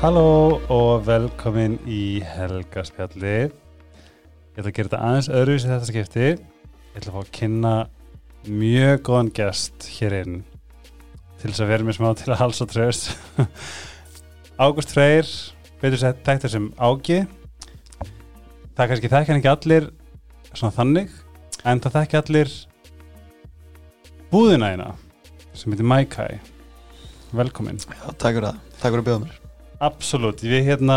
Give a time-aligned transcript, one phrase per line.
[0.00, 3.50] Halló og velkomin í Helgaspjalli.
[3.52, 6.28] Ég ætla að gera þetta aðeins öðruvísi þetta skipti.
[6.30, 7.72] Ég ætla að fá að kynna
[8.46, 10.38] mjög góðan gest hér inn
[11.42, 13.10] til þess að vera mér smá til að halsa tröst.
[14.64, 15.28] Ágúst Freyr,
[15.84, 17.20] betur sett tæktar sem Ági.
[18.72, 19.90] Það er kannski þekkjan ekki allir
[20.54, 21.12] svona þannig,
[21.60, 22.56] en það þekkja allir
[24.32, 24.88] búðina eina
[25.52, 26.40] sem heitir Maikai.
[27.36, 27.84] Velkomin.
[27.84, 29.40] Já, takk fyrir það, takk fyrir að bjóða mér
[29.80, 30.96] Absolutt, við hérna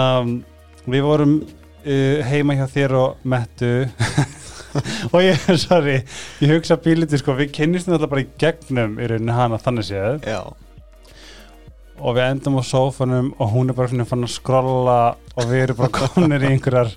[0.83, 3.75] við vorum uh, heima hjá þér og Mettu.
[5.13, 5.99] Og ég, sorry,
[6.41, 10.25] ég hugsa bíliti sko, við kynnistum alltaf bara í gegnum í rauninni hana þannig séð.
[10.25, 10.41] Já,
[12.03, 14.97] og við endum á sófanum og hún er bara svona fann að skrolla
[15.37, 16.95] og við erum bara kominir í einhverjar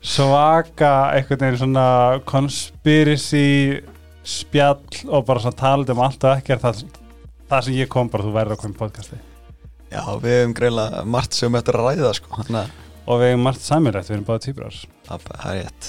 [0.00, 1.86] svaka einhvern veginn svona
[2.28, 3.80] conspiracy
[4.22, 6.62] spjall og bara svona talað um allt og ekkert.
[6.62, 7.02] Það,
[7.50, 9.20] það sem ég kom bara, þú að koma í podcasti
[9.90, 12.60] já, við hefum greiðlega margt sem við ættum að ræða sko, að
[13.10, 14.76] og við hefum margt samirætt, við erum báða týpurar
[15.08, 15.88] það það er rétt.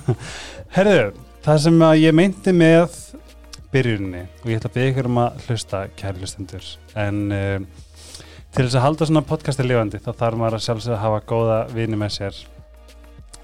[0.76, 1.06] Herðu,
[1.46, 2.98] það sem ég meinti með
[3.74, 6.68] byrjuninni og ég ætla að byggja ykkur um að hlusta kæri hlustendur
[7.00, 7.66] en um,
[8.54, 11.56] til þess að halda svona podcasti lifandi þá þarf maður að sjálfsögða að hafa góða
[11.74, 12.42] vini með sér.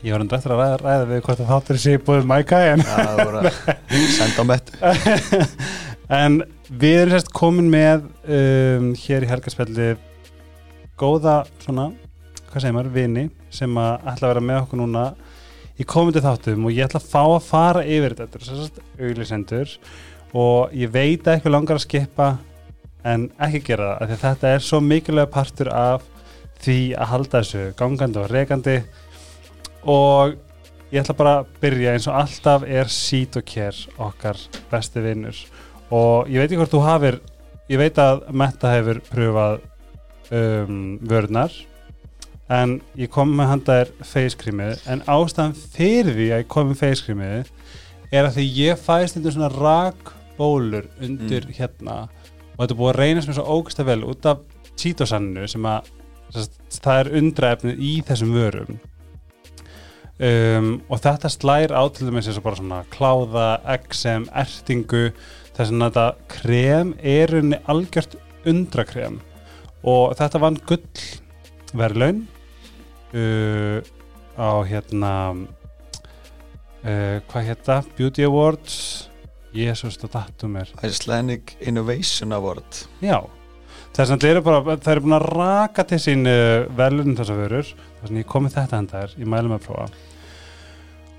[0.01, 2.85] Ég var endur eftir að ræða, ræða við hvort að þáttur sé búið Mæka en,
[2.87, 3.59] Já, það voru að
[4.21, 5.43] senda á mettu
[6.21, 6.39] en
[6.71, 9.89] við erum sérst komin með um, hér í helgarspjalli
[11.01, 11.89] góða svona,
[12.51, 15.07] hvað segir maður, vini sem að ætla að vera með okkur núna
[15.81, 19.75] í komandi þáttum og ég ætla að fá að fara yfir þetta, sérst auglisendur
[20.37, 22.31] og ég veit að eitthvað langar að skipa
[23.03, 26.05] en ekki gera það, því þetta er svo mikilvæg partur af
[26.61, 28.77] því að halda þessu gangandi og rekandi.
[29.89, 30.37] Og
[30.93, 34.41] ég ætla bara að byrja eins og alltaf er sít og kér okkar
[34.71, 35.39] besti vinnur
[35.91, 37.21] og ég veit ekki hvort þú hafir
[37.71, 39.61] ég veit að Metta hefur pröfað
[40.35, 41.55] um, vörnar
[42.51, 47.53] en ég kom með handaðir feiskrimið en ástæðan fyrir því að ég kom með feiskrimið
[48.11, 52.03] er að því ég fæst þetta svona rakbólur undir hérna.
[52.57, 54.43] Og þetta er búið að reynast mér svo ógsta vel út af
[54.81, 55.91] títosannu sem að
[56.31, 58.81] sem sagt, það er undraefnið í þessum vörum.
[60.21, 65.09] Um, og þetta slær á til dæmis eins og bara svona kláða, exem, ertingu
[65.57, 68.17] þess að þetta krem er unni algjört
[68.49, 69.21] undrakrem.
[69.87, 71.05] Og þetta vann gull
[71.77, 72.25] verðlaun
[73.15, 73.81] uh,
[74.37, 75.13] á hérna
[76.85, 77.81] uh, hvað hérna?
[77.97, 78.77] Beauty Awards.
[79.51, 82.85] Jésús, þetta datum er Icelandic Innovation Award.
[83.03, 83.19] Já,
[83.97, 87.73] þess að eru bara það eru búin að raka til sín uh, velun þessar vörur,
[87.99, 89.89] þess að ég komið þetta hendar ég mælum að prófa.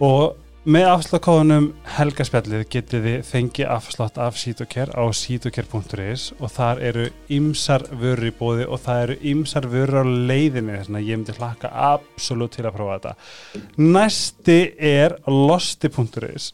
[0.02, 1.64] Og með afsláttkóðunum
[1.96, 8.34] helgaspjallið getið þið fengið afslátt af Sítokær á sítokær.is og þar eru ymsar vörur í
[8.38, 12.68] bóði og það eru ymsar vörur á leiðinni þess að ég myndi hlaka absolutt til
[12.68, 13.16] að prófa þetta.
[13.82, 16.52] Næsti er losti.is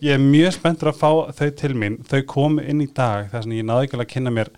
[0.00, 2.00] ég er mjög spenntur að fá þau til mín.
[2.08, 4.52] Þau komu inn í dag þess að ég náði ekki alveg að kynna mér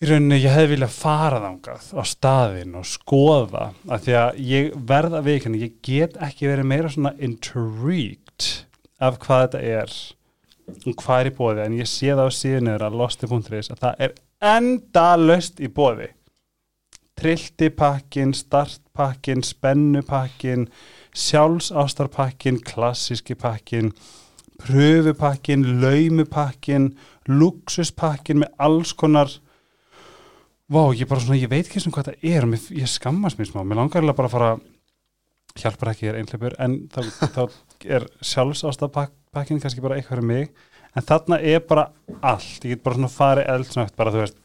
[0.00, 4.70] í rauninni ég hefði viljað fara þangað á staðinn og skoða af því að ég
[4.88, 8.46] verð að veikana ég get ekki verið meira svona intrigued
[9.00, 9.98] af hvað þetta er
[10.86, 14.02] og hvað er í bóði en ég sé það á síðunniður að losti.is að það
[14.06, 14.16] er
[14.54, 16.08] endalöst í bóði
[17.20, 20.70] trilltipakkin, startpakkin spennupakkin
[21.12, 23.92] sjálfsástarpakkin, klassíski pakkin
[24.64, 26.94] pröfupakkin, laumupakkin
[27.28, 29.36] luxuspakkin með alls konar
[30.70, 33.48] Vá, ég bara svona, ég veit ekki sem hvað það er mér, ég skammast mér
[33.48, 34.50] smá, mér langar eiginlega bara að fara
[35.58, 37.00] hjálpar ekki ég er einhleipur en þá,
[37.34, 37.40] þá
[37.96, 40.52] er sjálfsástapakkin kannski bara eitthvað fyrir mig.
[40.94, 41.88] En þarna er bara
[42.22, 42.62] allt.
[42.62, 44.38] Ég get bara svona farið eldsnögt bara þú veist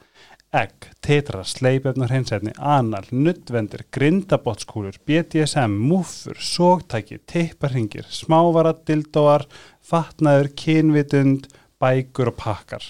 [0.55, 9.45] egg, tetra, sleipefnur hreinsætni anal, nuttvendir, grindabotskúlur BDSM, múfur sógtæki, teiparhingir smávara, dildóar,
[9.83, 11.49] fatnaður kynvitund,
[11.81, 12.87] bækur og pakkar.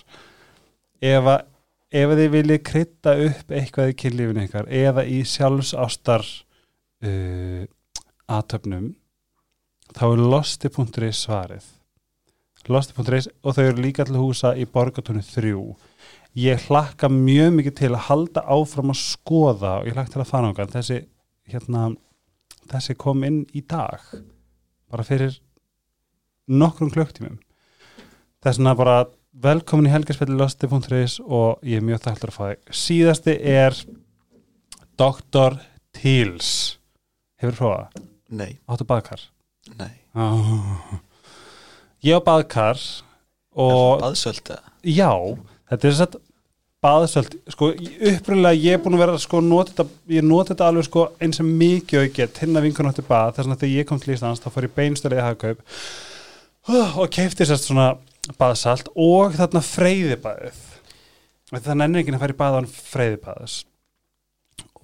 [1.02, 1.50] Ef að
[1.96, 7.64] ef þið viljið krytta upp eitthvað í kynlífinu ykkar eða í sjálfsástar uh,
[8.28, 8.92] aðtöfnum
[9.96, 11.66] þá er losti.is svarið.
[12.66, 15.54] Losti.is og þau eru líka til húsa í borgatunni 3
[16.36, 20.32] ég hlakka mjög mikið til að halda áfram að skoða og ég hlakka til að
[20.32, 20.98] fara ángan þessi,
[21.48, 21.90] hérna,
[22.72, 24.02] þessi kom inn í dag
[24.92, 25.38] bara fyrir
[26.52, 27.38] nokkrum klöktímum
[28.44, 28.98] þess vegna bara
[29.44, 33.78] velkomin í helgarspilli losti.is og ég er mjög þakklur að fá þig síðasti er
[35.00, 35.58] Dr.
[35.96, 36.52] Teals
[37.42, 38.06] hefur prófað?
[38.36, 39.26] Nei, Áttu baðkar?
[39.80, 40.94] nei Oh.
[42.06, 42.80] Ég á baðkar
[43.60, 44.72] og Baðsöld eða?
[44.88, 45.10] já,
[45.72, 46.16] þetta er satt
[46.86, 49.86] baðsöld sko upprunlega ég er búin að vera sko nota þetta,
[50.16, 53.50] ég nota þetta alveg sko eins og mikið get hinn að vinkunum átti bað þess
[53.52, 55.66] að þegar ég kom til Íslands þá fór ég beinstölega í hagkaup
[57.02, 57.90] og keipti sérst svona
[58.40, 60.64] baðsalt og þarna freyðibæðið
[61.54, 63.58] það nennir ekki að fara í bað án freyðibæðis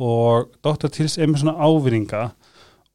[0.02, 0.90] og Dr.
[0.94, 2.24] Tills er með svona ávinninga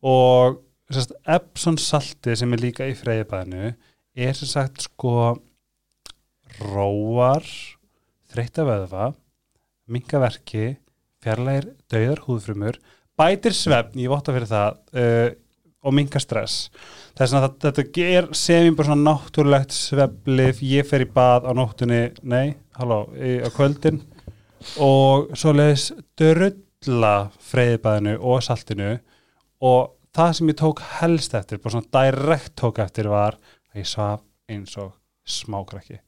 [0.06, 0.60] og
[0.92, 3.72] sérst Epson salti sem er líka í freyðibæðinu
[4.16, 5.36] er sem sagt sko
[6.60, 7.46] róar
[8.32, 9.10] þreytta vöðva
[9.90, 10.76] mingaverki,
[11.22, 12.78] fjarlægir dauðar húðfrumur,
[13.18, 15.28] bætir svefn ég votta fyrir það uh,
[15.86, 16.68] og minga stress.
[17.16, 22.02] Þess að þetta er sem bara svona náttúrulegt sveflif, ég fer í bað á nóttunni,
[22.22, 24.02] nei, halló á kvöldin
[24.82, 28.96] og svo leiðis dörrulla freyðibæðinu og saltinu
[29.64, 33.38] og það sem ég tók helst eftir, bara svona direkt tók eftir var
[33.72, 34.92] að ég svaf eins og
[35.26, 36.00] smákrakki.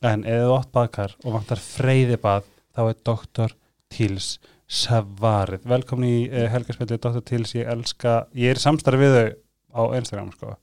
[0.00, 3.56] En eða þú átt baðkar og vantar freyðibað þá er doktor
[3.90, 4.38] Tíls
[4.70, 5.66] svarið.
[5.66, 9.30] Velkomin í uh, helgarspillið doktor Tíls, ég elska ég er samstarfið við þau
[9.70, 10.56] á Instagram sko.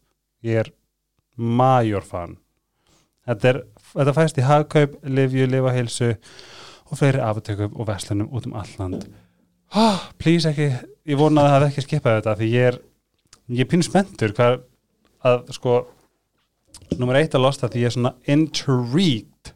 [0.45, 0.69] ég er
[1.38, 2.38] major fan
[3.27, 3.59] þetta, er,
[3.94, 6.12] þetta fæst í hagkaup, livju, lifaheilsu
[6.88, 9.07] og fleiri aftökum og vestlunum út um alland
[9.75, 10.69] oh, please ekki,
[11.07, 12.80] ég vona að það ekki skipað þetta því ég er
[13.59, 14.62] ég pínu spenntur hvað
[15.27, 15.77] að sko
[16.98, 19.54] nummer eitt að losta því ég er svona intrigued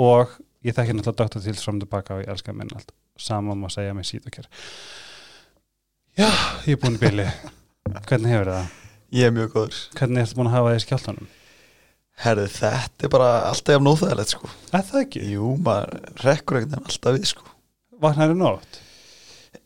[0.00, 1.44] og ég þekki náttúrulega Dr.
[1.44, 2.94] Tills fram tilbaka og ég elska minn allt
[3.24, 4.48] saman má segja mig síð og kér
[6.18, 6.28] já,
[6.66, 7.28] ég er búin í byli
[8.08, 8.72] hvernig hefur það?
[9.12, 11.30] Ég er mjög góður hvernig ertu búin að hafa það í skjáltanum?
[12.22, 15.22] Herði, þetta er bara alltaf jafn óþægilegt sko Er það ekki?
[15.32, 17.48] Jú, maður rekkur ekkert en alltaf við sko
[18.02, 18.82] Vaknaði nótt?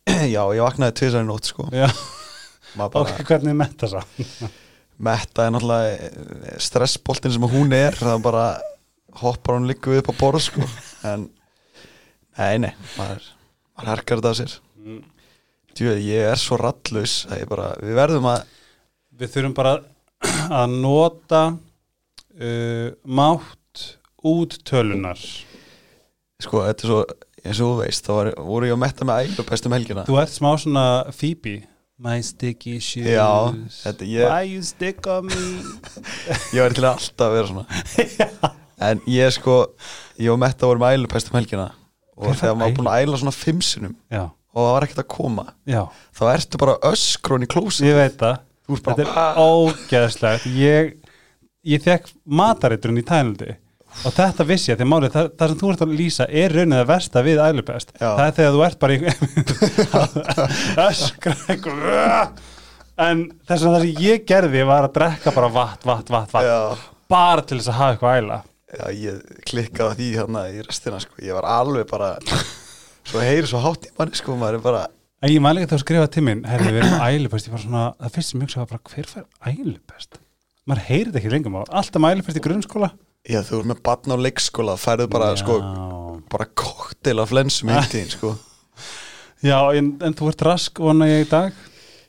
[0.34, 4.22] Já, ég vaknaði tvisar í nótt sko Maður ok, bara, hvernig er metta það?
[4.96, 8.44] metta er náttúrulega stressboltin sem hún er það bara
[9.20, 10.64] hoppar hún líka við upp á borð sko
[11.08, 11.26] en,
[12.38, 13.26] nei, nei maður,
[13.76, 14.56] maður herkar þetta af sér
[14.86, 15.00] Mm.
[15.74, 18.44] Djú, ég er svo að ég bara, við verðum að
[19.18, 19.72] Við þurfum bara
[20.60, 21.40] að nota
[22.38, 23.82] uh, mátt
[24.26, 27.00] út tölunar sko, þetta er svo,
[27.42, 30.04] eins og þú veist þá var, voru ég að metta með ælu bestum helgina.
[30.06, 30.84] Þú ert smá svona
[31.16, 31.56] Phoebe
[31.96, 33.06] My sticky shoes.
[33.08, 33.24] Já,
[34.04, 35.46] ég- Why you stick on me?
[36.54, 38.52] Ég var til að alltaf vera svona.
[38.86, 39.54] En ég sko
[40.20, 41.70] ég og Metta vorum að ælu bestum helgina
[42.16, 42.78] og Hver þegar maður ælu?
[42.80, 45.82] búin að æla svona fimm sinum Já, og það var ekkert að koma já,
[46.16, 48.38] þá ertu bara öskrón í klósi ég veit það.
[48.66, 50.46] Þetta er ógeðslegt.
[50.58, 50.88] Ég,
[51.70, 53.52] ég fekk mataritrun í Tælandi
[54.04, 56.80] og þetta vissi ég, því málið, það, það sem þú ert að lýsa er raunnið
[56.82, 58.98] að versta við ælupest það er þegar þú ert bara í
[60.88, 61.36] öskra
[63.06, 66.84] en þess að það sem ég gerði var að drekka bara vatn, vatn, vatn, vatn.
[67.12, 68.38] Bara til þess að hafa eitthvað æla
[68.72, 72.16] já, ég klikkaði á því hérna í restina sko, ég var alveg bara
[73.06, 74.84] svo heyri svo hátt í manni sko, maður er bara
[75.22, 76.08] en ég mæli ekki þá að skrifa
[76.50, 79.10] herri við erum ælupest, ég var svona það fyrst sem ég hugsa var bara hver
[79.10, 80.18] fær ælupest?
[80.66, 82.90] Maður þetta ekki maður var alltaf með ælupest í grunnskóla.
[83.26, 86.18] Já, þú er með batn á leikskóla færðu bara, sko, Já.
[86.30, 88.34] bara koktel af flensum í tíðin sko.
[89.46, 91.56] Já, en, en þú ert rask vona ég í dag?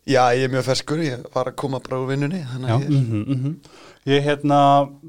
[0.07, 2.91] Já, ég er mjög ferskur, ég var að koma bara úr vinnunni þannig að ég
[2.93, 3.55] mm -hmm,
[4.07, 4.59] Ég hérna,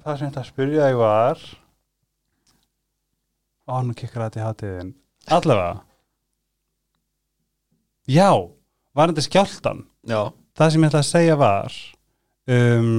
[0.02, 1.42] það sem ég ætla að spyrja þig var
[3.68, 4.90] Ó, nú kikkar þetta í hátíðin.
[5.28, 5.84] Allavega?
[8.08, 8.30] Já,
[8.96, 11.78] var þetta skjáltan já, Það sem ég ætla að segja var
[12.48, 12.92] um,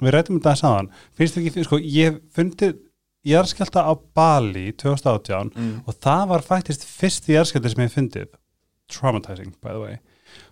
[0.00, 2.76] Við rættum þetta saman Finnst þið ekki, sko, ég fundið
[3.26, 5.70] Jarðskjálta á Bali 2018 mm.
[5.82, 8.28] og það var faktisk fyrst jarðskjálti sem ég fundið.
[8.92, 9.96] Traumatizing by the way.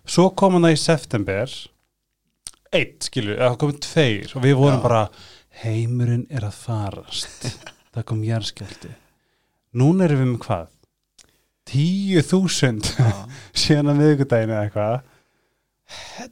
[0.03, 1.53] Svo kom hann það í september
[2.73, 4.83] eitt skilur, eða komið tveir og við vorum Já.
[4.83, 5.01] bara
[5.63, 7.49] heimurinn er að farast.
[7.95, 8.95] Það kom jarðskjálti
[9.75, 10.71] núna erum við með hvað?
[11.65, 12.87] Tíu þúsund
[13.61, 15.11] síðan að miðvikudaginn eða eitthvað.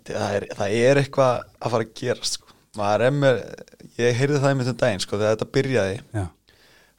[0.07, 2.55] Það, er, það er eitthvað að fara að gerast sko.
[2.95, 3.41] er með
[3.99, 5.99] ég heyrði það einmitt um daginn sko, þegar þetta byrjaði.
[6.15, 6.25] Já,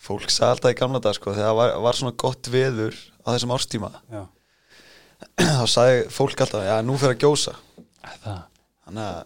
[0.04, 3.26] fólk sagði alltaf í gamla dag sko, þegar það var, var svona gott veður á
[3.32, 3.90] þessum árstíma.
[4.12, 4.22] Já,
[5.58, 7.56] þá sagði fólk alltaf, já nú fyrir að gjósa.
[8.22, 8.42] Það
[8.84, 9.24] þannig að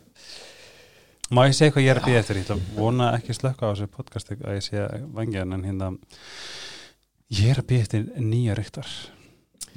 [1.29, 2.39] Má ég segja hvað ég er að býða eftir?
[2.41, 5.91] Ég að vona ekki slökka á þessu podcast að ég sé vangjan en hérna
[7.37, 8.95] ég er að býða eftir nýja ryktar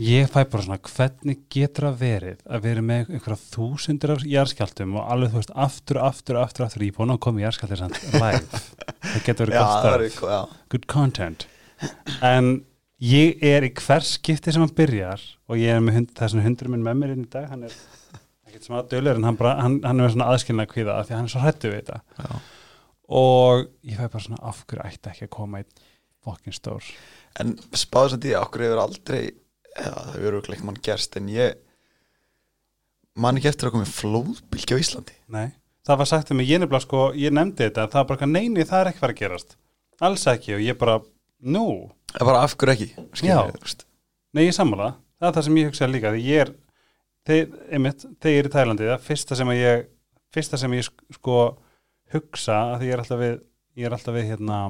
[0.02, 4.96] ég fæ bara svona hvernig getur að verið að vera með einhverja þúsundir af jarðskjaldum
[4.98, 7.82] og alveg þú veist aftur, aftur, aftur, aftur ég er búin að koma í jarðskjaldir
[7.82, 8.62] samt live.
[9.12, 11.48] Það getur verið gott það er já, good content.
[12.24, 12.52] En
[13.04, 16.72] ég er í hvers skipti sem hann byrjar og ég er með hund, þessan hundur
[16.72, 17.76] minn með mér inn í dag hann er
[18.62, 21.18] ekkert sem aðdölur en hann, bara, hann, hann er svona aðskilna kvíða af því að
[21.20, 22.02] hann er svo hrættu við þetta.
[22.18, 22.42] Já.
[23.12, 25.82] og ég fæ bara svona af hverju ætti ekki að koma einn
[26.22, 26.92] fokkin stór?
[27.42, 29.22] En spáðu sem því, okkur hefur aldrei
[29.72, 31.58] eða það hefur örugglega ekki mann gerst en ég
[33.20, 35.18] man ekki eftir að koma flóðbylgi á Íslandi.
[35.34, 35.48] Nei,
[35.88, 38.68] það var sagt um mig, ég nefnilega sko, ég nefndi þetta, það var bara, neini,
[38.68, 39.58] það er ekki fara að gerast.
[40.02, 41.00] Alls ekki og ég bara,
[41.44, 41.66] nú,
[42.12, 42.88] Það var af hverju ekki?
[44.36, 46.50] Nei, ég sammála, það er það sem ég hugsaði líka, því ég er,
[47.28, 49.86] þegar ég er í Tælandi, það fyrsta sem ég,
[50.34, 51.38] fyrsta sem ég sk- sko
[52.14, 53.36] hugsa, að því ég er alltaf við,
[53.88, 54.62] er alltaf við hérna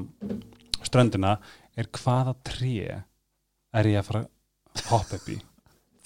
[0.86, 1.36] ströndina,
[1.80, 2.74] er hvaða tré
[3.72, 4.24] er ég að fara
[4.92, 5.38] hoppa upp í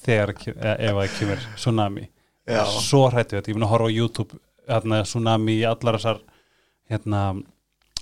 [0.05, 2.09] þegar, ef það kemur tsunami.
[2.45, 2.61] Já.
[2.69, 4.37] svo hrættu þetta, ég mun að horfa á YouTube
[4.69, 6.19] hérna, tsunami í allar þessar
[6.91, 7.21] hérna,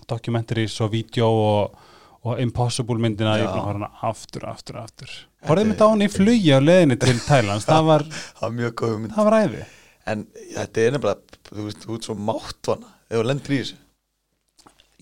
[0.09, 1.77] documentaries og vídeo og,
[2.23, 5.13] og Impossible myndina, ég að horfa hana aftur, aftur, aftur.
[5.43, 8.05] Er- mitt á hann í flugi á leðinni til Thailands, það var,
[8.39, 9.65] Það var var æði.
[10.07, 13.77] En þetta er nefnilega, þú veist, þú ert svo máttvana ef þú lendir í þessu.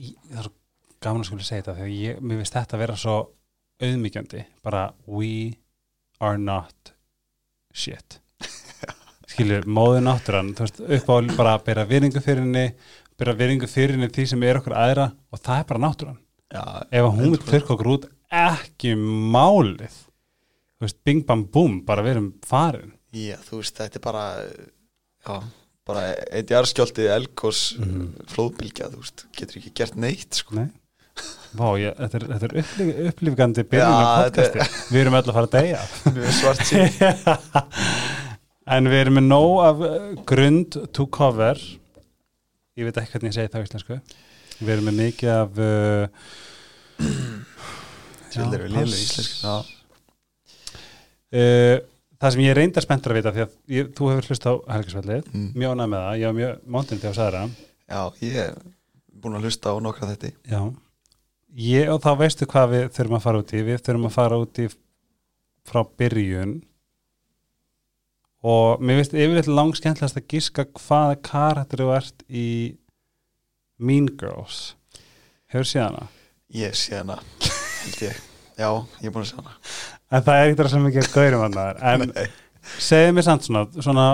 [0.02, 0.56] Í- það er svo
[1.02, 3.16] gaman að skuli segja þetta þegar ég, mér finnst þetta vera svo
[3.82, 5.32] auðmyggjandi, bara we
[6.22, 6.94] are not
[7.74, 8.18] shit.
[9.32, 12.66] Skilur, móðu náttúran þú veist, upp á bara að bera viringu fyrir henni
[13.22, 16.18] bera viringu fyrir henni því sem er okkur aðra og það er bara náttúran
[16.52, 17.50] Já, ef hún vil 100%.
[17.52, 19.94] þurrka okkur út ekki málið
[20.82, 24.26] þú veist, bing bam búm bara við erum farin Já, þú veist, þetta er bara
[25.28, 25.40] já,
[25.88, 28.12] bara eitt jarðskjálti elgos Mhm.
[28.32, 30.56] flóðbylgja, þú veist, getur ekki gert neitt sko.
[30.56, 30.70] Nei.
[31.54, 35.18] Vá, ég, þetta er, þetta er upplif, upplifgandi byrjun á þetta er- podcasti við erum
[35.20, 35.82] öll að fara að deyja
[36.16, 36.82] mjög svart sín
[38.72, 39.82] en við erum með nóg af
[40.32, 41.60] grund to cover
[42.80, 43.98] ég veit ekki hvernig ég segi það á íslensku
[44.62, 45.62] við erum með mikið af
[48.56, 49.46] er við lélega íslensk
[51.32, 51.78] uh,
[52.22, 55.24] það sem ég reyndar spenntur að vita því að ég, þú hefur hlust á Helgisvallið
[55.32, 55.50] Mm.
[55.58, 57.44] mjög ánægð með það, ég var mjög mántindi á sæðra
[57.92, 58.56] já, ég er
[59.22, 60.62] búin að hlusta á nokkra þetta já.
[61.52, 63.62] Ég, og þá veistu hvað við þurfum að fara út í.
[63.68, 64.68] Við þurfum að fara út í
[65.68, 66.54] frá byrjun.
[68.48, 72.46] Og mér veist yfirleitt langskemmtilegast að giska hvaða karakter þú ert í
[73.82, 74.76] Mean Girls.
[75.52, 76.08] Hefur séð hana?
[76.56, 78.20] Ég sé hana, held ég.
[78.60, 78.70] Já,
[79.02, 79.58] ég er búin að sé hana.
[80.12, 81.60] En það er ekkert sem ekki að gaurum hann
[81.92, 82.14] en
[82.78, 84.08] segðu mér samt svona, svona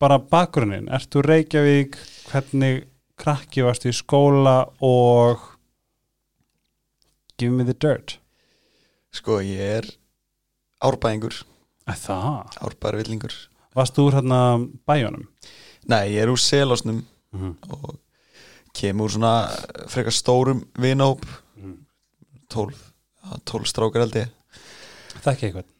[0.00, 1.98] bara bakgrunnin, ertu Reykjavík?
[2.30, 2.84] Hvernig
[3.20, 5.42] krakki varstu í skóla og
[7.40, 8.18] give me the dirt?
[9.14, 9.90] Sko, ég er
[10.84, 11.42] árbæðingur
[11.84, 13.34] árbæðarvillingur
[13.76, 14.40] varstu úr hérna
[14.88, 15.28] bæjónum
[15.84, 17.54] Nei, ég er úr selásnum mm -hmm.
[17.68, 17.98] og
[18.74, 19.34] kemur svona
[19.88, 20.64] frekar stórum
[21.56, 21.76] Mhm.
[22.50, 22.74] 12,
[23.24, 24.28] já, 12 strákar held ég
[25.24, 25.70] þekki eitthvað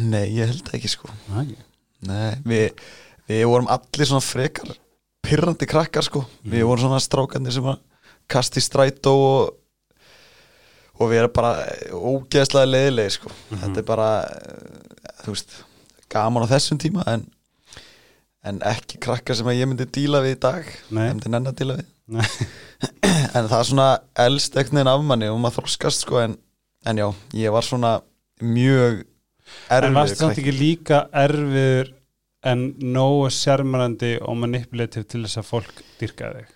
[0.00, 1.56] Nei, ég held ekki sko Næ,
[2.06, 2.82] Nei, við,
[3.28, 4.74] við vorum allir svona frekar
[5.24, 6.66] pyrrandi krakkar sko Við Mhm.
[6.68, 7.78] vorum svona strákarnir sem að
[8.28, 9.54] kasti strætó og,
[10.98, 11.54] og við erum bara
[11.92, 13.60] ógeðslega leiðilegi sko Mhm.
[13.62, 15.50] Þetta er bara, eh, þú veist,
[16.10, 17.26] gaman á þessum tíma en,
[18.44, 21.08] en ekki krakkar sem að ég myndi díla við í dag Nei.
[21.08, 21.92] Ég myndi nenn að díla við Nei.
[22.06, 23.86] En það er svona
[24.26, 26.36] elst ekkert af manni og maður þroskast sko en,
[26.86, 27.92] en já, ég var svona
[28.44, 31.90] mjög en erfið varstu samt ekki líka erfiður
[32.46, 32.62] en
[32.94, 36.52] nógu sérmærandi og manipulativ til þess að fólk dyrka þig?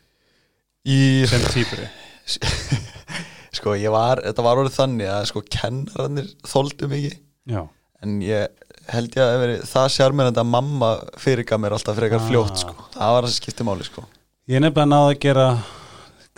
[0.90, 1.88] Í sem týpuri
[3.58, 7.16] sko ég var, þetta var orðið þannig að sko kennarannir þóldu mikið
[7.50, 7.62] já,
[8.04, 12.28] en ég held ég að það sérmennandi að mamma fyrirgaf mér alltaf frekar Ah.
[12.30, 12.74] fljótt sko.
[12.94, 14.06] Það var það sem skipti máli sko
[14.50, 15.46] ég er nefnilega náð að gera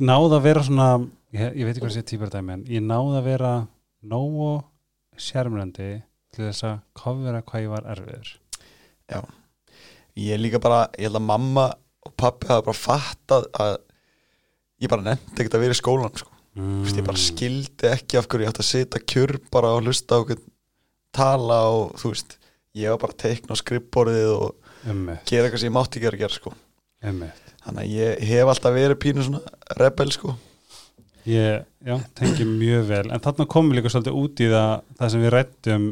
[0.04, 0.87] náð að vera svona
[1.33, 3.52] ég, ég veit ekki hvað sé týpurdæmi en ég náð að vera
[4.04, 4.49] nógu
[5.16, 5.87] sérmærandi
[6.33, 8.35] til þess að kofvera hvað ég var erfiður.
[10.21, 11.66] Ég líka bara, ég held að mamma
[12.04, 13.75] og pappi hafa bara fattað að
[14.85, 16.33] ég bara nefndi ekkert að vera í skólan sko.
[16.61, 16.83] mm.
[16.92, 20.42] Ég bara skildi ekki af hverju ég átt að sitja kjur bara og hlusta okkur
[21.16, 22.37] tala og þú veist
[22.76, 26.26] ég var bara að teikna skrippborðið og ummitt, gera eitthvað sem ég mátti gera að
[26.26, 26.52] gera sko.
[27.09, 29.42] Ummitt þannig að ég hef alltaf verið pínu svona
[29.78, 30.35] rebel sko.
[31.28, 33.04] Ég, já, tengi mjög vel.
[33.14, 35.85] En þarna komum við líka svolítið út í það það sem við rættum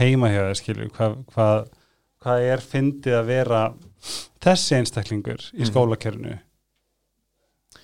[0.00, 1.68] heima hjá þér skilju, hvað, hvað,
[2.24, 3.60] hvað er fyndið að vera
[4.42, 5.70] þessi einstaklingur í Mhm.
[5.70, 6.34] skólakernu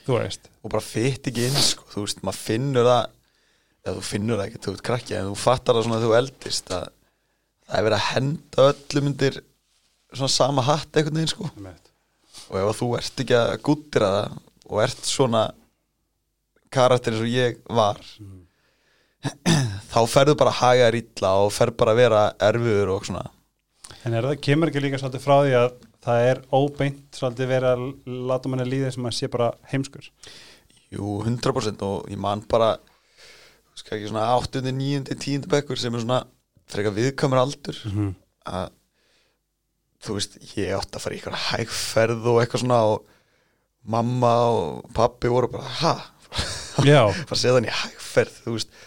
[0.06, 0.48] þú veist.
[0.64, 3.06] Og bara fytt ekki inn sko, þú veist, maður finnur það
[3.86, 6.12] eða þú finnur það ekki, þú ert krakki en þú fattar það svona að þú
[6.18, 6.84] eldist að
[7.68, 9.38] það er verið að henda öllum undir
[10.12, 11.50] svona sama hatt einhvern veginn sko
[12.52, 14.38] og ef þú ert ekki að gúttira það
[14.73, 15.42] og ert svona
[16.73, 17.99] karakter eins og ég var
[19.92, 23.25] þá ferðu bara að haga þér illa og fer bara að vera erfiður og svona
[24.02, 27.68] En er það kemur ekki líka svolítið frá því að það er óbeint svolítið verið
[27.75, 27.82] að
[28.32, 30.09] láta manni líða sem að sé bara heimskur
[30.92, 32.73] Jú, 100% og ég man bara
[33.78, 34.61] skal ekki svona 8.
[34.66, 35.04] 9.
[35.14, 35.47] 10.
[35.52, 36.23] bekkur sem er svona
[36.73, 38.11] frekar viðkamur aldur Mhm.
[38.49, 38.71] að
[40.02, 43.04] þú veist, ég átti að fara í eitthvað hægferð og eitthvað svona og
[43.92, 45.94] mamma og pappi voru bara, ha?
[47.26, 48.80] Fara segja þannig hægferð, þú veist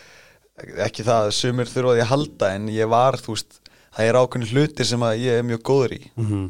[0.85, 3.57] ekki það að sumir þurfa því að halda en ég var, þú veist,
[3.95, 6.01] það er ákveðin hlutir sem að ég er mjög góður í.
[6.15, 6.45] Mhm,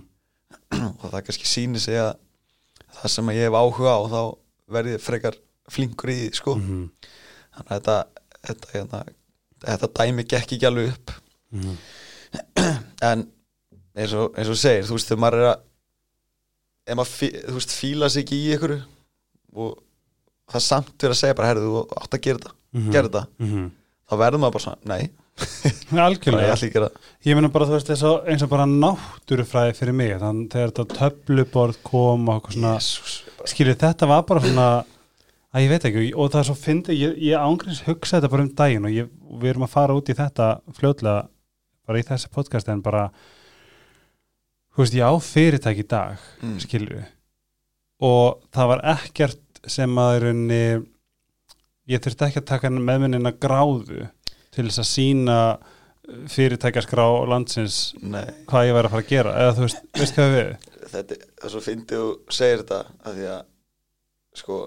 [1.01, 2.13] og það kannski sýnir sig að
[2.99, 4.21] það sem að ég hef áhuga á þá
[4.77, 5.39] verði frekar
[5.73, 6.55] flinkur í því, sko.
[6.61, 6.83] Mhm,
[7.57, 7.97] þannig að þetta
[8.45, 9.03] þetta, þetta,
[9.65, 11.15] þetta dæmi gekk ekki alveg upp.
[11.55, 11.77] Mhm.
[13.09, 13.25] en
[13.95, 15.59] eins og, eins og segir, þú veist, þegar maður er að
[16.85, 18.73] ef maður, fí- þú veist, fíla sig ekki í ykkur
[19.55, 19.77] og
[20.51, 22.91] það er samt verið að segja bara, herðu, þú átt að gera þetta Mhm.
[22.91, 23.71] gera þetta, Mhm.
[24.09, 25.09] þá verður maður bara svona, nei,
[25.91, 26.91] ég Algjörlega að það
[27.25, 30.71] Ég meina bara, þú veist, eins og, eins og bara náttúrufræði fyrir mig, þannig þegar
[30.71, 34.67] þetta töfluborð kom og svona Jesús, bara, skilur þetta var bara svona
[35.55, 38.43] að ég veit ekki og það er svo fyndi ég, ég ángriðs hugsa þetta bara
[38.43, 41.27] um daginn og, ég, og við erum að fara út í þetta fljótlega
[41.87, 43.09] bara í þessi podcast en bara
[44.75, 47.05] þú veist ég á fyrirtæki í dag mm, skilur
[48.05, 49.41] og það var ekkert
[49.71, 50.63] sem að í rauninni
[51.89, 54.05] ég þurfti ekki að taka með minnina gráðu
[54.55, 55.39] til þess að sína
[56.31, 59.33] fyrirtækjaskrá landsins nei, hvað ég væri að fara að gera.
[59.41, 60.69] Eða þú veist, veist hvað við?
[60.93, 62.79] Þetta er svo fyndið þú segir þetta
[63.09, 63.41] að því að
[64.41, 64.59] sko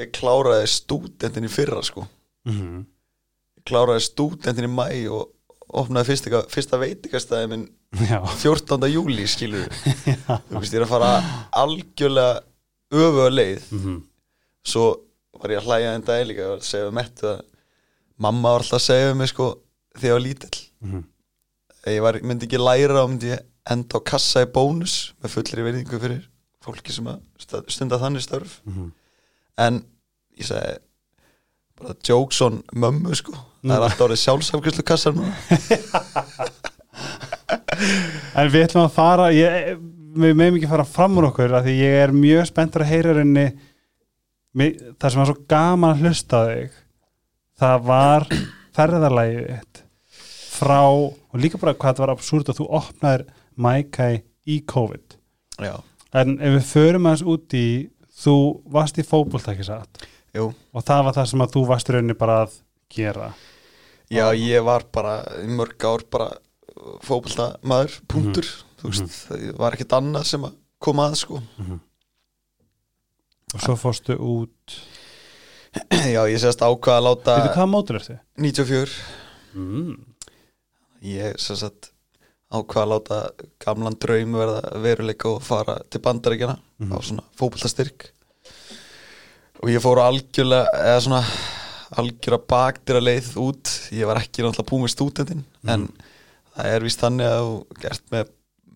[0.00, 2.06] ég kláraði stúdentin í fyrra sko.
[2.48, 2.84] Mm -hmm.
[3.58, 5.32] ég kláraði stúdentin í mæ og
[5.72, 7.68] opnaði fyrsta, fyrsta veitingastæði minn
[8.10, 8.88] já, 14.
[8.90, 11.10] júli skilur þú veist ég er að fara
[11.62, 12.40] algjörlega
[12.90, 14.00] öfuga leið mm -hmm.
[14.64, 14.86] svo
[15.40, 17.40] var ég að hlæja en dag líka og segja mettu að
[18.18, 19.46] mamma var alltaf að segja mig sko
[19.96, 21.04] þegar ég var lítill Mhm.
[21.84, 23.38] ef ég var, myndi ekki læra og myndi
[23.70, 26.26] enda á kassa í bónus með fullri verðingu fyrir
[26.64, 27.06] fólki sem
[27.68, 28.92] stunda þannig störf Mhm.
[29.58, 29.84] en
[30.38, 30.78] ég segi
[31.76, 35.14] bara jokes on mömmu sko það er alltaf orðið sjálfsafgjörslu kassar
[38.38, 39.76] En við ætlum að fara ég,
[40.20, 43.18] við meðum ekki fara fram úr okkur af því ég er mjög spenntur að heyra
[43.20, 43.46] henni
[44.50, 46.70] það sem var svo gaman að hlusta þig
[47.60, 48.26] það var
[48.76, 49.84] ferðarlægið
[50.60, 53.28] frá, og líka bara hvað þetta var absúrt að þú opnaðir
[53.60, 55.16] Mækæ í COVID.
[55.60, 55.74] Já,
[56.16, 57.66] en ef við förum aðeins út í
[58.22, 58.36] þú
[58.72, 59.04] varst í
[60.30, 60.44] jú.
[60.72, 62.52] Og það var það sem að þú varst rauninni bara að
[62.92, 63.32] gera
[64.10, 66.30] Já, ég var bara í mörg ár bara
[67.06, 68.48] fókbalta maður, punktur
[68.80, 71.40] þú veist, það var ekkert annað sem að koma að sko.
[73.54, 74.76] Og svo fórstu út.
[76.14, 78.20] Já, ég sérst ákvað að láta veitu hvaða mótur er þið?
[78.46, 79.00] 94
[79.50, 79.96] Mm.
[81.02, 81.88] ég sérst
[82.54, 83.16] ákvað að láta
[83.62, 86.92] gamlan draum verða veruleika og fara til bandaríkjana Mhm.
[86.94, 88.10] á svona fókbaltastyrk
[89.62, 91.22] og ég fór algjörlega eða svona
[91.98, 93.70] algjörlega bakdýra leið út.
[93.94, 95.88] Ég var ekki náttúrulega búið með stúdendin en
[96.54, 98.28] það er vist þannig að þú gert með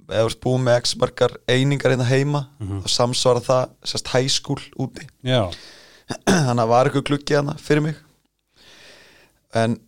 [0.04, 2.82] eða þú ert búið með x margar einingar hérna heima Mhm.
[2.84, 5.06] þá samsvara það sérst high school úti.
[5.24, 5.48] Já,
[6.28, 7.96] þannig að var eitthvað gluggi hana fyrir mig.
[9.54, 9.78] En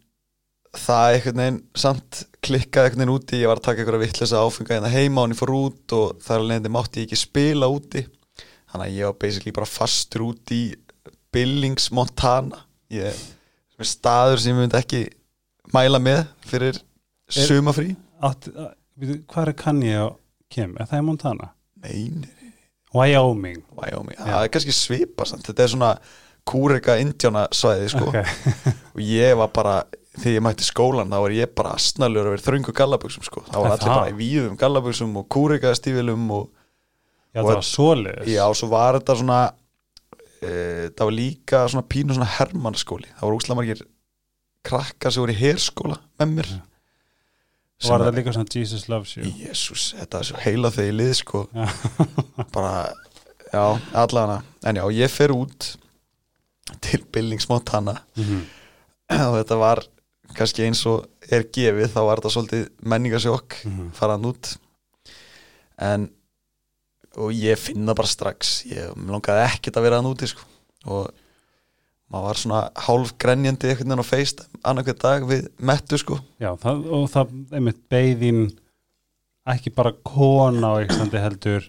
[0.77, 3.41] það einhvern veginn samt klikkaði einhvern veginn úti.
[3.43, 6.45] Ég var að taka einhverja vittlesa áfenga hérna heima og hann fór út og þar
[6.45, 8.05] alveg mátti ég ekki spila úti.
[8.71, 10.63] Þannig að ég var basically bara fastur út í
[11.35, 12.63] Billings, Montana
[12.95, 13.23] ég,
[13.83, 15.03] staður sem ég myndi ekki
[15.75, 16.79] mæla með fyrir
[17.33, 20.15] sumafrí hvað er kann ég að
[20.53, 20.77] kem?
[20.81, 21.51] Er það í Montana?
[21.83, 22.05] Nei,
[22.97, 25.45] Wyoming það er kannski svipa samt.
[25.49, 25.93] þetta er svona
[26.47, 28.07] kúrika indjána svæði sko.
[28.13, 28.21] Ok.
[28.95, 29.77] og ég var bara
[30.17, 33.43] þegar ég mætti skólan þá var ég bara asnalur að vera þröngu gallabuxum sko.
[33.51, 36.47] þá var allir bara í víðum gallabuxum og kúrika stífilum og
[37.37, 39.41] Já, Og- það var svoleiðis já, svo var þetta svona
[40.43, 43.83] e, það var líka svona pínu svona hermannaskóli það voru úslamargir
[44.67, 46.61] krakkar sem voru í herskóla með mér Já.
[47.79, 50.87] Sem Var að- það líka svona Jesus loves you Jésús, þetta er svo heila þegar
[50.93, 51.67] ég lið sko Já.
[52.55, 52.95] bara,
[53.53, 55.77] já, allana en já, ég fer út
[56.81, 58.41] til Billings Montana Mhm.
[59.29, 59.85] og þetta var
[60.35, 63.91] kannski eins og er gefið þá var þetta svolítið menningasjokk Mhm.
[63.95, 64.57] faraðan út
[65.79, 66.09] en
[67.17, 70.45] og ég finna bara strax ég langaði ekkert að vera hann úti sko.
[70.87, 71.11] og
[72.13, 76.53] maður var svona hálf grenjandi einhvern veginn á feist annarkvæð dag við mettu sko Já,
[76.63, 78.45] það, og það einmitt beigðin
[79.47, 81.67] ekki bara kona á Íslandi heldur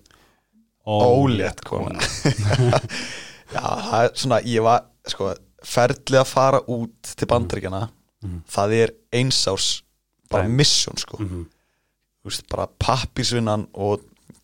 [0.87, 1.97] ólétt kona
[3.55, 5.31] já, það er svona, ég var sko,
[5.67, 8.39] ferlið að fara út til bandaríkjana Mhm.
[8.49, 9.83] það er einsárs
[10.31, 10.55] bara Dæmi.
[10.57, 11.43] mission sko Mhm.
[11.45, 14.01] þú veist, bara pappisvinnan og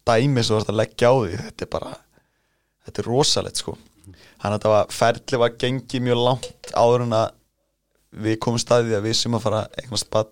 [0.07, 1.91] dæmi sem þú ert að leggja á því þetta er bara,
[2.85, 3.77] þetta er rosalegt sko.
[4.03, 7.29] Þannig að þetta var, ferli var gengið mjög langt áður en að
[8.23, 10.27] við komum staðið að við sem að fara eignast bad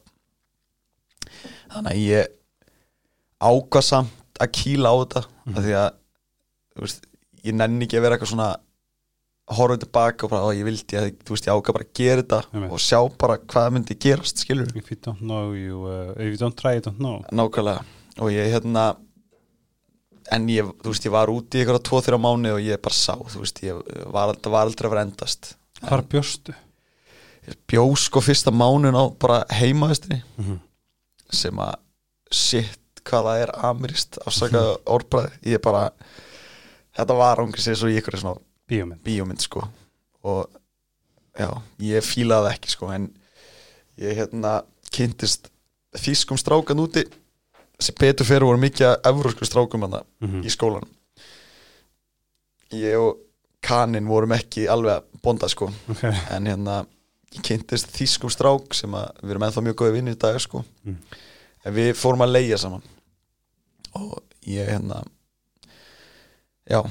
[1.71, 2.33] þannig að ég
[3.41, 5.55] ákvað samt að kýla á þetta Mhm.
[5.57, 5.89] af því að
[6.81, 7.05] veist,
[7.43, 8.49] ég nenni ekki að vera eitthvað svona
[9.51, 12.21] horfa tilbaka og bara, ó, ég vildi að þú veist, ég ákvað bara að gera
[12.21, 16.29] þetta og sjá bara hvað myndi gerast, skilur if you don't know you, uh, if
[16.31, 17.23] you don't try you don't know.
[17.31, 17.83] Nákvæmlega.
[18.19, 18.95] Og ég hérna
[20.31, 22.97] en ég, þú veist, ég var úti í eitthvað tvo, þrjá mánu og ég bara
[22.97, 23.79] sá, þú veist, ég
[24.13, 25.55] var, var aldrei að vera endast.
[25.81, 26.55] Hvar bjóstu?
[27.47, 30.59] ég bjó sko fyrsta mánun á bara heimaðistinni Mm
[31.31, 31.77] sem að
[32.27, 35.85] shit hvað það er amirist afsakað orðbræði ég bara
[36.97, 38.99] þetta var ángrið sér svo í ykkur svona bíómynd.
[39.05, 39.63] bíómynd sko.
[40.27, 40.51] Og
[41.39, 41.47] já,
[41.79, 43.07] ég fílaði ekki sko en
[43.95, 44.57] ég hérna
[44.91, 45.47] kynntist
[45.95, 47.05] þýskum strákan úti
[47.99, 50.41] betur fyrir voru mikið af evrósku strákum hana Mhm.
[50.45, 50.85] í skólan
[52.71, 53.17] ég og
[53.61, 55.67] kanin vorum ekki alveg að bonda sko.
[55.89, 56.85] Ok, en hérna
[57.35, 60.63] ég kynntist þýskum strák sem að við erum ennþá mjög góði vinni í dag sko.
[60.85, 60.97] Mm.
[61.65, 62.81] en við fórum að leia saman.
[63.93, 65.03] Og ég hérna
[66.69, 66.81] já,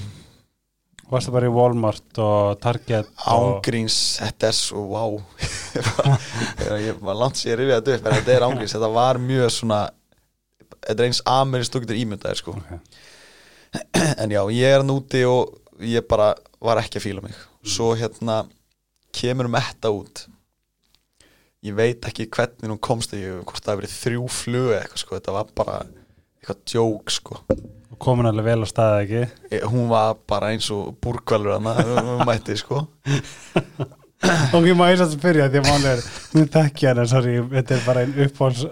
[1.11, 5.17] varstu bara í Walmart og Target og ángríns þetta er svo wow
[6.87, 9.81] ég var langt sér rifið þetta upp en þetta er ángríns, þetta var mjög svona
[10.79, 12.57] þetta er eins amerísk þú getur ímyndaðir sko.
[12.59, 13.01] Ok.
[14.23, 15.57] en já, ég er hann úti og
[15.87, 17.37] ég bara var ekki að fíla mig.
[17.65, 18.43] Svo hérna
[19.17, 20.27] kemur metta út.
[21.67, 25.19] Ég veit ekki hvernig hún komst ég, hvort það hefur verið þrjú flug eitthvað sko,
[25.19, 25.75] þetta var bara
[26.41, 27.41] eitthvað djók sko.
[28.01, 29.23] Komin alveg vel á staði ekki?
[29.59, 32.87] Ég- hún var bara eins og búrkvalur hann mætti sko.
[34.57, 36.01] Og ég má eins að spyrja því að er
[36.33, 38.65] mér þekki hann, en sorry, þetta er bara einn uppáhalds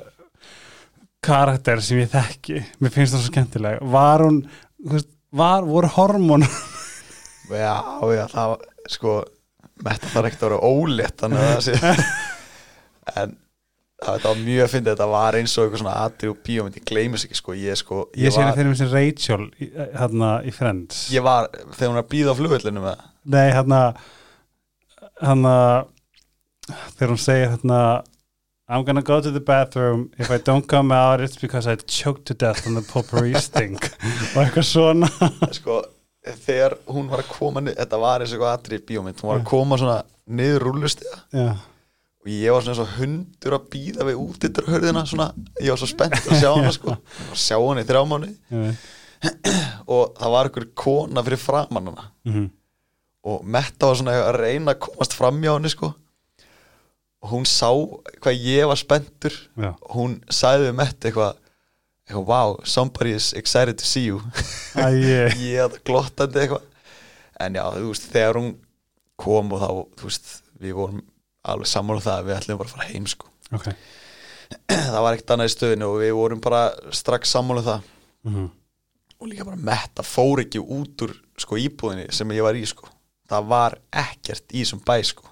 [1.24, 3.80] karakter sem ég þekki mér finnst það svo skemmtileg.
[3.92, 4.38] Var hún,
[4.92, 6.44] veist, var, voru hormón
[7.50, 7.74] já,
[8.14, 9.16] já, það var sko,
[9.84, 11.74] metta þarf ekkert að vera ólétt þannig að það sé
[13.18, 13.34] en
[13.98, 16.84] það var mjög að finna þetta var eins og eitthvað svona atrið og bíómynd ég
[16.92, 20.52] gleymis ekki sko, ég sko ég sé henni þeirri með sem Rachel í- hérna í
[20.54, 21.00] Friends.
[21.14, 23.02] Ég var þegar hún er að býða á flugvellinu með
[23.34, 23.80] nei, hérna
[25.18, 25.54] hérna
[26.94, 27.80] þegar hún segir hérna
[28.68, 30.10] I'm gonna go to the bathroom.
[30.18, 33.88] If I don't come out it's because I choked to death on the potpourri stink.
[34.36, 35.08] Og eitthvað svona.
[35.56, 35.80] Sko,
[36.44, 39.48] þegar hún var að koma þetta var eins og eitthvað atrið bíómynd hún var að
[39.48, 41.46] koma svona niður rúllustiða já,
[42.18, 45.30] og ég var svona eins og hundur að býða við út yttir hörðina svona,
[45.62, 48.66] ég var svo spennt að sjá hana sko, að sjá hana í þrjá mánu ég
[48.66, 49.48] veit
[49.88, 52.08] og það var einhver kona fyrir framann hana.
[52.28, 52.46] Mm
[53.28, 55.88] og Metta var svona að reyna að komast fram hjá henni sko
[57.26, 57.70] hún sá
[58.22, 59.34] hvað ég var spenntur.
[59.58, 61.44] Já, hún sagði við Metta eitthvað
[62.08, 64.22] eitthvað, wow, somebody is excited to see you.
[64.78, 65.38] Æ, ég.
[65.66, 66.66] Að glottandi eitthvað.
[67.38, 68.52] En já, þú veist, þegar hún
[69.18, 71.02] kom og þá, þú veist, við vorum
[71.48, 73.28] alveg sammála um það að við ætlum bara að fara heim sko.
[73.56, 73.68] Ok.
[74.88, 76.62] Það var ekkert annað í stöðinu og við vorum bara
[76.96, 77.90] strax sammála um það.
[78.28, 78.48] Mm
[79.18, 82.88] og líka bara Metta fór ekki út úr sko íbúðinni sem ég var í sko.
[83.28, 85.26] Það var ekkert í þessum bæ sko.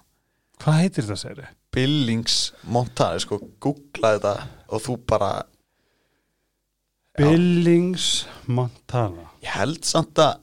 [0.63, 1.55] Hvað heitir það segir Billings
[2.73, 4.35] Montana sko, googlaði þetta
[4.73, 5.31] og þú bara
[7.17, 10.43] Billings Montana ég held samt að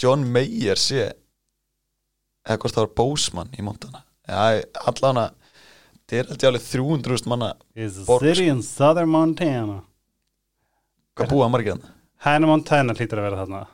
[0.00, 5.38] John Mayer sé eða hvort það var Boseman í Montana já, allan að
[6.10, 9.80] þetta er ég alveg 300.000 manna is a city in southern Montana?
[11.16, 13.64] Hvað búa margir hann Hannah Montana hlýtur að vera þarna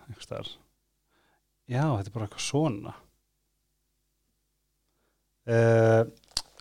[1.66, 2.92] já, þetta er bara eitthvað svona.
[5.46, 6.06] Uh,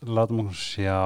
[0.08, 1.02] látum okkur sjá.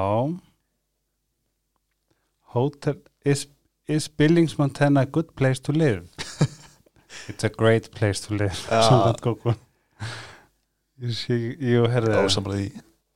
[2.53, 3.47] Hotel is,
[3.87, 6.07] is Billings Montana a good place to live?
[7.29, 9.53] It's a great place to live samkvæmt Google.
[10.99, 12.71] Jú, því.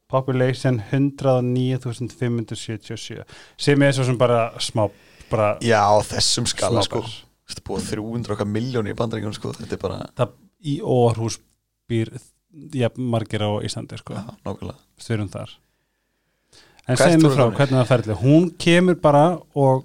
[0.10, 3.24] Population 109.577
[3.58, 4.90] sem er svo sem bara smá
[5.32, 7.02] bara já, þessum skala sko.
[7.50, 9.54] Þetta er búið 300 okkar miljóni í bandaríkjum sko.
[9.58, 10.30] Þetta er bara, það
[10.70, 11.40] í Orhús
[11.90, 12.08] býr
[12.78, 14.80] jafn margir á Íslandi sko, já, nákvæmlega.
[15.02, 15.50] Styrum þar
[16.88, 17.58] en segjum við frá þannig?
[17.60, 19.84] hvernig það ferli hún kemur bara og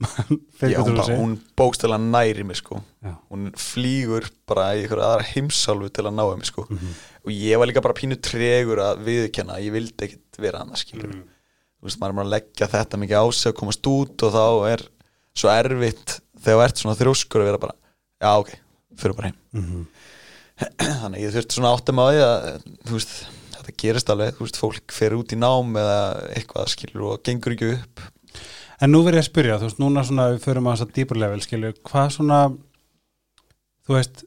[0.00, 3.12] já, hún, bara, hún bókstæla næri mig sko Já.
[3.28, 6.94] hún flýgur bara í ykkur aðra heimsálfu til að ná mig sko Mhm.
[7.26, 11.10] og ég var líka bara pínu tregur að viðkenna ég vildi ekkit vera annað skilur
[11.12, 11.22] Mm.
[11.80, 14.32] þú veist, maður er bara að leggja þetta mikið á sig að komast út og
[14.32, 14.80] þá er
[15.36, 17.74] svo erfitt þegar þú ert svona þrjóskur að vera bara
[18.24, 18.50] já ok,
[18.96, 19.86] fyrir bara heim Mhm.
[21.00, 22.40] þannig að ég þurfti svona áttum á því að
[22.88, 23.12] þú veist,
[23.70, 26.00] þetta gerist alveg þú veist, fólk fer út í nám eða
[26.34, 28.02] eitthvað skilur og gengur ekki upp.
[28.80, 30.94] En nú verð ég að spyrja, þú veist, núna svona við förum að þess að
[30.96, 32.40] dýpur level, skilju, hvað svona
[33.86, 34.24] þú veist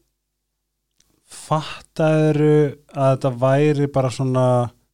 [1.33, 2.43] fattaður
[2.93, 4.45] að þetta væri bara svona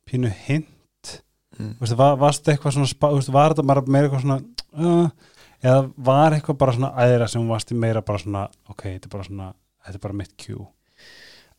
[0.07, 1.13] pínu hint?
[1.59, 1.75] Mm.
[1.75, 4.39] Þú veist, var, varstu eitthvað svona þú veist, var þetta bara meira eitthvað svona
[4.79, 9.15] uh, eða var eitthvað bara svona æðra sem varstu meira bara svona ok, þetta er
[9.17, 9.49] bara svona,
[9.83, 10.67] þetta er bara mitt cue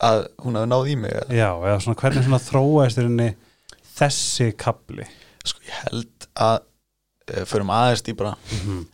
[0.00, 1.34] að hún hefði náð í mig eða?
[1.36, 3.00] já, eða svona hvernig svona þróaðist
[4.00, 5.06] þessi kapli
[5.44, 8.86] sko ég held að uh, förum aðeins dýbra mm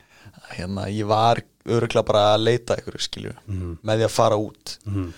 [0.56, 3.78] hérna ég var öruglega bara að leita ykkur skilju -hmm.
[3.82, 5.12] með því að fara út Mm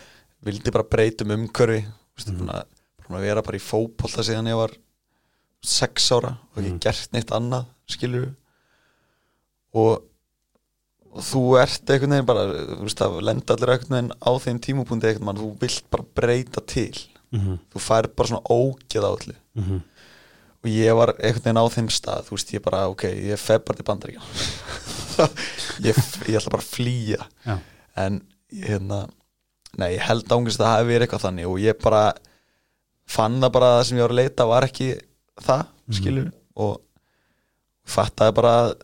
[0.46, 2.34] vildi bara breytum umhverfi mm.
[2.34, 2.50] Mhm.
[2.50, 4.74] að, vera bara í fótbolta síðan ég var
[5.62, 6.80] sex ára og ekki Mhm.
[6.80, 8.34] gert neitt annað skilju
[9.74, 10.04] og,
[11.12, 12.46] og þú ert einhvern veginn bara
[12.82, 16.92] veist lenda allir einhvern veginn á þeim tímupunkti einhvern veginn, þú vilt bara breyta til
[17.32, 17.58] -hmm.
[17.72, 19.80] þú fær bara svona ógeð á allir Mhm.
[20.64, 23.64] og ég var einhvern veginn á þeim stað þú veist ég bara ok, ég fef
[23.64, 24.20] bara til bandaríkja
[25.88, 25.94] ég,
[26.28, 27.58] ég ætla bara að flýja Já.
[27.96, 29.08] en hérna
[29.78, 32.12] nei, ég held ángist að það hafi verið eitthvað þannig og ég bara
[33.06, 34.88] fann það bara að það sem ég var að leita var ekki
[35.40, 35.94] það, Mhm.
[35.96, 36.80] skilur og
[37.88, 38.74] fattaði bara að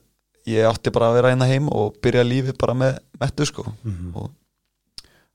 [0.47, 4.13] ég átti bara að vera hérna heim og byrja lífið bara með mettu sko Mhm.
[4.15, 4.31] og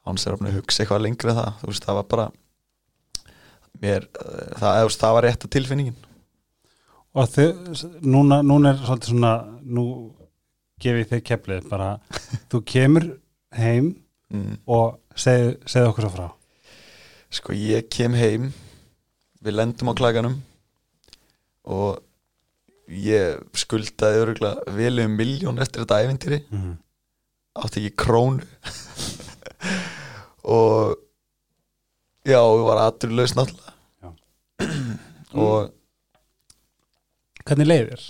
[0.06, 2.32] ánst er að hugsa eitthvað lengri en það þú veist, það var bara
[3.82, 5.96] mér, eh, það, veist, það var rétta tilfinningin
[7.16, 7.48] og þau,
[8.02, 9.86] núna, núna er svolítið svona nú
[10.80, 12.00] gef ég þig keflið bara,
[12.50, 13.08] þú kemur
[13.58, 13.96] heim
[14.32, 14.60] mm.
[14.68, 16.30] og segð, segð okkur svo frá
[17.30, 18.48] Sko ég kem heim
[19.46, 20.40] Við lendum á klaganum
[21.70, 22.00] Og
[22.90, 26.72] Ég skuldaði öruglega Vel um miljón eftir þetta ævintýri mm.
[27.60, 28.48] Átti ekki krónu
[30.58, 30.98] Og
[32.28, 33.74] Já, við var aðurlaus náttúrulega.
[35.40, 35.70] Og
[37.48, 38.02] hvernig leiðir?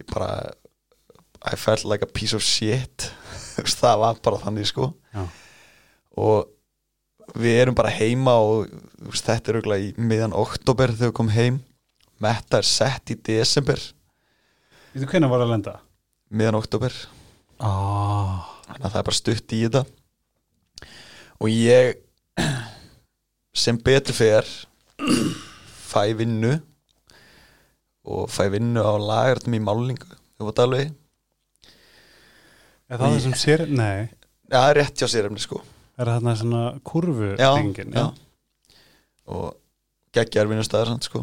[0.00, 0.52] ég bara
[1.42, 3.10] I felt like a piece of shit
[3.82, 5.26] Það var bara þannig sko Já.
[6.18, 8.68] Og við erum bara heima og
[9.14, 11.60] þetta er auðvitað í miðan oktober þegar við komum heim
[12.22, 13.80] Metta er sett í desember
[14.92, 15.74] Þú hvernig var að lenda?
[16.32, 16.94] miðan oktober
[17.62, 18.40] Oh.
[18.66, 19.82] þannig að það er bara stutt í þetta
[21.42, 21.92] og ég
[23.62, 24.48] sem betur fer
[25.92, 26.54] fæ vinnu
[28.08, 30.90] og fæ vinnu á lagartum í málingu þú veit alveg
[32.92, 33.62] Er það það sem sér?
[33.70, 34.08] Nei,
[34.50, 37.50] Já, það er rétt hjá sér efni sko er það þarna svona kurvu já,
[37.94, 38.06] já.
[39.32, 39.46] og
[40.16, 41.22] geggjar vinnustæðar sko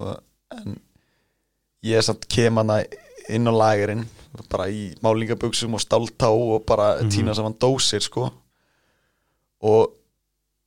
[0.00, 0.14] og,
[0.56, 0.78] en
[1.86, 2.80] ég samt kem hana
[3.30, 4.06] inn á lagerinn
[4.50, 7.10] bara í málingabuxum og stáltá og bara Mhm.
[7.10, 8.30] tína saman dósir sko
[9.62, 9.92] og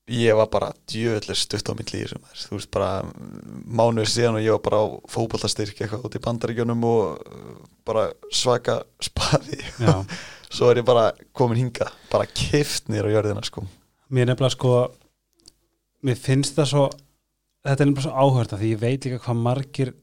[0.09, 2.41] ég var bara djöðlega stutt á þessum maður.
[2.49, 3.03] þú veist bara
[3.65, 8.11] mánuð síðan og ég var bara á fótboltastyrk eitthvað út í bandaríkjunum og uh, bara
[8.31, 9.61] svaka spaði
[10.53, 13.63] svo er ég bara komin hinga bara kift niður á jörðina sko
[14.13, 14.73] Mér nefnilega sko
[16.03, 16.83] mér finnst það svo
[17.63, 19.93] þetta er nefnilega svo áhört því ég veit líka hvað margir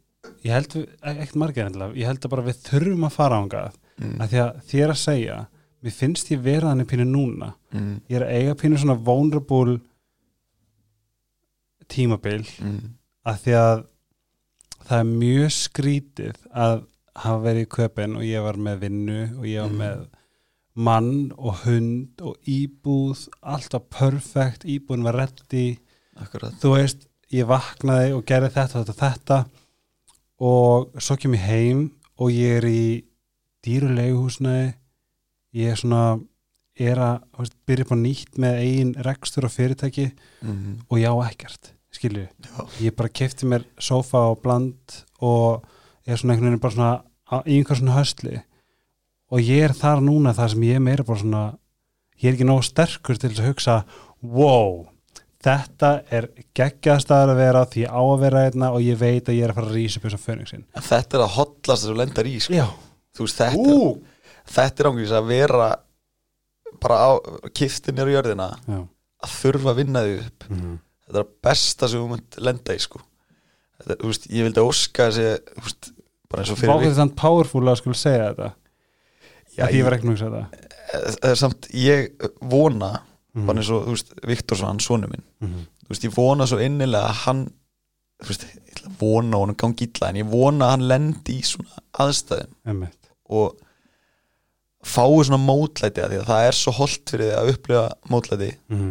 [0.44, 3.74] ég held, við- ekkert margir endilega ég held að bara við þurfum að fara ángað
[4.00, 4.14] mm.
[4.20, 5.38] að því að þér að segja
[5.80, 8.00] mér finnst ég vera þannig pínu núna Mm.
[8.10, 9.76] ég er að eiga pínu svona vulnerable
[11.90, 12.94] tímabil Mm.
[13.26, 13.84] að því að
[14.88, 16.80] það er mjög skrítið að
[17.20, 19.78] hafa verið í köpinn og ég var með vinnu og ég var Mm.
[19.78, 20.06] með
[20.74, 25.78] mann og hund og íbúð alltaf perfekt, íbúðin var reddi
[26.20, 29.38] Akkurat þú veist, ég vaknaði og gerði þetta þetta, þetta
[30.40, 31.86] og svo kem ég heim
[32.20, 32.84] og ég er í
[33.64, 34.72] dýruleguhúsnaði
[35.60, 36.04] ég er svona
[36.80, 40.08] er að veist, byrja upp á nýtt með eigin rekstur og fyrirtæki
[40.40, 40.86] mm.
[40.88, 42.26] og já ekkert, skilju
[42.80, 45.66] ég bara kefti mér sófa og bland og
[46.06, 48.38] er svona einhvern veginn bara svona í einhver svona höstli
[49.30, 51.44] og ég er þar núna þar sem ég er meira bara svona
[52.20, 53.82] ég er ekki nóg sterkur til að hugsa
[54.20, 54.86] wow,
[55.40, 56.26] þetta er
[56.58, 59.52] geggjaðstæður að vera því ég á að vera einna og ég veit að ég er
[59.54, 62.34] að fara að rísa upp þessum fönningsin En þetta er að hotlast þú lendar í
[62.44, 62.56] sko.
[62.58, 62.66] Já,
[63.16, 63.86] Þú veist, þetta, ú!
[64.54, 65.70] þetta er ángurins að vera
[66.80, 67.10] bara á
[67.56, 68.80] kiftinir á jörðina Já,
[69.24, 70.46] að þurfa að vinna því upp.
[70.50, 70.76] Mhm,
[71.10, 73.00] Þetta er besta sem þú munt lenda í sko.
[73.80, 75.94] þetta, þú veist, Ég vildi óska þessi
[76.30, 78.50] bara eins og fyrir Vákvæði þannig powerful að skulle segja þetta.
[79.56, 80.68] Já, ég var ekki nú að segja þetta.
[81.26, 82.92] Ég, samt, ég vona
[83.34, 85.22] Mhm, bara eins og þú veist, Viktor svo hann sonu minn.
[85.40, 87.42] Mhm, þú veist, ég vona svo innilega að hann
[88.22, 91.36] þú veist, ég ætla að vona honum gangi illa en ég vona að hann lendi
[91.38, 92.96] í svona aðstæðin einmitt.
[93.30, 93.56] og
[94.84, 98.50] fái svona mótlæti að því að það er svo holdt fyrir því að upplifa mótlæti.
[98.72, 98.90] Mhm,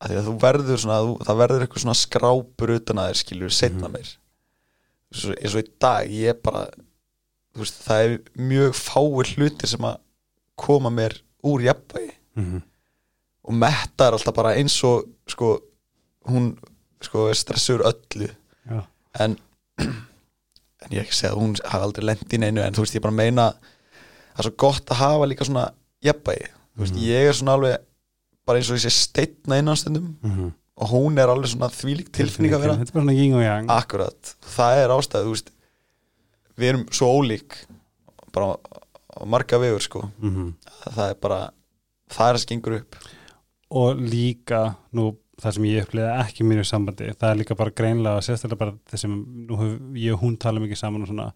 [0.00, 3.20] að því að þú verður svona, þú, það verður eitthvað svona skrápur utan að þér
[3.22, 3.92] skilur setna Mhm.
[3.92, 4.16] meir.
[5.14, 6.66] Svo, eins og í dag ég er bara
[7.56, 9.98] veist, það er mjög fáir hlutir sem að
[10.56, 12.12] koma mér úr jafnvægi.
[12.36, 12.62] Mhm,
[13.44, 15.58] og metta er alltaf bara eins og sko,
[16.30, 16.54] hún
[17.04, 18.28] sko, stressur öllu.
[18.70, 18.80] Já,
[19.20, 19.36] en
[20.84, 22.96] en ég ekki að segja að hún hafi aldrei lent í neinu en þú veist
[22.98, 23.46] ég bara meina
[24.34, 25.66] það er svo gott að hafa líka svona
[26.04, 27.04] jafnbæði, þú veist Mhm.
[27.08, 27.76] ég er svona alveg
[28.46, 30.52] bara eins og ég sé steitna innanstundum Mhm.
[30.76, 32.74] og hún er alveg svona þvílík tilfinning að vera.
[32.76, 33.68] Þetta er bara svona yin og yang.
[33.70, 35.50] Akkurat, það er ástæð þú veist,
[36.58, 37.54] við erum svo ólík
[38.32, 38.56] bara
[39.14, 40.54] á marga vegur sko, Mhm.
[40.90, 41.50] það er bara
[42.10, 42.96] það er það sem gengur upp
[43.74, 44.62] og líka
[44.94, 45.10] nú
[45.42, 49.14] það sem ég upplifa ekki mínu sambandi það er líka bara greinlega sérstaklega bara þessum
[49.48, 51.30] nú hef ég og hún tala mikið saman og svona.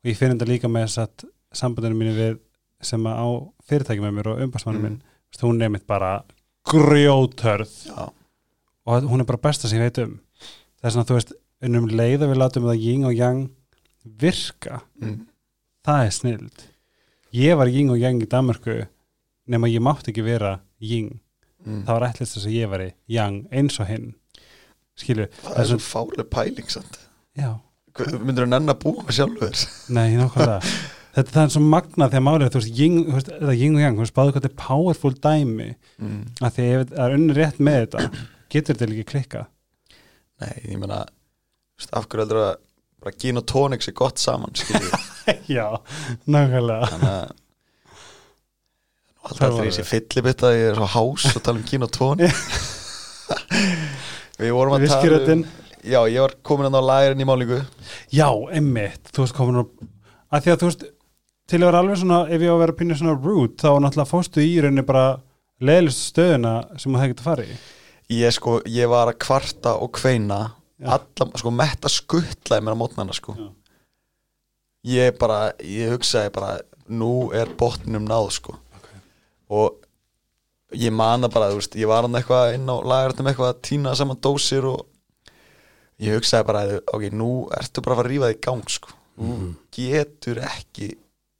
[0.00, 1.24] Og ég finn þetta líka með þess að
[1.60, 2.38] sambandinu mínu við
[2.84, 3.28] sem að á
[3.68, 4.84] fyrirtæki með mér og umbásmannu Mm.
[4.88, 6.24] minn Vist, hún er mitt bara
[6.66, 8.10] grjótörð já,
[8.86, 10.18] og hún er bara besta sem ég veit um.
[10.80, 13.42] Það er svona þú veist unnum leið að við látum það yin og yang
[14.20, 15.18] virka mm,
[15.86, 16.64] það er snild.
[17.36, 18.80] Ég var yin og yang í Danmarku
[19.50, 21.20] nema ég mátti ekki vera yin
[21.64, 21.82] mm.
[21.88, 24.08] það var ætlist þess að ég væri yang eins og hinn.
[25.00, 26.72] Skilu, það er svo fárlega pæling
[28.22, 29.62] myndur þú nenn að búa sjálfur?
[29.96, 30.58] Nei, nákvæmlega.
[31.10, 33.74] Þetta það er svo magnað þegar málið er, þú veist, yin, þú veist, þetta yin
[33.74, 35.66] og yang, þú veist, báðu hvað þetta er powerful dæmi.
[35.98, 36.20] Mm.
[36.38, 38.04] að því ef það er unni rétt með þetta
[38.54, 39.42] getur þetta líka klikka
[40.40, 42.52] nei, ég meina þú veist, af hverju heldur að
[43.00, 44.54] bara gin og tónik sé gott saman
[45.56, 45.66] já,
[46.26, 46.88] nákvæmlega.
[46.90, 47.36] Þannig að
[49.24, 49.66] alltaf Það þegar var-
[50.56, 52.30] ég er svo hás og tala um gin og tónik
[54.40, 55.42] við vorum að tala um
[55.84, 57.60] já, ég var komin að ná lærin í málingu.
[58.12, 59.68] Já, emmitt, þú veist, komin að
[60.30, 60.84] að því að þú veist,
[61.50, 64.10] til að vera alveg svona ef ég á að vera pinna svona rude, þá náttúrulega
[64.10, 65.04] fóstu í rauninni bara
[65.60, 67.54] leðlist stöðuna sem það getur farið
[68.20, 70.40] ég sko, ég var að kvarta og kveina
[70.80, 70.94] Já.
[70.96, 73.34] alla, sko, metta skuttlaði mér á mótnana sko.
[73.36, 73.48] Já.
[74.94, 76.54] ég bara, ég hugsaði bara
[76.90, 78.56] nú er botninum náð sko
[79.50, 79.80] og
[80.78, 83.62] ég man það bara, þú veist, ég var hann eitthvað inn á lagartum eitthvað að
[83.66, 84.86] týna saman dósir og
[86.00, 86.62] ég hugsaði bara
[86.94, 89.48] ok, nú ertu bara að fara að rífa þig í gang sko, Mhm.
[89.74, 90.86] getur ekki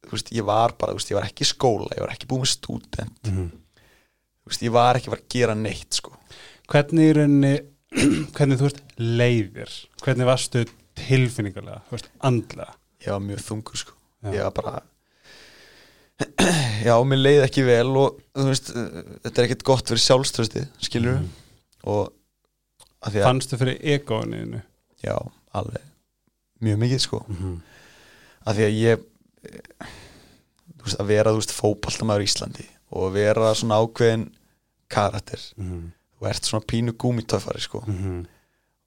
[0.05, 2.27] þú veist, ég var bara, þú veist, ég var ekki í skóla ég var ekki
[2.29, 3.23] búin með stúdent.
[3.31, 3.51] Mm
[4.41, 6.13] þú veist, ég var ekki að fara að gera neitt sko.
[6.69, 7.55] Hvernig í rauninni
[8.35, 10.65] hvernig þú veist leiðir hvernig varstu
[10.99, 12.75] tilfinningulega þú veist, andlega?
[13.05, 13.93] Ég var mjög þungur sko.
[14.25, 14.33] Já.
[14.35, 14.83] ég var bara
[16.89, 18.73] já, mér leiði ekki vel og þú veist,
[19.25, 21.29] þetta er ekkert gott fyrir sjálfströsti skilur Mhm.
[21.85, 22.13] og
[23.07, 24.61] að, fannstu fyrir egoinu
[25.05, 25.17] já,
[25.57, 25.83] alveg.
[26.61, 27.25] Mjög mikið sko.
[27.29, 27.61] Mm -hmm.
[28.47, 28.99] að því að ég
[29.45, 29.87] eh,
[30.77, 34.29] þú veist, að vera, þú veist, fótballtamaður í Íslandi og vera svona ákveðin
[34.89, 37.81] karakter, Mm þú ert svona pínu gúmitöfari sko.
[37.87, 38.27] -hmm.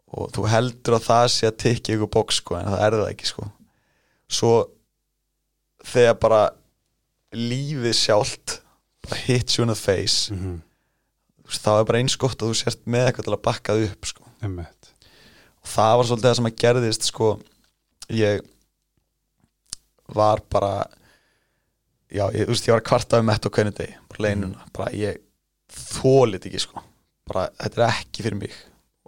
[0.08, 3.10] og þú heldur að það sé að tekja ykkur bóks sko, en það er það
[3.10, 3.48] ekki sko.
[4.30, 4.68] Svo
[5.84, 6.50] þegar bara
[7.34, 8.60] lífið sjálft
[9.04, 10.34] bara hits you in the face.
[10.34, 10.62] Mm -hmm.
[11.50, 14.06] þá er bara eins gott að þú sért með eitthvað til að bakka þau upp
[14.06, 14.24] sko.
[15.64, 17.40] Og það var svolítið það sem að gerðist sko,
[18.10, 18.42] ég
[20.08, 20.86] var bara
[22.12, 24.92] já, ég, veist, ég var að kvarta um þetta á hvernig degi, bara leinuna bara
[24.92, 25.22] ég
[25.74, 26.84] þólit ekki sko.
[27.28, 28.56] Bara, þetta er ekki fyrir mig.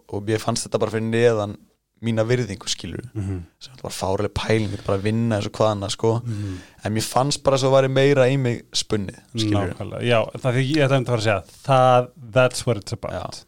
[0.07, 1.57] Og mér fannst þetta bara fyrir neðan
[2.03, 3.41] mína virðingu skilur mm -hmm.
[3.59, 7.43] sem var fárileg pæling, bara að vinna eins og hvaðana sko, mm en mér fannst
[7.43, 11.17] bara að væri meira í mig spunnið, skilur já, það er ég ætla að fara
[11.17, 13.45] að segja það, that's what it's about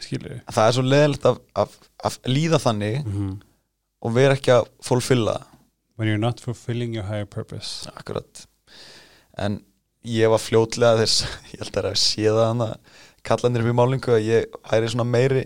[0.00, 3.32] skilur það er svo leðilegt að, að, að líða þannig mm -hmm.
[4.00, 5.46] og vera ekki að fulfilla það.
[6.00, 7.90] When you're not fulfilling your higher purpose.
[7.92, 8.46] Akkurat.
[9.36, 9.60] En
[10.00, 12.76] ég var fljótlega þess ég held að það er að sé það hann að
[13.22, 15.42] kallandir fyrir málingu að ég væri svona meiri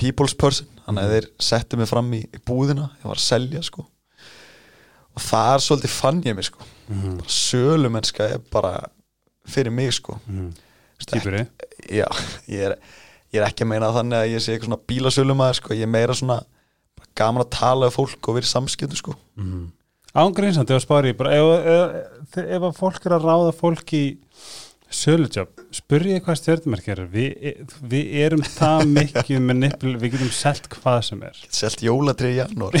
[0.00, 3.62] people's person þannig að þeir settu mig fram í, í búðina ég var að selja
[3.66, 3.86] sko.
[5.10, 6.66] Og það er svolítið fann ég mig sko.
[6.88, 7.20] Mm -hmm.
[7.26, 8.88] sölumennska er bara
[9.46, 10.18] fyrir mig sko.
[11.00, 11.46] Stýpuri
[11.88, 12.06] já,
[12.54, 12.78] ég er,
[13.32, 15.92] ég er ekki að meina þannig að ég sé eitthvað svona bílasölumæður sko, ég er
[15.92, 16.40] meira svona
[16.98, 19.14] bara gaman að tala um fólk og vera í samskiptum sko.
[19.36, 19.70] Mm.
[20.20, 24.04] Ángrinsandi og spári bara, ef, ef, ef að fólk er að ráða fólk í
[24.90, 27.24] sölujob, spurrið hvað stjórnmerk er Vi,
[27.92, 32.40] við erum það mikið með nippil, við getum selt hvað sem er selt jólatrið í
[32.40, 32.74] janúar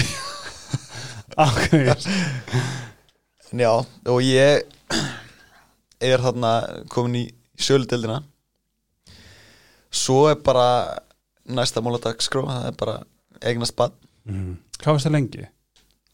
[3.50, 3.70] En já,
[4.06, 4.62] og ég
[6.00, 6.50] er þarna
[6.92, 7.24] komin í
[7.60, 8.20] söludeldina
[9.90, 10.66] svo er bara
[11.50, 12.96] næsta móladagskró, það er bara
[13.42, 13.94] eigna spann
[14.28, 14.52] mm.
[14.80, 15.46] Hvað varst það lengi?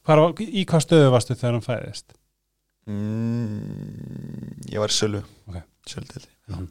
[0.06, 2.16] Hvar, var- í hvað stöðu varstu þegar hann fæðist?
[2.88, 5.20] mm, Ég var í sölu
[5.50, 5.60] Ok.
[5.88, 6.68] Söludeldi Mhm.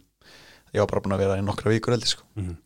[0.75, 2.23] Ég var bara búin að vera í nokkra vikur heldur sko.
[2.35, 2.57] Mm.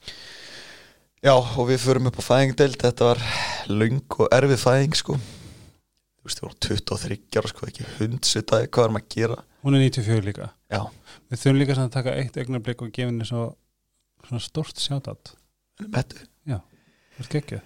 [1.24, 3.20] Já, og við förum upp á fæðingdeild Þetta var
[3.68, 5.14] löng og erfið fæðing sko.
[6.20, 9.84] Þú veist, ég var 23 ára sko, ekki hundsvitaði hvað erum að gera Hún er
[9.90, 10.82] 94 líka Já,
[11.30, 13.44] Við þurfum líka að taka eitt augnablik og gefa henni svo
[14.28, 15.34] svona stort sjátat
[15.88, 17.62] Mettu Það er geggjöð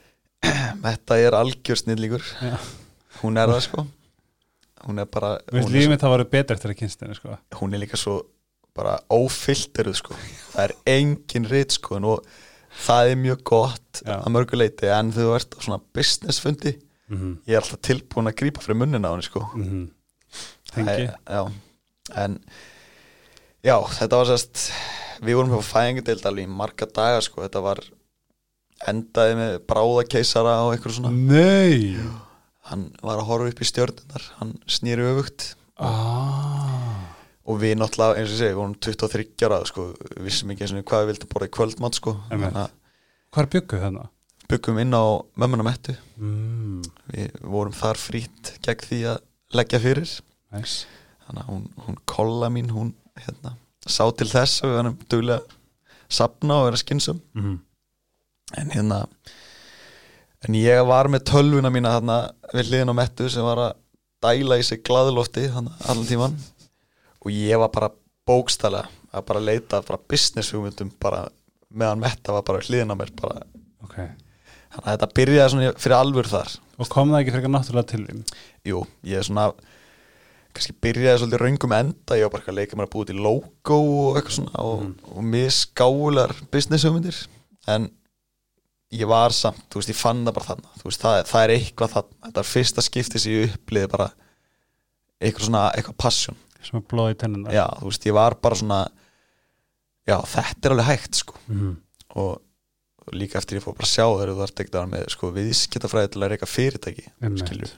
[0.84, 2.58] Þetta er algjör snillíkur Já.
[3.22, 3.84] hún er það sko
[4.84, 7.38] hún er bara er, lífið mitt að vera betra eftir að kynst henni sko.
[7.62, 8.18] hún er líka svo
[8.78, 10.18] bara ófilteruð sko.
[10.54, 12.26] Það er engin rit sko og
[12.84, 14.18] það er mjög gott Já.
[14.18, 16.78] að mörguleiti en ert á svona business fundi.
[17.10, 17.38] Mm -hmm.
[17.48, 19.42] ég er alltaf tilbúin að grípa fyrir munnin á henni sko.
[20.74, 21.52] Tengi Æ, já,
[22.16, 22.40] en
[23.64, 24.72] já, þetta var sérst
[25.22, 27.80] við vorum hjá fæðingadeild alveg í marga daga sko, þetta var
[28.88, 31.12] endaði með bráðakeisara og eitthvað svona.
[31.12, 31.96] Nei.
[32.70, 35.56] Hann var að horfa upp í stjörnunar hann snýri öfugt.
[35.78, 36.73] Ah.
[37.46, 39.86] Og við náttúrulega, eins og ég segi, við vorum 23 ára sko,
[40.16, 42.14] við vissum ekki eins og hvað við vildum borða í kvöldmátt sko,
[43.34, 44.10] Hvar bygguð þarna?
[44.52, 45.04] byggum inn á
[45.40, 46.84] mömmuna mettu Mm.
[47.12, 49.20] við vorum þar frýtt gegn því að
[49.58, 50.10] leggja fyrir
[50.54, 50.86] Nice.
[51.26, 53.56] þannig að hún, hún kolla mín hún hérna,
[53.88, 55.42] sá til þess að við varum duglega
[56.10, 57.60] sapna og vera skynsum Mm.
[58.58, 59.08] en hérna
[60.48, 62.18] en ég var með tölvuna mína þarna
[62.54, 63.74] við hliðin á mettu sem var að
[64.22, 66.38] dæla í sig þannig allan tíman
[67.24, 67.92] og ég var bara
[68.28, 71.26] bókstælega að bara leita bara business hugmyndum bara
[71.74, 73.44] meðan metta var bara hliðin á mér bara,
[73.84, 73.98] Ok.
[74.74, 76.52] Þannig að þetta byrjaði svona fyrir alvör þar.
[76.82, 78.22] Og kom það ekki frekar náttúrulega til þín?
[78.66, 79.44] jú, ég er svona
[80.54, 83.78] kannski byrjaði svolítið raungum enda ég var bara að leika mér að búið til logo
[83.78, 87.20] og eitthvað svona og, og misgáular business hugmyndir.
[87.70, 87.90] En
[88.94, 90.74] ég var samt, þú veist, ég fann það bara þarna.
[90.80, 92.20] Þú veist, það, það er eitthvað þarna.
[92.28, 94.10] Þetta er fyrsta skipti sem ég uppliði bara
[95.22, 98.60] eitthvað svona, eitthvað passion Sem er blóð í tennina já, þú veist, ég var bara
[98.60, 98.80] svona
[100.08, 101.40] já, þetta er alveg hægt sko.
[101.52, 101.78] Mm.
[102.24, 102.34] og,
[103.12, 106.12] líka eftir ég fór bara að sjá þegar þú ert ekkert að með sko viðskiptafræði
[106.14, 107.10] til að reyka fyrirtæki
[107.42, 107.72] skilju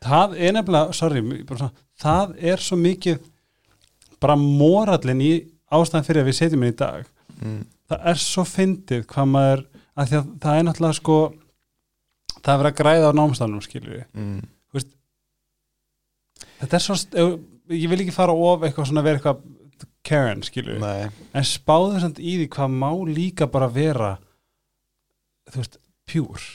[0.00, 1.20] Það er nefnilega, sorry
[1.50, 3.18] svona, Það er svo mikið
[4.22, 5.32] bara morallin í
[5.68, 7.10] ástæðan fyrir að við setjum inn í dag.
[7.40, 7.58] Mm,
[7.90, 9.66] það er svo fyndið hvað maður
[10.00, 11.18] að að það er náttúrulega sko
[12.40, 14.40] það er verið að græða á námstafnum skilju mm,
[16.60, 16.96] þetta er svo,
[17.70, 19.42] ég vil ekki fara of eitthvað svona vera eitthvað
[20.04, 21.10] Karen skilju, nei.
[21.36, 24.14] En spáðu samt í því hvað má líka bara vera
[25.50, 26.46] þú veist, pjúr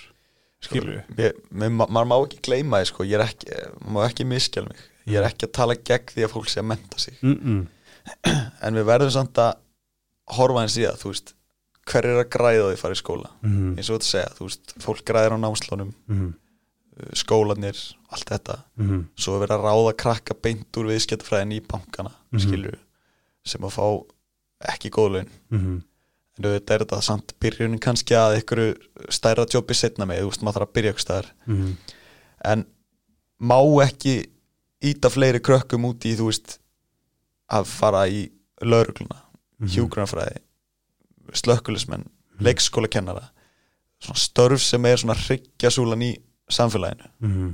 [1.70, 4.84] ma- maður má ekki gleyma því sko, ég er ekki, maður ekki miskjál mig.
[5.06, 7.18] Ég er ekki að tala gegn því að fólk sé að menta sig.
[7.22, 7.60] Mm -mm.
[8.66, 9.52] en við verðum samt að
[10.38, 11.36] horfa eins í það, þú veist
[11.86, 13.30] hver er að græða því að fara í skóla?
[13.44, 15.94] Mm eins og þetta segja, þú veist, fólk græðir á námslánum.
[16.10, 16.34] -hmm.
[17.14, 17.76] Skólanir,
[18.12, 22.40] allt þetta Mm svo er verið að ráða krakka beint úr viðskiptafræðin í bankana, Mhm.
[22.40, 22.76] skilju
[23.46, 24.06] sem að fá
[24.74, 25.82] ekki góð laun -hmm.
[26.38, 28.76] en auðvitað er þetta samt byrjunin kannski að ykkur
[29.10, 31.76] stærra jobbi setna með, þú veist, maður þarf að byrja ykkur staðar -hmm.
[32.46, 32.66] en
[33.42, 34.26] má ekki
[34.84, 36.60] íta fleiri krökkum út í þú veist
[37.52, 38.32] að fara í
[38.62, 39.22] laurugluna,
[39.60, 39.68] Mhm.
[39.70, 40.38] hjúgrunafræði
[41.34, 42.06] slökkulismenn,
[42.40, 43.30] leikskólakennara
[44.04, 46.18] svona störf sem er svona hryggjasúlan í
[46.52, 47.10] samfélaginu.
[47.22, 47.54] -hmm.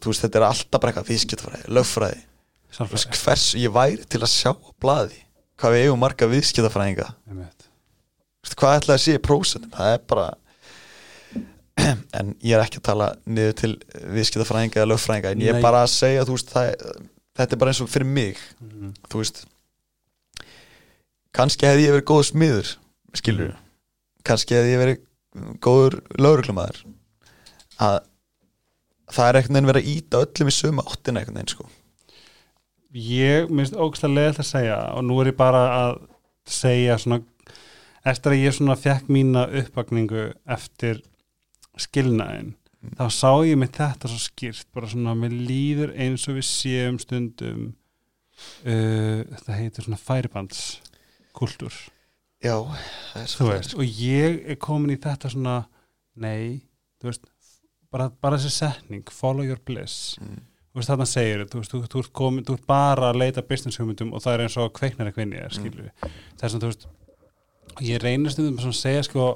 [0.00, 2.22] þú veist þetta er alltaf bara eitthvað viðskiptafræði,
[2.72, 5.18] Sálfræði hvers ég væri til að sjá á blaði
[5.60, 7.08] hvað við eigum marga viðskiptafræðinga.
[8.56, 10.28] Hvað ætlaði að sé í prósentum það er bara
[12.18, 13.72] en ég er ekki að tala niður til
[14.16, 16.72] viðskiptafræðinga eða lögfræðinga en ég er bara að segja veist, það,
[17.38, 18.40] þetta er bara eins og fyrir mig.
[18.60, 18.94] Mhm.
[19.08, 19.44] þú veist
[21.32, 22.72] kannski hefði ég verið góður smiður
[23.16, 23.54] skilur
[24.26, 24.98] kannski hefði ég verið
[25.64, 26.82] góður lögreglumæður
[27.82, 27.98] að
[29.12, 31.68] það er ekkert neginn verið að íta öllum í sömu áttina ekkert neginn sko.
[32.92, 36.00] Ég minnst ógstlega leðilt að segja og nú er ég bara að
[36.48, 37.22] segja svona
[38.08, 40.26] eftir að ég svona fekk mína uppvakningu
[40.56, 41.00] eftir
[41.80, 42.52] skilnaðin
[42.82, 42.96] Mm.
[42.98, 46.96] þá sá ég mig þetta svo skýrt bara svona mér líður eins og við séum
[46.98, 47.68] stundum
[48.66, 51.76] uh, þetta heitir svona færibandskultúr.
[52.42, 52.56] Já,
[53.12, 55.60] það er svo veist og ég er komin í þetta svona
[56.18, 56.66] nei,
[56.98, 57.30] þú veist
[57.92, 60.40] bara, bara þessi setning, follow your bliss mm.
[60.72, 63.46] þú veist þarna segir þú veist, þú, þú, ert komin, þú ert bara að leita
[63.48, 66.16] business hugmyndum og það er eins og kveiknar í þér, skilju mm.
[66.40, 66.88] þess að þú veist
[67.88, 69.26] ég reynir stundum svona að segja sko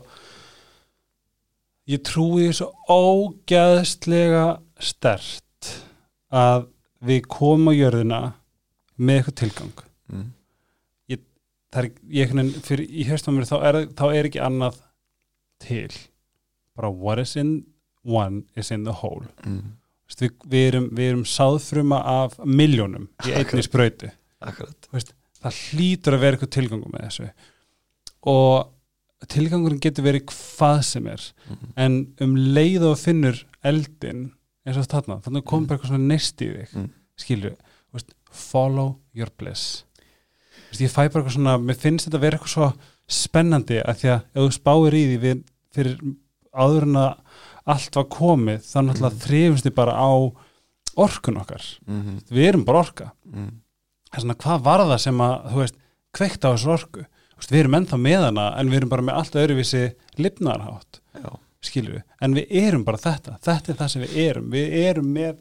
[1.87, 4.47] ég trúi svo ógæðslega
[4.83, 5.75] stert
[6.35, 6.67] að
[7.07, 8.23] við komum á jörðina
[8.97, 10.29] með eitthvað tilgang Mm.
[11.75, 12.35] það er, ég,
[12.65, 12.91] fyrir,
[13.35, 14.79] mér þá er, þá er ekki annað
[15.63, 15.91] til
[16.77, 17.59] bara what is in
[18.07, 19.75] one is in the whole Mm.
[20.07, 23.63] Vist, við, við, erum, erum sáðfruma af miljónum í einni
[24.95, 27.31] Vist, það hlýtur að vera eitthvað tilgangum með þessu
[28.27, 31.73] og tilgangurinn getur verið hvað sem er mm.
[31.83, 34.29] en um leið og finnur eldin
[34.67, 35.67] eins og þarna, þannig kom Mm.
[35.67, 36.91] bara eitthvað svona neist í þig Mm.
[37.19, 37.57] skilju,
[38.31, 39.85] follow your bliss
[40.71, 42.73] veist, ég fæ bara eitthvað svona mér finnst þetta að vera eitthvað svo
[43.09, 45.43] spennandi að því að ef þú spáir í því við,
[45.75, 45.99] fyrir
[46.55, 47.13] áður en að
[47.67, 50.11] allt var komið þá náttúrulega þrifumst við bara á
[50.97, 51.65] orkun okkar.
[51.87, 53.11] Mm við erum bara orka.
[53.33, 53.51] -hmm.
[54.13, 55.77] er svona hvað var það sem að þú veist,
[56.13, 57.07] kveikt á þessu orku?
[57.37, 59.83] Veist, við erum ennþá með hana en við erum bara með allt öðruvísi
[60.17, 63.39] lifnarhátt já, skilur við, en við erum bara þetta.
[63.43, 65.37] Þetta er það sem við erum, við erum með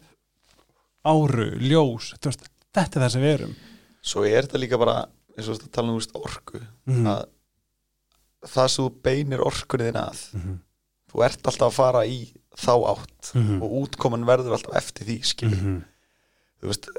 [1.05, 3.55] áru, ljós veist, þetta er það sem við erum.
[4.01, 5.05] Svo er þetta líka bara
[5.37, 6.59] eins og tala um orku.
[6.85, 7.07] Mhm.
[7.07, 7.25] að
[8.45, 10.59] það sem þú beinir orkunni þinn að Mhm.
[11.15, 12.19] Þú ert alltaf að fara í
[12.55, 13.61] þá átt Mhm.
[13.63, 15.83] og útkoman verður alltaf eftir því skilur Mhm.
[16.61, 16.89] þú veist,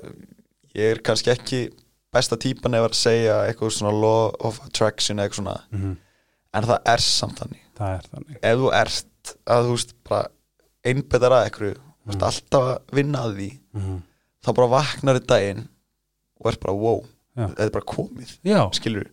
[0.75, 1.61] ég er kannski ekki
[2.13, 5.97] besta típan ef að segja eitthvað svona law of attraction eitthvað svona, Mhm.
[6.55, 10.29] en það er samt þannig er þannig ef þú ert að þú veist bara
[10.85, 12.21] einbetar að eitthvað, Mhm.
[12.23, 14.03] alltaf að vinna að því, Mhm.
[14.45, 15.69] þá bara vaknar í daginn
[16.41, 17.05] og er bara wow
[17.37, 17.49] Já.
[17.49, 19.07] þetta er bara komið, já, skilur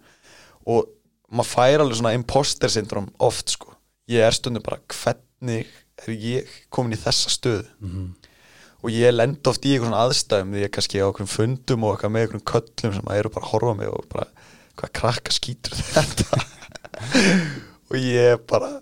[0.66, 0.88] og
[1.32, 3.73] maður fær alveg svona imposter syndrom oft sko,
[4.12, 5.68] ég er stundum bara hvernig
[6.04, 7.68] er ég komin í þessa stöðu?
[7.80, 8.14] Mhm.
[8.84, 12.02] og ég lend oft í einhvern svona aðstæðum því ég kannski á okkur fundum og
[12.04, 14.28] með einhvern köllum sem að eru bara að horfa mig og bara
[14.76, 16.42] hvað krakka skýtur þetta?
[17.94, 18.82] Og ég bara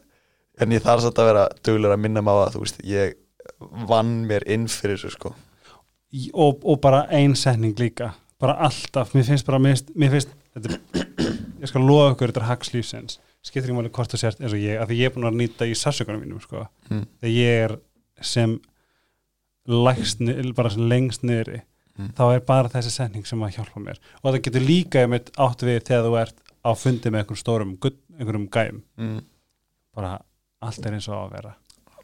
[0.61, 3.15] en ég þarf satt að vera duglega að minna á það þú veist, ég
[3.89, 5.33] vann mér inn fyrir þessu sko.
[6.31, 10.31] Og, og bara ein setning líka bara alltaf, mér finnst bara mér finnst, mér finnst
[10.55, 10.79] þetta,
[11.61, 14.61] ég skal lofa ykkur þetta er hagslífsins, skiptir ekki máli hvort þú sért eins og
[14.61, 17.03] ég, af því ég er búin að nýta í sassugunum mínum sko, mm.
[17.21, 17.75] þegar ég er
[18.21, 18.55] sem
[19.71, 20.21] lægst,
[20.57, 21.63] bara sem lengst niðri
[21.99, 22.13] Mm.
[22.15, 23.97] þá er bara þessi setning sem að hjálpa mér.
[24.23, 27.73] Og það getur líka einmitt átt við þegar þú ert á fundi með einhverjum stórum
[28.17, 29.19] einhverjum gæm, Mm.
[29.93, 30.21] bara
[30.61, 31.55] allt er eins og að vera.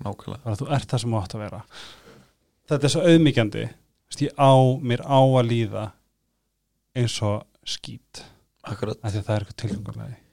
[0.04, 0.44] Nákvæmlega.
[0.44, 1.62] Bara þú ert það sem átt að vera.
[2.68, 3.70] Þetta er svo auðmíkjandi
[4.08, 5.92] Vist, ég á, mér á að líða
[6.96, 7.44] eins og
[8.64, 10.27] akkurat, af því að það er eitthvað tilgangurlega það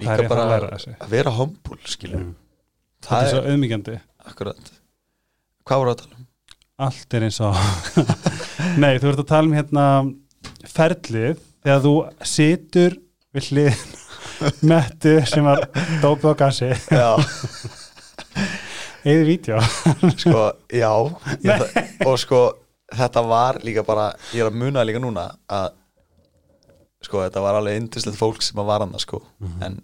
[0.00, 0.96] líka er að bara að þessu.
[0.98, 2.34] að vera humble skilur, mm.
[3.06, 4.72] það er svo auðmíkjandi akkurat.
[5.64, 6.24] Hvað voru að tala um?
[6.84, 7.54] allt er eins og
[8.82, 9.84] nei, þú ert að tala um hérna
[10.66, 11.94] ferlið þegar þú
[12.26, 12.96] situr
[13.34, 13.84] við hlið
[14.70, 15.62] mettu sem var
[16.02, 16.72] dópið á gassi.
[16.90, 17.14] Já,
[19.10, 19.62] eða vídeo.
[20.18, 20.90] Sko, já.
[21.46, 21.64] Ég,
[22.08, 22.42] og sko
[22.94, 25.70] þetta var líka bara, ég er að muna líka núna að
[27.06, 29.20] sko þetta var alveg indislegt fólk sem að var hann sko.
[29.64, 29.80] En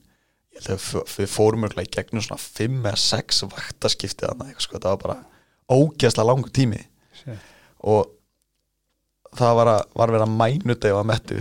[0.54, 4.94] ég held að við fórum í gegnum svona 5 eða 6 vaktaskiptið hann sko, þetta
[4.94, 5.18] var bara
[5.70, 6.82] ógeðslega langur tími.
[7.20, 7.46] Shit.
[7.84, 8.08] og
[9.36, 11.40] það var að, var að vera mænudeg að mettu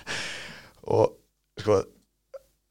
[0.94, 1.16] og
[1.58, 1.80] sko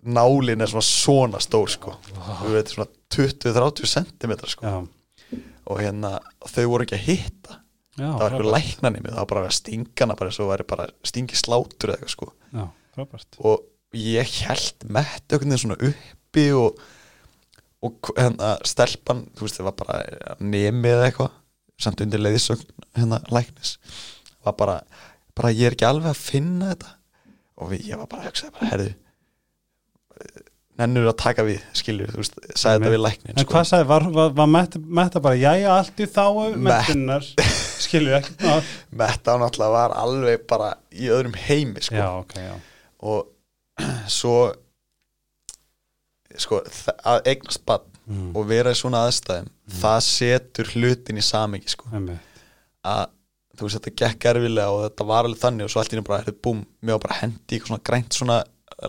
[0.04, 1.96] nálin er svona svona stór sko.
[2.42, 4.68] Þú veit svona 20-30 cm sko.
[4.68, 6.18] Já, og hérna
[6.50, 7.60] þau voru ekki að hitta
[7.98, 8.56] já, það var eitthvað frábært.
[8.56, 12.16] læknanimi, það var bara að vera stingana bara og væri bara stingi slátur eða eitthvað
[12.16, 12.32] sko.
[12.54, 12.66] Já,
[12.98, 13.40] frábært.
[13.52, 16.82] Og ég held mett veginn svona uppi og,
[17.84, 20.02] og hérna stelpan, þú veist það var bara
[20.42, 21.40] nemi eða eitthvað
[21.84, 23.78] samt undir leiðisögn hérna læknis
[24.44, 24.76] var bara,
[25.36, 26.98] bara ég er ekki alveg að finna þetta.
[27.64, 28.94] Og ég var bara að hugsa bara, herðu
[30.80, 34.08] nennur að taka við, skilur, þú veist sagði þetta við læknin En hvað sagði, var,
[34.16, 37.30] var, var metta, metta bara, jæja, allt í Mett- mettinnar,
[37.84, 38.72] skilju ekki, ná,
[39.04, 41.98] Metta náttúrulega var alveg bara í öðrum heimi sko.
[42.00, 42.54] já, ok, já,
[43.06, 43.30] og
[44.20, 44.38] svo
[46.42, 46.64] sko,
[47.06, 48.30] að eignast bann mm.
[48.34, 51.92] og vera í svona aðstæðum það setur hlutin í samingi sko.
[51.94, 52.18] emmi,
[52.90, 53.12] að
[53.54, 56.08] þú veist þetta gekk erfilega og þetta var alveg þannig og svo allt í henni
[56.08, 58.40] bara, búm, mér var bara hendi í svona grænt svona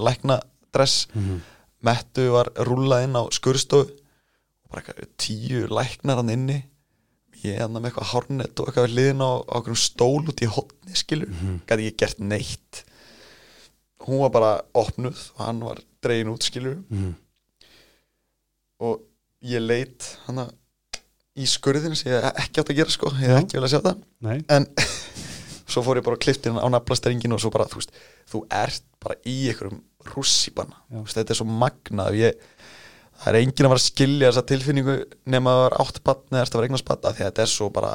[0.01, 1.09] læknadress.
[1.13, 1.43] Mm.
[1.85, 6.59] Mettu var rúlað inn á skurstofu og bara eitthvað, tíu læknar hann inni.
[7.45, 11.29] Ég hann með eitthvað hárnett og eitthvað liðin á, á stól út í hotni skilur,
[11.29, 11.61] Mhm.
[11.69, 12.85] gæti ekki gert neitt.
[14.05, 16.81] Hún var bara opnuð og hann var dregin út skilur.
[16.91, 17.15] Mm.
[18.81, 19.01] og
[19.45, 20.49] ég leit hana
[21.39, 24.03] í skurðin sem ég ekki átt að gera sko, ég ekki að sjá það.
[24.27, 24.67] Nei, en
[25.71, 27.95] svo fór ég bara að klifti hann á naflasteringin og svo bara, þú veist,
[28.31, 29.81] þú ert bara í einhverjum
[30.13, 30.81] rússipanna
[31.11, 32.19] þetta er svo magnað.
[32.19, 32.39] Ég,
[33.23, 34.97] það er enginn að fara að skilja þessa tilfinningu
[35.35, 37.53] nema að það var átt batn eða það var eignast batn því að þetta er
[37.55, 37.93] svo bara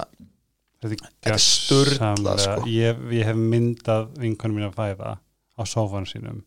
[0.80, 2.68] þetta Þetta er gjörsamlega- sko.
[2.72, 6.44] ég, ég hef myndað vinkonum mín að fæða á sófanum sínum.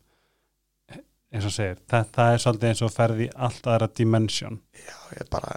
[1.33, 4.59] Eins og segir, þetta er svolítið eins og ferði í allt aðra dimension.
[4.77, 5.55] Já, ég er bara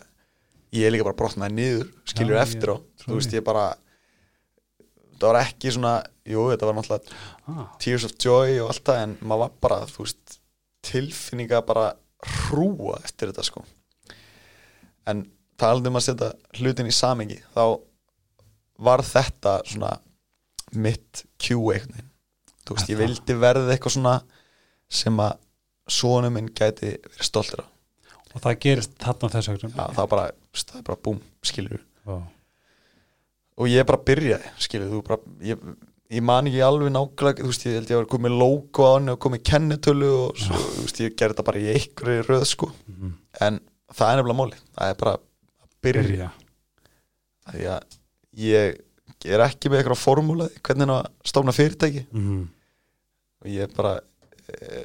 [0.76, 3.64] ég er líka bara brotnaði niður skilur Já, eftir ég þú veist ég bara
[5.20, 5.94] það var ekki svona
[6.26, 7.20] jú, þetta var náttúrulega
[7.52, 10.38] ah, tears of joy og allt það en maður var bara, þú veist
[10.86, 11.86] tilfinninga bara
[12.46, 13.64] hrúa eftir þetta sko.
[15.06, 15.24] En
[15.60, 17.64] talandi um að setja hlutin í samengi þá
[18.86, 19.94] var þetta svona
[20.76, 22.12] mitt Q einhvern veginn.
[22.66, 24.16] Þú veist, ég vildi verða eitthvað svona
[24.90, 25.38] sem að
[25.86, 27.66] sonum minn gæti verið stoltur á
[28.36, 32.20] og það gerist þarna þessu Já, það bara Þú er bara búm, skilur Ó.
[33.57, 35.61] og ég bara byrjaði, skilur þú bara, ég,
[36.12, 39.14] ég man ekki alveg nákvæmlega, þú veist, ég held ég var komið logo á henni
[39.14, 42.70] og komið kennitölu og svo, þú veist, ég gerði þetta bara í einhverju röð sko,
[42.88, 43.12] Mhm.
[43.40, 43.61] en
[43.94, 45.22] það er nefnilega máli, það er bara að
[45.82, 46.30] byrja,
[47.52, 47.82] því að
[48.36, 48.80] ég
[49.24, 52.07] er ekki með eitthvað formúlaði hvernig hann að stofna fyrirtæki.
[52.12, 52.48] Mhm.
[53.44, 54.00] og ég bara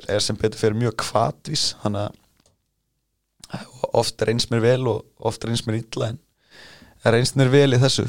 [0.10, 2.12] er, sem betur fyrir mjög kvatvís þannig
[3.52, 6.20] að oft reynst mér vel og oft reynst mér illa en
[7.06, 8.06] reynst mér vel í þessu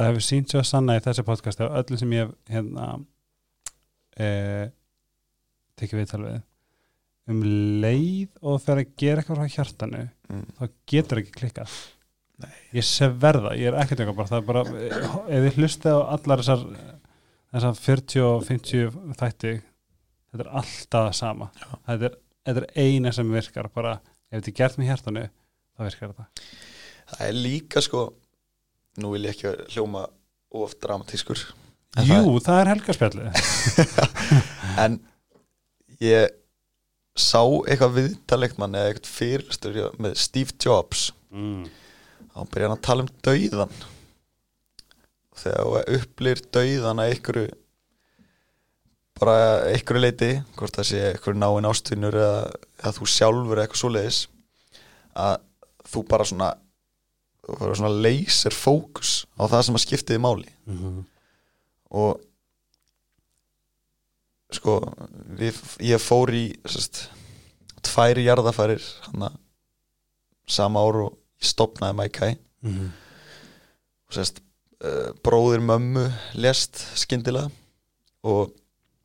[0.00, 2.84] Það hefur sínt svo sanna í þessi podcast af öllum sem ég hef hérna
[4.16, 4.28] e,
[5.76, 6.38] tekið viðtal við.
[7.30, 7.42] Um
[7.82, 10.46] leið og fer að gera eitthvað frá hjartanu mm.
[10.56, 11.74] þá getur ekki klikkað.
[12.40, 12.54] Nei.
[12.78, 14.62] ég sé verða, ég er ekkert eitthvað bara það er bara,
[15.28, 16.62] ef þið hlustið á allar þessar
[17.50, 21.50] þessar 40 og 50 þætti þetta er alltaf það sama.
[21.90, 22.16] Þetta er,
[22.48, 23.92] þetta er eina sem virkar bara,
[24.30, 26.48] ef þetta er gert með hjartanu þá virkar þetta.
[27.10, 28.06] Það er líka sko
[28.98, 30.06] nú vil ég ekki hljóma
[30.50, 31.38] of dramatískur.
[31.96, 33.28] En það- Jú, það er helgarspjallið.
[34.84, 34.98] En
[36.00, 36.30] ég
[37.18, 41.10] sá eitthvað viðtalegt mann eða eitthvað fyrirlistur hjá- með Steve Jobs.
[41.30, 41.66] Mm.
[42.30, 43.72] þá byrja hann að tala um dauðan
[45.40, 47.50] þegar þú upplir dauðan að einhverju
[49.20, 49.34] bara
[49.70, 52.40] einhverju leiti hvort það sé einhverju náinn ástvinnur eða,
[52.80, 54.20] eða þú sjálfur eitthvað svoleiðis
[55.20, 55.36] að
[55.92, 56.50] þú bara svona
[57.58, 60.52] svona laser fókus á það sem að skiptiði máli.
[60.66, 61.00] Mm
[61.90, 62.20] og
[64.54, 64.80] sko
[65.38, 67.08] við, ég fór í sest,
[67.86, 69.30] tvær jarðafarir hana,
[70.50, 72.32] sama ár og stopnaði Maikai
[72.62, 72.88] -hmm.
[74.08, 74.42] og sest,
[74.84, 77.50] uh, bróðir mömmu lest skyndilega
[78.22, 78.52] og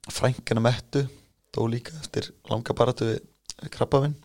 [0.09, 1.07] frænkana mettu
[1.53, 3.21] dó líka eftir langa baratu við,
[3.69, 4.15] krabbavinn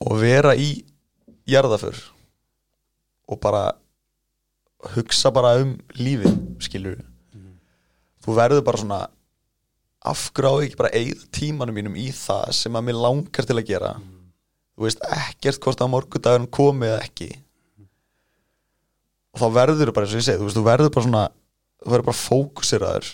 [0.00, 0.84] og vera í
[1.46, 1.96] jarðaför
[3.28, 3.64] og bara
[4.94, 7.00] hugsa bara um lífið skilur
[8.24, 9.00] þú verður bara svona
[10.08, 13.46] af hverju á ég ekki bara eigð tímanum mínum í það sem að mér langar
[13.48, 13.92] til að gera?
[14.78, 17.26] Þú veist ekkert hvort að morgundagurinn komi eða ekki.
[19.34, 21.24] Og þá verður bara eins og ég segi þú veist þú verður bara svona
[21.82, 23.08] þú verður bara fókusiraður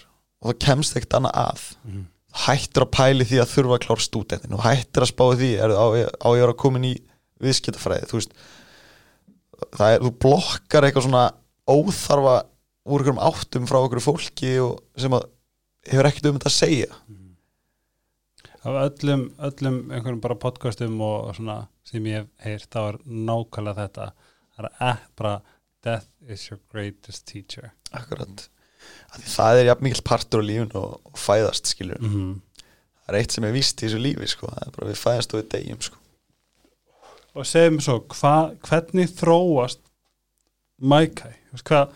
[0.44, 1.64] og það kemst ekkert annað að.
[1.84, 2.04] Mhm.
[2.34, 5.70] hættir að pæli því að þurfa að klára stúdentin og hættir að spáði því er,
[5.70, 5.86] á,
[6.18, 6.94] á ég að komin í
[7.38, 8.32] viðskiptafræði þú veist
[9.72, 11.24] það er, þú blokkar eitthvað svona
[11.64, 12.36] óþarfa
[12.84, 15.28] úr einhverjum áttum frá einhverju fólki og sem að
[15.88, 16.90] hefur ekkert um þetta að segja
[18.64, 23.82] af öllum, öllum einhverjum bara podcastum og svona sem ég hef heyrt, þá er nákvæmlega
[23.82, 24.06] þetta
[24.54, 25.34] það er ekki bara
[25.84, 28.46] death is your greatest teacher akkurat
[29.24, 32.64] það er jafn mikill partur á lífun og, og fæðast skilur mm -hmm.
[33.04, 34.48] það er eitt sem er víst í þessu lífi sko.
[34.48, 35.96] það er bara við fæðast og við degjum sko.
[37.34, 38.34] Og segjum svo, hva,
[38.68, 39.80] hvernig þróast
[40.84, 41.32] Maikai?
[41.62, 41.90] Hvað,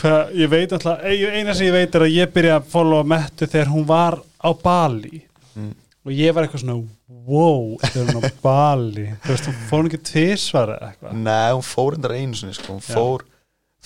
[0.00, 3.46] hva, ég veit alltaf eina sem ég veit er að ég byrja að followa Mettu
[3.46, 5.22] þegar hún var á Bali.
[5.54, 5.72] Mm.
[6.04, 6.80] og ég var eitthvað svona
[7.28, 9.06] wow, þegar hún á Bali?
[9.24, 11.16] Þú veist, hún fór ekki tvisvar eða eitthvað.
[11.28, 12.74] Nei, hún fór endar einu sinni sko.
[12.74, 12.92] hún Já.
[12.96, 13.26] fór,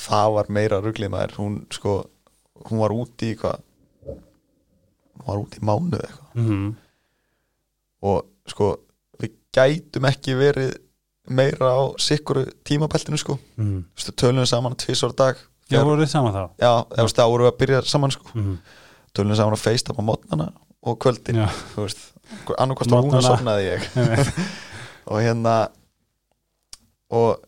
[0.09, 1.37] það var meira ruglið maður.
[1.43, 1.97] Hún sko
[2.69, 3.63] hún var úti í hvað?
[4.09, 6.29] Hún var úti í mánuð eitthvað.
[6.43, 6.69] Mm
[8.07, 8.69] og sko
[9.19, 10.77] við gætum ekki verið
[11.29, 13.39] meira á sikkuru tímabeltinu sko.
[14.17, 15.37] Tölum við saman tvisvar á dag.
[15.69, 16.45] Já, voruð þið saman þá?
[16.63, 18.31] já þú veist, þá vorum við að byrja saman sko.
[18.35, 18.59] Mm
[19.19, 20.47] við saman á FaceTime á mótnana
[20.87, 22.03] og kvöldin Já, þú veist,
[22.55, 23.87] annarkvæmst var hún að sofnaði ég.
[25.11, 25.55] Og hérna
[27.11, 27.41] og,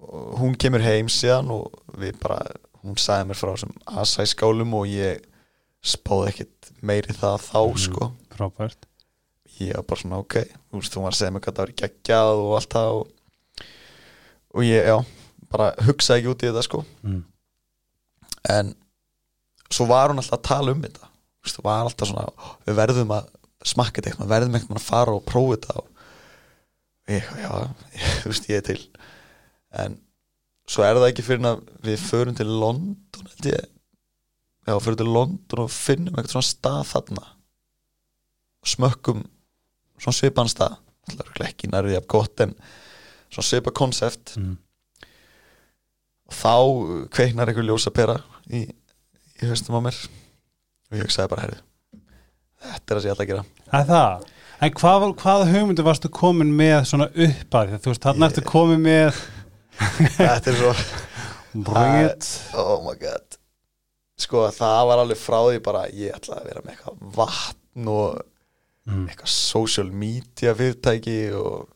[0.00, 2.40] og hún kemur heim síðan og við bara
[2.82, 5.22] hún sagði mér frá þessum asæskálum og ég
[5.86, 7.78] spáði ekkit meiri það þá Mhm.
[7.86, 8.10] sko.
[8.36, 8.88] Frábært
[9.60, 10.38] ég var bara svona ok,
[10.70, 13.64] þú veist, þú var að segja mér hvað það var geggjað og allt það og,
[14.56, 14.96] og ég, já,
[15.52, 16.82] bara hugsaði ekki út í þetta sko.
[17.06, 17.22] Mm.
[18.56, 18.72] en
[19.72, 21.10] svo var hún alltaf að tala um þetta.
[21.10, 23.30] Þú veist, það var alltaf svona, við verðum að
[23.66, 27.52] smakka þetta eitthvað, við verðum eitthvað að fara og prófa þetta og ég, já,
[27.96, 28.82] ég, þú veist, ég er til.
[29.84, 29.96] En
[30.66, 33.72] svo er það ekki fyrir að við förum til London held ég.
[34.66, 37.26] Já, förum til London og finnum eitthvað svona stað þarna.
[38.66, 39.24] Smökkum
[40.00, 40.76] svona svipan stað.
[41.46, 42.54] Ekki nærið af gott en
[43.30, 44.36] svona svipa konsept.
[44.40, 44.56] Mm.
[46.26, 46.52] og þá
[47.14, 48.16] kveiknar einhver ljósa pera
[48.50, 49.98] í, í höstum á mér.
[50.90, 51.60] Og ég hugsaði bara, herri
[52.66, 53.44] þetta er það sem ég ætla að gera.
[53.78, 54.26] Er það?
[54.66, 57.80] En hvað, hvaða hugmyndu varstu komin með svona upp að því?
[57.84, 59.18] Þú veist, Ég- ertu komin með
[60.16, 60.72] þetta er svo,
[61.66, 62.30] Bring it.
[62.56, 63.36] Oh my god.
[64.20, 68.22] Sko það var alveg frá því bara ég ætla að vera með eitthvað vatn og
[68.86, 69.06] mm.
[69.10, 71.68] eitthvað social media fyrirtæki og,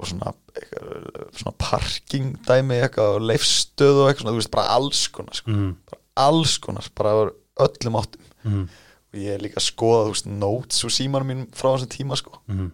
[0.00, 4.76] og svona, eitthvað, svona parking dæmi eitthvað og leifstöð og eitthvað svona, þú veist, bara
[4.76, 5.50] alls konar sko.
[5.56, 5.72] mm.
[5.90, 7.16] bara alls konar, bara
[7.60, 8.62] öllum áttum Mm.
[9.12, 12.16] og ég er líka að skoða, þú veist, notes úr símanum mín frá þessum tíma
[12.16, 12.70] sko Mm.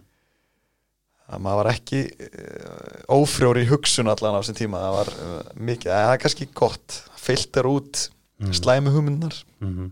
[1.27, 5.41] að maður var ekki uh, ófrjóri í hugsun allan á þessum tíma það var uh,
[5.59, 8.05] mikið, það er kannski gott filter út
[8.39, 8.53] Mm.
[8.53, 9.33] slæmi hugmyndunar
[9.65, 9.91] Mm.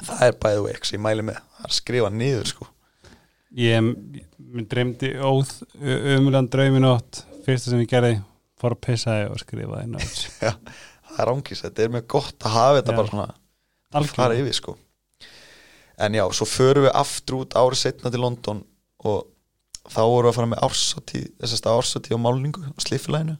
[0.00, 2.68] það er bæðið veik sem ég mæli með að skrifa niður sko.
[3.56, 5.52] Ég mér dreymdi óð
[6.16, 8.18] umulan draumin átt fyrsta sem ég gerði
[8.60, 12.76] fór að pissaði og skrifaði notes það er ángis, þetta er mjög gott að hafa
[12.80, 12.98] þetta Já.
[12.98, 14.42] bara svona fara Algjörlega.
[14.42, 14.76] yfir sko.
[15.96, 18.58] En já, svo förum við aftur út árið setna til London
[19.06, 19.22] og
[19.86, 23.36] þá vorum við að fara með ársatíð þessast ársatíð á málningu og sliffilæinu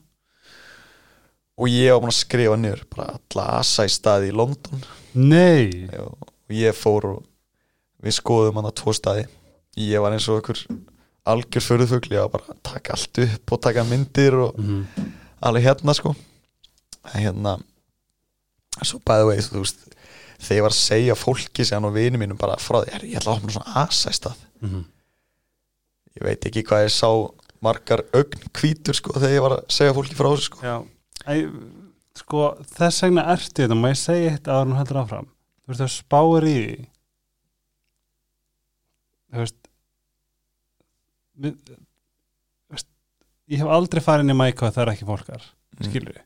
[1.57, 4.81] og ég var búin að skrifa niður bara alla asa í staði í London.
[5.17, 5.89] Nei.
[5.89, 7.23] Já, og ég fór og
[8.03, 9.25] við skoðum hann að tvo staði.
[9.77, 10.61] Ég var eins og okkur
[11.27, 15.07] algjör förðufugl, ég var bara að taka allt upp og taka myndir og mm.
[15.47, 16.13] alveg hérna sko.
[17.11, 17.57] En hérna
[18.83, 19.83] svo by the way, þú veist
[20.37, 23.19] þegar ég var að segja fólki sér og vinum mínum bara frá því, "Herri, ég
[23.19, 24.85] ætla að opna svona asa í stað Mm.
[26.17, 27.09] ég veit ekki hvað ég sá
[27.61, 30.57] margar ögn hvítur sko þegar ég var að segja fólki frá þessu sko.
[30.61, 30.85] Já.
[31.27, 31.51] Æ,
[32.17, 33.77] Sko þess vegna ertu þetta.
[33.77, 35.27] Má ég segja eitt áður en heldur áfram?
[35.61, 36.87] Þú veist það spáir í því
[39.33, 39.57] Þú veist
[41.37, 41.57] við,
[42.71, 42.89] veist,
[43.51, 45.51] Ég hef aldrei farið inn í mæka það er ekki fólkar
[45.83, 46.23] skilur við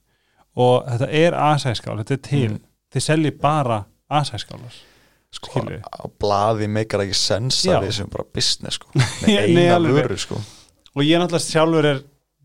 [0.61, 2.47] og þetta er asæskál, þetta er til.
[2.49, 2.63] Mm.
[2.91, 3.77] þið selji bara
[4.11, 4.79] asæskálar
[5.31, 7.77] sko, á blaði meikar ekki sens Já.
[7.77, 8.91] að við sem bara business sko.
[9.23, 10.39] Með eina vöru sko.
[10.91, 12.01] Og ég náttúrulega sjálfur er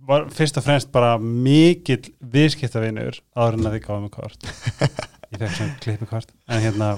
[0.07, 4.51] var fyrst og fremst bara mikill viðskiptavinur áður en að þið gáðum með kort.
[5.33, 6.91] Ég fekk svona klippikort en hérna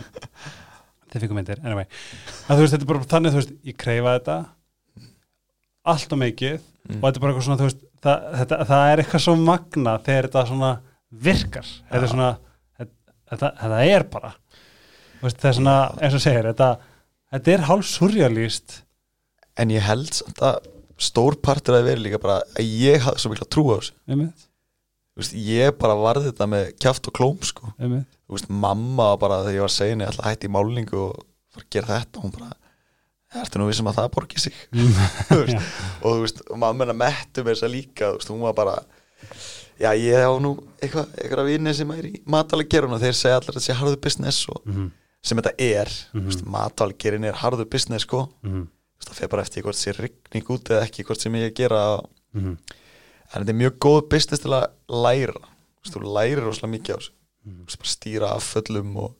[1.12, 1.86] þið fikkum myndir, anyway.
[2.48, 4.38] Að þú veist, þetta er bara þannig, þú veist, ég kreifa þetta
[5.88, 7.02] allt og mikið Mm.
[7.02, 9.92] og þetta er bara eitthvað svona, þú veist það, þetta, það er eitthvað svo magna
[10.06, 10.70] þegar þetta svona
[11.26, 11.66] virkar.
[11.90, 12.28] Þetta er svona,
[12.80, 14.30] þetta, þetta, er bara
[15.20, 16.68] veist, það er svona, eins og segir þetta,
[17.34, 18.78] þetta er hálf surrealist
[19.60, 23.34] en ég held samt að stór partur að vera líka bara að ég hafði svo
[23.34, 23.94] mikla trú á þessu
[25.18, 27.72] veist, ég bara varði þetta með kjáft og klóm sko.
[28.28, 31.20] Veist, mamma bara þegar ég var að segja henni alltaf hætti í málningu og
[31.54, 32.50] fara að gera þetta hún bara,
[33.42, 34.54] ertu nú vissum að það borgi sig?
[35.32, 38.44] Veist, og þú veist, og mamma hennar mettu með þess að líka þú veist, hún
[38.46, 38.76] var bara
[39.78, 43.52] já, ég á nú eitthvað, eitthvað vinni sem er í matalagerun og þeir segja allir
[43.52, 44.88] að þetta sé harðu business og Mhm,
[45.28, 46.20] sem þetta er, mm.
[46.28, 46.50] -hmm.
[46.54, 50.70] matalagerin er harðu business sko, Þú veist, það fer bara eftir hvort sé rigning út
[50.70, 51.82] eða ekki, hvort sem ég að gera
[52.34, 52.56] mhm,
[53.28, 55.50] en þetta er mjög góð business til að læra.
[55.88, 57.14] Þú lærir rosalega mikið á þessu.
[57.78, 59.12] Bara stýra afföllum og,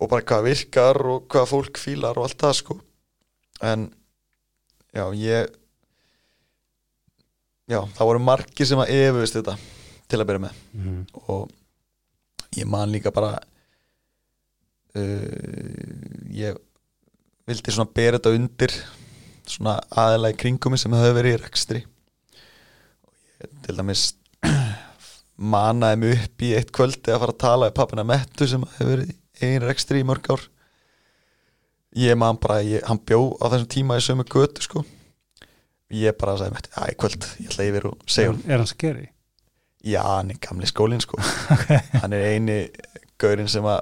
[0.00, 2.78] og bara hvað virkar og hvað fólk fílar og allt það sko.
[3.60, 3.90] En
[4.96, 5.50] já, ég
[7.70, 9.56] já, það voru margir sem að efust þetta
[10.10, 10.62] til að byrja með.
[10.74, 11.00] Mhm.
[11.28, 11.50] og
[12.56, 13.36] ég man líka bara
[14.96, 16.56] uh, ég
[17.46, 18.74] vildi svona bera þetta undir
[19.50, 19.78] svona
[20.30, 21.84] í kringum sem hefur verið í rekstri
[23.64, 24.02] til dæmis
[25.52, 28.90] manaði mig upp í eitt kvöldi að fara að tala við pappina Mettu sem hefur
[28.94, 29.18] verið í
[29.48, 30.42] einn rekstri í mörg ár.
[31.96, 34.84] Ég man bara, ég, hann bjó á þessum tíma í sömu götu sko.
[35.90, 38.70] Ég bara sagði Mettu, já í kvöld ég ætla yfir og segja hún er hann
[38.70, 39.06] skeri?
[39.80, 41.16] Já, hann er gamli skólinn sko.
[42.02, 42.58] Hann er eini
[43.20, 43.80] gaurinn sem að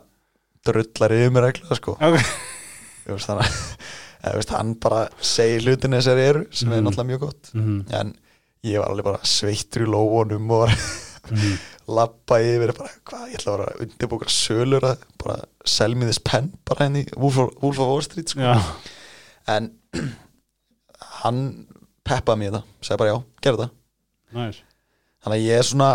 [0.68, 1.96] drullar yfir mér reglulega sko.
[1.98, 2.16] Ok,
[3.08, 3.32] Þú veist,
[4.38, 6.86] veist, hann bara segir hlutinni þessari eru sem er Mhm.
[6.86, 7.50] náttúrulega mjög gott.
[7.58, 8.14] Mhm, en
[8.66, 11.58] ég var alveg bara sveittur í lófunum og mhm,
[11.98, 16.08] lappa yfir bara, hvað, ég ætla að vera að undirbúka sölur að bara sell me
[16.08, 18.54] this pen bara henni Wolf of, Wolf of Wall Street sko.
[19.48, 19.70] en
[21.22, 21.44] hann
[22.08, 23.76] peppaði mér það sagði bara já, gerðu það.
[24.38, 24.64] Næs
[25.24, 25.88] þannig að ég er svona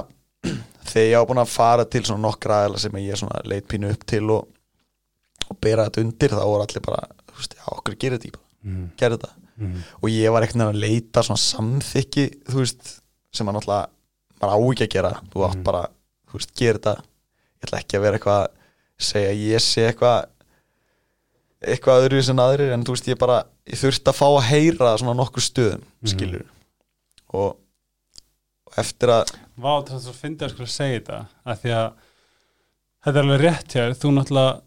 [0.90, 3.68] þegar ég á búin að fara til svona nokkra aðeila sem ég er svona leit
[3.72, 4.50] pínu upp til og,
[5.48, 8.36] og bera þetta undir þá voru allir bara, þú veist, já, okkur gerir þetta í
[8.36, 13.00] bara, mhm, gerðu þetta mhm, og ég var ekkert að leita svona samþykki þú veist,
[13.34, 13.90] sem að náttúrulega
[14.42, 15.64] maður á ekki að gera, þú átt Mhm.
[15.64, 15.84] bara
[16.30, 16.96] þú veist, gera þetta.
[17.62, 18.52] Ég ætla ekki að vera eitthvað að
[19.00, 20.26] segja ég sé eitthvað
[21.64, 24.98] eitthvað öðru sem aðrir en þú veist, ég bara ég þurfti að fá að heyra
[25.00, 26.10] svona nokkur stöðum Mhm.
[26.12, 26.46] skilur
[27.34, 27.58] og,
[28.68, 31.94] og eftir að Vá, það er svo fyndið að að segja þetta að því að
[33.06, 34.62] þetta er alveg rétt hér, þú náttúrulega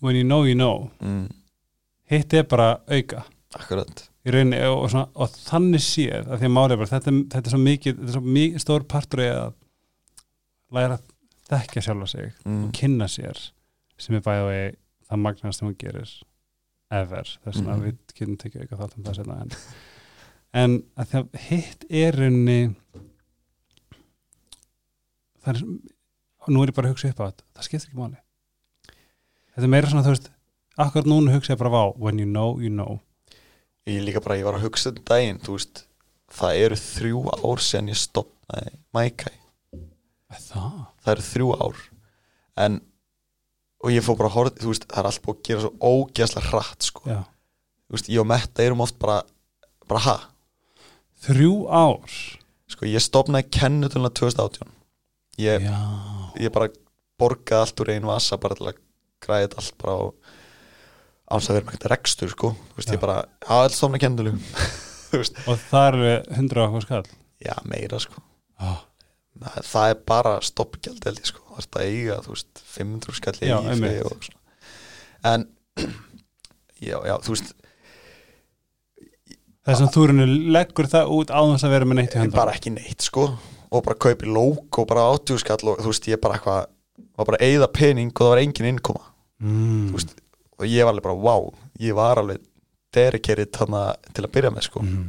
[0.00, 0.90] when you know you know.
[1.02, 1.28] Mm,
[2.10, 3.24] hitt er bara auka.
[3.58, 4.04] Akkurat.
[4.28, 7.54] Rauninni og, og, svona, og þannig séð að því að málið bara, þetta, þetta er
[7.54, 9.54] svo mikið þetta er svo mikið stór partur að
[10.76, 11.06] læra að
[11.48, 13.40] þekka sjálfa sig mm, og kynna sér
[13.98, 14.76] sem er bæði og
[15.08, 16.12] það magnast sem hún gerir
[16.92, 17.84] ever, þess að Mhm.
[17.86, 19.54] við getum tekið auka þátt um það setna en
[20.58, 22.58] en að því að hitt er unni
[25.44, 25.62] það er
[26.44, 28.20] og nú er ég bara að hugsa upp á þetta það skiptir ekki máli.
[29.56, 30.28] Þetta er meira svona þú veist
[30.84, 32.98] akkur núna hugsa ég bara vá when you know, you know.
[33.88, 35.84] Ég líka bara, ég var að hugsa þetta daginn þú veist,
[36.38, 39.32] það eru þrjú ár sen ég stopnaði Mækæ
[40.48, 41.82] það, það eru þrjú ár.
[42.58, 42.80] En
[43.78, 45.92] og ég fór bara að horfa, þú veist, það er allt búið að gera svo
[45.92, 47.04] ógeðslega hratt, sko.
[47.06, 47.20] Já.
[47.88, 49.22] Þú veist, ég og Metta erum oft bara
[49.88, 50.16] bara ha,
[51.24, 52.16] þrjú ár?
[52.68, 54.68] Sko, ég stopnaði kennutulna 2018
[55.40, 55.78] ég, já,
[56.36, 56.68] ég bara
[57.18, 58.82] borgaði allt úr einu vasa bara til að
[59.24, 60.02] græði þetta allt bara á
[61.28, 62.50] áns að vera með eitthvað rekstur, sko.
[62.72, 62.94] Þú veist, Já.
[62.96, 63.16] ég bara,
[63.74, 64.38] stopnaði kennutulum
[65.10, 67.04] þú veist, og það eru 100 okkur skall.
[67.44, 68.22] Já, meira, sko.
[68.58, 68.80] Ah.
[69.38, 73.18] það, það er bara stoppgjald held ég sko, það er að eiga þú veist, 500
[73.20, 74.02] skall í Já, IFI einmitt.
[74.08, 74.40] og svona.
[75.32, 75.46] En
[76.88, 77.52] já, já, þú veist
[79.68, 80.26] þess að þú eru
[80.56, 83.28] leggur það út á þess að vera með neitt í handa bara ekki neitt sko.
[83.68, 86.70] Og bara kaupi lók og bara 80 skall og þú veist, ég bara eitthvað
[87.18, 89.04] var bara að eyða pening og það var engin innkoma.
[89.38, 89.90] Mm.
[89.90, 90.14] þú veist,
[90.58, 91.48] og ég var alveg bara, wow
[91.80, 92.42] ég var alveg
[92.92, 93.82] þarna
[94.14, 94.80] til að byrja með sko.
[94.82, 95.08] Mm.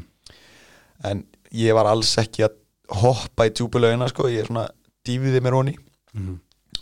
[1.09, 1.23] en
[1.55, 2.57] ég var alls ekki að
[3.01, 4.67] hoppa í djúbulögina sko, ég er svona
[5.05, 5.77] dýfiði mér honi
[6.09, 6.39] Mm.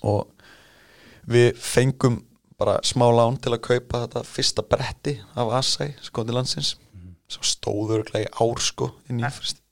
[0.07, 0.30] og
[1.28, 2.22] við fengum
[2.57, 6.78] bara smá lán til að kaupa þetta fyrsta bretti af Asai sko til landsins
[7.28, 9.18] svo stóður í ár sko í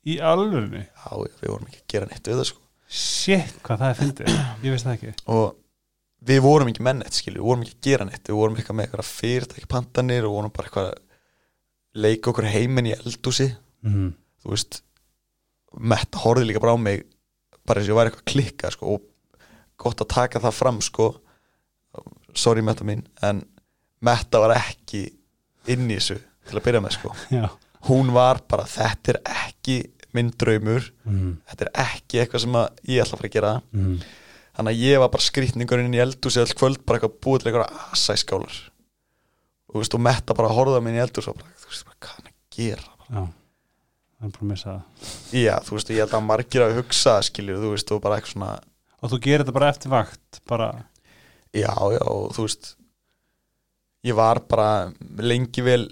[0.06, 2.62] í alvörni já, við vorum ekki að gera neitt við það sko.
[2.86, 4.34] Shit hvað það er fyndið,
[4.66, 5.14] ég veist það ekki.
[5.34, 5.56] Og
[6.26, 8.78] við vorum ekki menn eitt skilju, við vorum ekki að gera neitt við vorum eitthvað
[8.80, 13.50] með eitthvað fyrirtæki pantanir og vorum bara eitthvað að leika okkur heiminn í eldúsi
[13.86, 14.10] mm.
[14.44, 14.82] þú veist
[15.76, 17.04] Metta horfði líka bara á mig
[17.68, 19.44] bara eins og ég væri eitthvað klikka sko, og
[19.82, 21.10] gott að taka það fram sko
[22.36, 23.44] sorry Metta mín en
[24.06, 25.08] Metta var ekki
[25.72, 27.48] inn í þessu til að byrja með sko já
[27.90, 29.80] hún var bara þetta er ekki
[30.16, 31.32] minn draumur mm.
[31.50, 33.98] þetta er ekki eitthvað sem ég ætla að fara að gera Mm.
[34.56, 37.52] Þannig að ég var bara skrýtningurinn inn í eldúsi all kvöld bara eitthvað búið til
[37.52, 38.60] eitthvað asæskálar.
[39.72, 41.90] Og, veist, og Metta bara horfði á mig inn í eldúsi og bara, þú veist,
[41.90, 43.26] bara, hvað er að gera já,
[44.16, 45.12] það er bara að missa það.
[45.42, 48.36] Já, þú veist, ég held að margir að hugsa skiljur, þú veist, og bara eitthvað
[48.38, 48.54] svona
[49.06, 50.70] og þú gerir þetta bara eftir vakt bara,
[51.56, 52.74] Já, já, og þú veist
[54.06, 54.92] ég var bara
[55.24, 55.86] lengi vel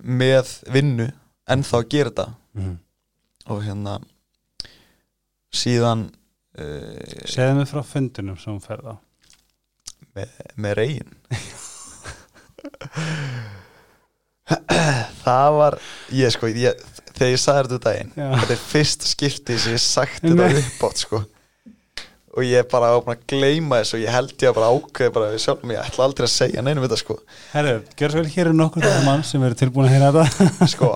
[0.00, 1.08] með vinnu
[1.50, 2.26] en þá að gera þetta.
[2.56, 2.76] Mm.
[3.50, 3.92] og hérna
[5.54, 6.08] síðan
[7.30, 8.96] segðu mig frá fundinum sem hún ferð á
[10.16, 10.28] með,
[10.60, 11.12] með reygin
[15.24, 15.76] það var
[16.16, 16.80] ég sko, ég,
[17.14, 18.30] þegar ég sagði þetta daginn Já.
[18.40, 20.62] þetta er fyrst skipti sem ég sagt þetta Nei.
[20.64, 21.22] uppátt sko.
[22.30, 25.14] Og ég bara var búin að gleyma þessu og ég held ég að bara ákveði
[25.16, 27.16] bara við sjálfum ég ætla aldrei að segja neinum þetta sko.
[27.54, 30.68] Herru, gjör svo vel hér er nokkur mann sem eru tilbúin að heyra þetta.
[30.74, 30.92] Sko,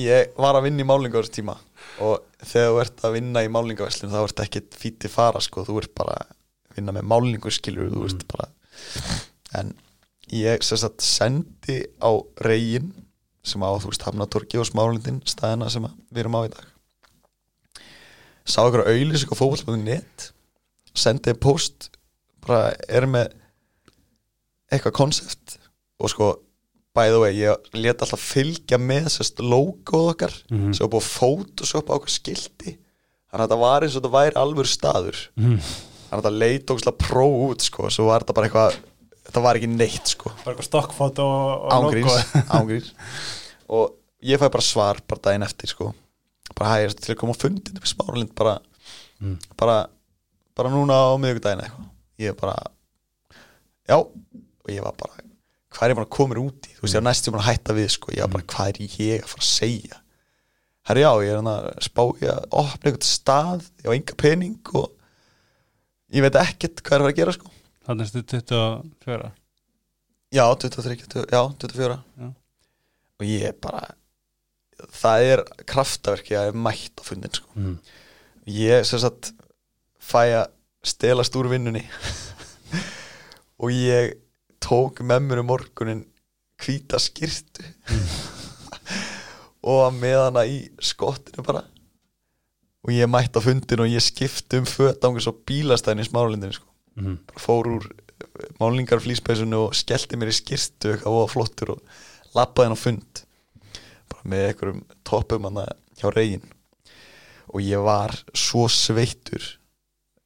[0.00, 1.58] ég var að vinna í málingu á þessu tíma
[2.00, 5.80] og þegar þú ert að vinna í málingaveslun þá ert ekki fíti fara sko, þú
[5.82, 6.34] ert bara að
[6.78, 8.50] vinna með málingu skilur, þú veist bara
[9.60, 9.72] en
[10.30, 12.10] ég sagt sendi á
[12.46, 12.92] reygin
[13.42, 16.66] sem á þú veist Hafnatorgi og Smálindin staðina sem við erum á í dag.
[18.44, 20.30] Sá ykkur auðlis ykkur fótboll.net
[20.96, 21.90] sendi post
[22.44, 23.34] bara er með
[24.70, 25.58] eitthvað konsept
[26.00, 26.30] og sko
[26.94, 30.72] by the way, ég let alltaf fylgja með sérst logoð okkar Mhm.
[30.74, 32.76] sem var búið að photoshoppa á okkur skilti
[33.30, 35.58] þannig að þetta var eins og þetta væri alvör staður mm.
[35.60, 38.78] þannig að þetta leit ógustlega pró út sko, svo var þetta bara eitthvað
[39.30, 42.16] þetta var ekki neitt sko bara eitthvað stokkfót og, logo.
[42.58, 42.90] ángríns
[43.78, 43.94] og
[44.26, 45.92] ég fæ bara svar bara daginn eftir sko
[46.58, 48.58] bara hægir til að koma á fundin upp í Smáralind bara,
[49.20, 49.36] Mm.
[49.56, 49.86] bara
[50.56, 51.88] bara núna á miðvikudaginn eitthvað
[52.18, 52.56] ég bara
[53.88, 55.20] já, og ég var bara
[55.70, 56.74] hvað er ég bara að koma út í?
[56.76, 59.24] Þú veist, ég var næstum að hætta við sko, ég var bara hvað er ég
[59.24, 60.00] að fara að segja?
[60.90, 64.16] Herri já, ég er hann að spá ég að opna einhvern stað ég á enga
[64.24, 64.88] pening og
[66.10, 67.54] ég veit ekkert hvað er að fara að gera sko.
[67.86, 69.30] Þannig að stu 24
[70.30, 72.28] Já, 23, 20, já, 24 Já.
[73.18, 73.80] og ég bara
[74.94, 77.50] það er kraftaverki að ég hef mætt á fundin sko.
[77.58, 77.74] mm.
[78.46, 79.32] ég sem sagt
[79.98, 80.46] fæ að
[80.86, 81.82] stelast úr vinnunni.
[83.60, 84.14] Og ég
[84.62, 86.04] tók með mér um morgunin
[86.60, 87.64] hvíta skýrtu
[89.66, 91.64] og var með hana í skottinu bara.
[92.84, 96.56] Og ég mætt á fundin og ég skipti um föt ángur svo bílastæðin í smáralindinu
[96.56, 96.66] sko.
[97.00, 97.20] Mm.
[97.38, 97.84] fór úr
[98.58, 102.00] málingarflýspæsunu og skellti mér í skirtu og flottur og
[102.36, 103.22] lappaði hann á fund.
[104.10, 105.62] Bara með einhverjum toppum hann
[106.00, 106.48] hjá reygin
[107.50, 109.42] og ég var svo sveittur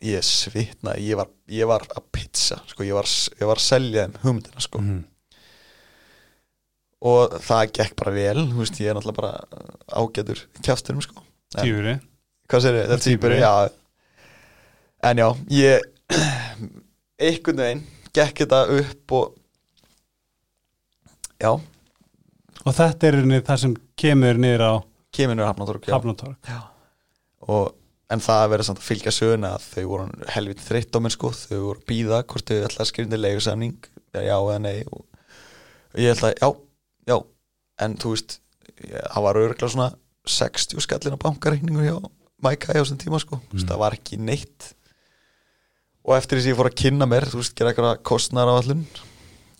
[0.05, 3.09] ég svitnaði ég var, ég var að pizza sko, ég, var,
[3.41, 4.83] ég var að selja þeim hugmyndina sko.
[4.85, 5.03] Mm.
[7.11, 11.25] og það gekk bara vel þú veist, ég er náttúrulega bara ágætur kjafturum sko
[11.55, 11.97] Tífuri
[12.51, 13.39] hvað sér þið, þetta Tvíburi.
[13.39, 13.55] týpur já
[15.05, 15.91] en já, ég
[17.21, 17.85] einhvern veginn
[18.15, 19.33] gekk þetta upp og
[21.43, 21.53] já,
[22.65, 24.73] Og þetta er það sem kemur niður á
[25.15, 25.49] kemur já.
[25.93, 26.39] Hafnatorg
[27.45, 27.75] og
[28.13, 31.15] en það að vera samt að fylgja söguna að þau voru helviti þreytt á mér
[31.15, 31.31] sko.
[31.35, 34.85] Þau voru býða hvort þau ætla að skrifa undir leigusamning já eða nei.
[34.93, 36.49] Og ég ætla að já,
[37.11, 37.17] já.
[37.85, 38.37] En þú veist,
[38.85, 39.91] það var örgulega svona
[40.35, 41.97] 60 skallin á bankareikningu hjá
[42.45, 43.39] Mæka á þessum tíma sko.
[43.53, 43.65] Mm.
[43.65, 44.75] það var ekki neitt.
[46.05, 48.55] Og eftir þess að ég fór að kynna mér þú veist, gera eitthvað kostnar á
[48.59, 48.83] allun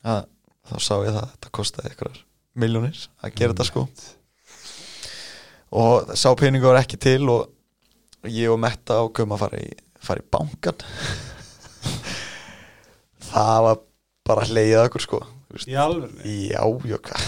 [0.05, 0.27] að,
[0.69, 2.19] þá sá ég það að þetta kostaði eitthvað
[2.61, 3.87] miljónir að gera þetta sko.
[5.81, 7.54] Og sá peningu var ekki til og
[8.31, 9.71] ég og Metta ákveðum að fara í,
[10.05, 10.85] fara í bankan
[13.31, 13.81] það var
[14.25, 15.21] bara hleyið okkur sko.
[15.69, 17.27] Í alveg já, já, hvað?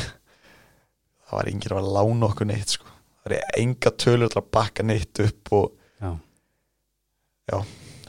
[1.26, 2.88] Það var enginn að lána okkur neitt sko.
[3.22, 5.72] Það var enga tölur til að bakka neitt upp og
[7.46, 7.58] Já.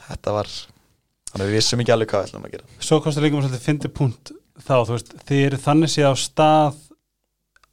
[0.08, 2.64] þetta var þannig að við vissum ekki alveg hvað við ætlum að gera.
[2.82, 6.12] Svo kostar líka mjög svolítið fyndi punkt þá, þú veist, þið eru þannig sé á
[6.18, 6.80] stað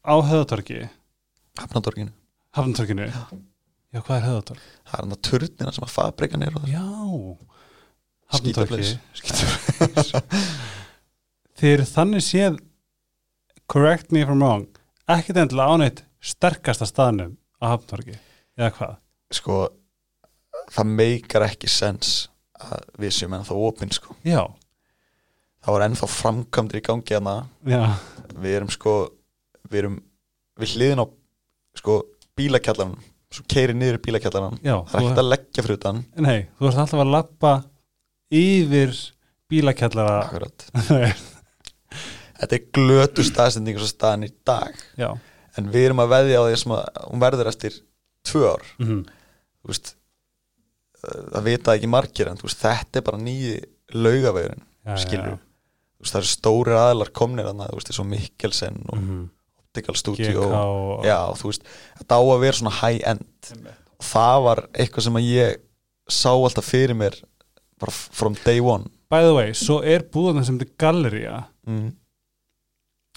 [0.06, 0.84] á höðatorgi
[1.58, 2.12] Hafnadorginu,
[2.54, 3.08] Hafnatorginu
[3.96, 4.64] Já, hvað er höðatorg?
[4.86, 6.66] það er hann að turnina sem að fabrikan er það.
[6.74, 6.86] Já.
[11.56, 12.58] Þið eru þannig séð
[13.72, 14.66] correct me if I'm wrong
[15.10, 18.16] ekkert endilega áneitt sterkasta staðnum á Hafnatorgi
[18.58, 18.94] eða hvað?
[19.40, 19.56] sko
[20.74, 22.10] það meikar ekki sens
[22.60, 24.16] að við séum ennþá opinn sko.
[24.26, 24.42] Já,
[25.66, 27.36] það var ennþá framkvæmdir í gangi hana
[27.68, 27.82] já,
[28.34, 28.94] við erum sko
[29.70, 29.98] við erum
[30.62, 31.06] við hliðin á
[31.78, 31.94] sko
[32.40, 32.94] bílakjallan
[33.36, 34.00] svo keiri niður
[34.64, 36.04] já það er ekkert að leggja fyrir utan.
[36.26, 37.54] Nei, þú ert alltaf að lappa
[38.32, 38.96] yfir
[39.52, 40.50] bílakjallara.
[42.36, 44.74] Þetta er glötu staðsending og staðan í dag.
[45.00, 45.14] Já.
[45.56, 47.78] En við erum að veðja á því að hún verður eftir
[48.28, 48.66] tvö ár.
[48.82, 49.04] Mm
[49.66, 49.96] þú veist
[51.06, 53.56] það vita ekki margir en veist, þetta er bara nýji
[53.98, 54.94] laugavegurinn já.
[55.34, 59.24] þú veist, það eru stóri aðlar komnir þarna, þú veist, eins og Mikkelsen og Mhm.
[59.26, 59.35] Optical
[59.76, 60.48] GK Studio.
[60.50, 61.68] Og já, þú veist,
[62.00, 63.52] þetta á að vera svona high end
[63.96, 65.62] og það var eitthvað sem að ég
[66.12, 67.20] sá alltaf fyrir mér
[67.82, 68.90] bara from day one.
[69.12, 71.88] By the way, svo er búðan sem þetta gallería mm.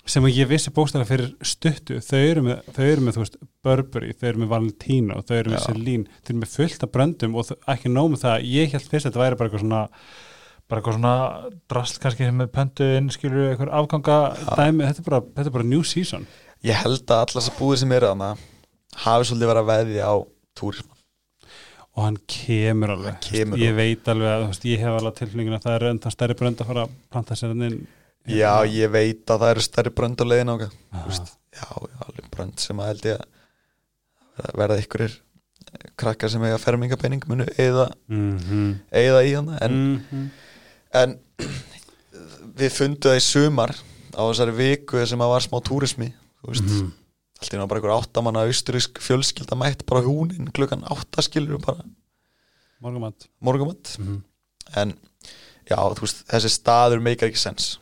[0.09, 1.99] sem að ég vissi bókstæðlega fyrir stuttu.
[2.05, 5.55] Þau eru með, þau eru með þú veist, Burberry, þau eru með Valentino, þau eru
[5.55, 5.67] með Já.
[5.69, 9.09] Celine þau eru með fullt af bröndum og ekki nóg með það, ég held fyrst
[9.09, 9.85] að þetta væri bara eitthvað svona
[10.69, 11.15] bara eitthvað svona
[11.73, 14.19] drasl kannski með pöntuinn, skilur eitthvað afganga
[14.59, 16.27] dæmi, þetta er bara, þetta er bara new season
[16.67, 18.31] ég held að allar þessar búðir sem eru þarna
[19.05, 20.17] hafi svolítið verið að veðja á
[20.59, 20.99] túrisman
[21.99, 25.57] og hann kemur alveg Hann kemur ég veit alveg að veist, ég hef alveg tilfningin
[25.57, 27.79] að það er enda stærri brönd að fara að planta sér hann inn.
[28.29, 30.53] Já, ég veit að það eru stærri brönd á leiðin
[31.09, 31.67] veist, já,
[32.07, 33.25] alveg brönd sem að held ég
[34.45, 35.17] að verða ykkurir
[35.99, 38.71] krakkar sem eiga fermingapenning munu eða, mm
[39.03, 39.59] eða í hana.
[39.65, 39.75] En,
[40.13, 40.29] -hmm.
[41.03, 41.19] en
[42.59, 43.75] við fundum það í sumar
[44.15, 46.13] á þessari viku sem að var smá túrismi
[46.47, 46.93] veist, Mhm.
[47.41, 51.85] allt í náttúrulega bara einhver áttamanna austurísk fjölskylda mætt bara húnin klukkan áttaskilur bara
[52.81, 54.23] morgumat morgumatt mm -hmm.
[54.77, 54.99] en
[55.71, 57.79] já, veist, þessi staður meikar ekki sens.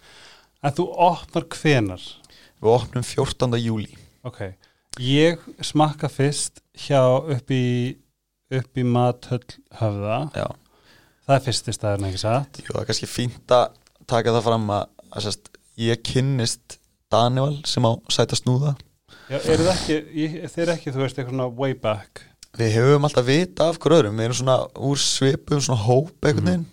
[0.63, 2.01] En þú opnar hvenar
[2.61, 3.59] við opnum 14.
[3.61, 4.55] júli ok,
[4.99, 7.97] ég smakka fyrst hjá upp í
[8.51, 9.45] upp í mathöll
[9.81, 10.47] höfða já,
[11.27, 12.59] það er fyrsti staðurinn ekki satt?
[12.63, 13.73] Jú, það er kannski fínt að
[14.07, 16.79] taka það fram að, að sérst, ég kynnist
[17.13, 18.75] Daniel sem á sæta snúða
[19.27, 19.97] Já, eru ekki,
[20.53, 22.23] þeir ekki, þú veist, eitthvað svona way back?
[22.57, 24.21] Við höfum alltaf vita af hver öðrum.
[24.21, 24.57] Við erum svona
[24.89, 26.45] úr svipum, svona hóp Mhm.
[26.45, 26.67] veginn.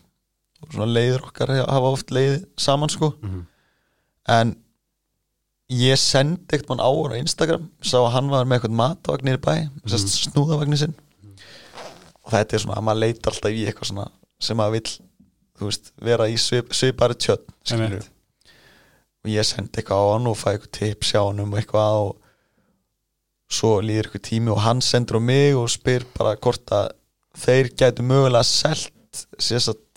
[0.62, 3.14] Og svona leiður okkar hafa oft leiði saman sko.
[3.22, 3.46] Mm -hmm.
[4.28, 4.56] en
[5.70, 7.70] ég sendi eitthvað mann á Instagram.
[7.82, 9.88] Sá að hann var með eitthvað matavagn nýri bæ mm.
[9.88, 10.96] sérst snúðavagnin sinn.
[12.24, 14.08] Og þetta er svona að maður leita alltaf í eitthvað svona
[14.40, 15.00] sem maður vill
[15.60, 17.40] þú veist, vera í svip, svipari skilur
[17.72, 18.10] Einmitt.
[19.24, 22.12] Og ég sendi eitthvað á hann og fæ eitthvað tips hjá hann um eitthvað og
[23.54, 26.92] svo líður eitthvað tími og hann sendur á mig og spyr bara hvort að
[27.44, 28.92] þeir gætu mögulega selt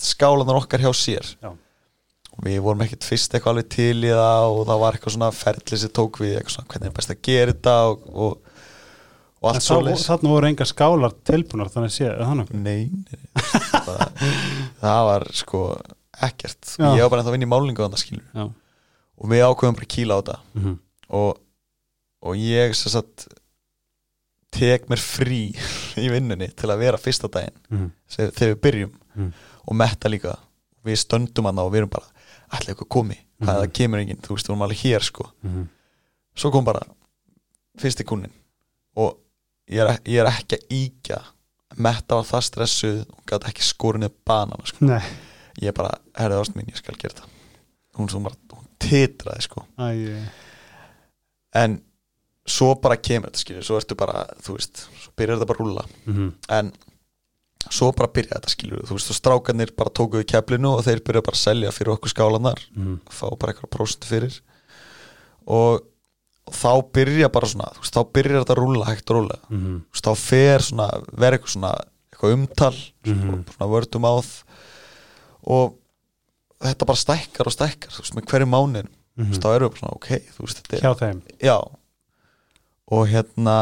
[0.01, 1.51] skálanar okkar hjá sér Já.
[1.51, 5.31] og við vorum ekkert fyrst eitthvað alveg til í það og það var eitthvað svona
[5.37, 8.53] ferli sem tók við eitthvað svona hvernig er best að gera þetta og, og,
[9.41, 12.85] og allt svo þá, þarna voru enga skálar tilbúnar þannig að sé, það nokkuð Nei,
[12.93, 13.19] nei
[13.73, 14.23] það,
[14.85, 15.65] það var sko
[16.29, 16.89] ekkert Já.
[16.93, 18.47] ég var bara ennþá að vinna í málingu þannig skilur Já.
[19.19, 20.79] Og við ákveðum bara að kýla á þetta mm -hmm.
[21.09, 21.39] og,
[22.23, 23.27] og ég sagt
[24.57, 25.41] tek mér frí
[26.05, 27.91] í vinnunni til að vera fyrsta daginn Mhm.
[28.09, 29.33] sem- þegar við byrjum Mhm.
[29.67, 30.37] og metta líka
[30.85, 32.07] við stöndum hann og við erum bara
[32.51, 33.63] allir eitthvað komi, hvað Mhm.
[33.63, 35.69] það kemur enginn þú veist, við erum alveg hér sko Mhm.
[36.37, 36.83] svo kom bara
[37.79, 38.33] fyrsti kunnin
[38.97, 39.19] og
[39.69, 41.23] ég er, ég er ekki að íkja
[41.79, 44.87] Metta var það stressuð og gæti ekki skorinu banana sko.
[45.61, 47.27] Ég bara, herrið ást mín, ég skal gera þetta
[47.99, 49.65] hún svo bara, hún titraði sko.
[49.79, 50.27] Æ,
[51.63, 51.79] en
[52.47, 55.65] svo bara kemur þetta skilur svo ertu bara, þú veist, svo byrjar þetta bara að
[55.65, 55.87] rúlla.
[56.07, 56.29] Mhm,
[56.59, 56.73] en
[57.67, 61.25] svo bara byrja þetta skilur, þú veist, og strákarnir bara tókuðu keflinu og þeir byrja
[61.27, 64.37] bara að selja fyrir okkur skálanar mhm, fá bara eitthvað próst fyrir.
[65.47, 65.83] Og,
[66.47, 69.75] þá byrja bara svona, þú veist, þá byrjar þetta að rúlla hægt og rúlla, mhm,
[69.91, 71.73] þú veist, þá fer svona, verður eitthvað svona,
[72.13, 72.77] eitthvað umtal
[73.07, 73.41] Mhm.
[73.57, 74.31] svona vördum áð
[75.47, 75.75] og
[76.63, 78.51] þetta bara stækkar og stækkar, þú veist, með hverju
[79.17, 79.33] þú mhm.
[79.33, 81.21] veist, þá erum við bara svona, ok, þú veist, þetta er Hjá þeim.
[81.41, 81.57] Já.
[82.97, 83.57] Og hérna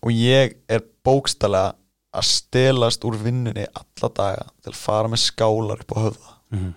[0.00, 1.76] og ég er bókstælega
[2.10, 6.32] að stelast úr vinnunni alla daga til að fara með skálar upp á höfða.
[6.50, 6.70] Mhm,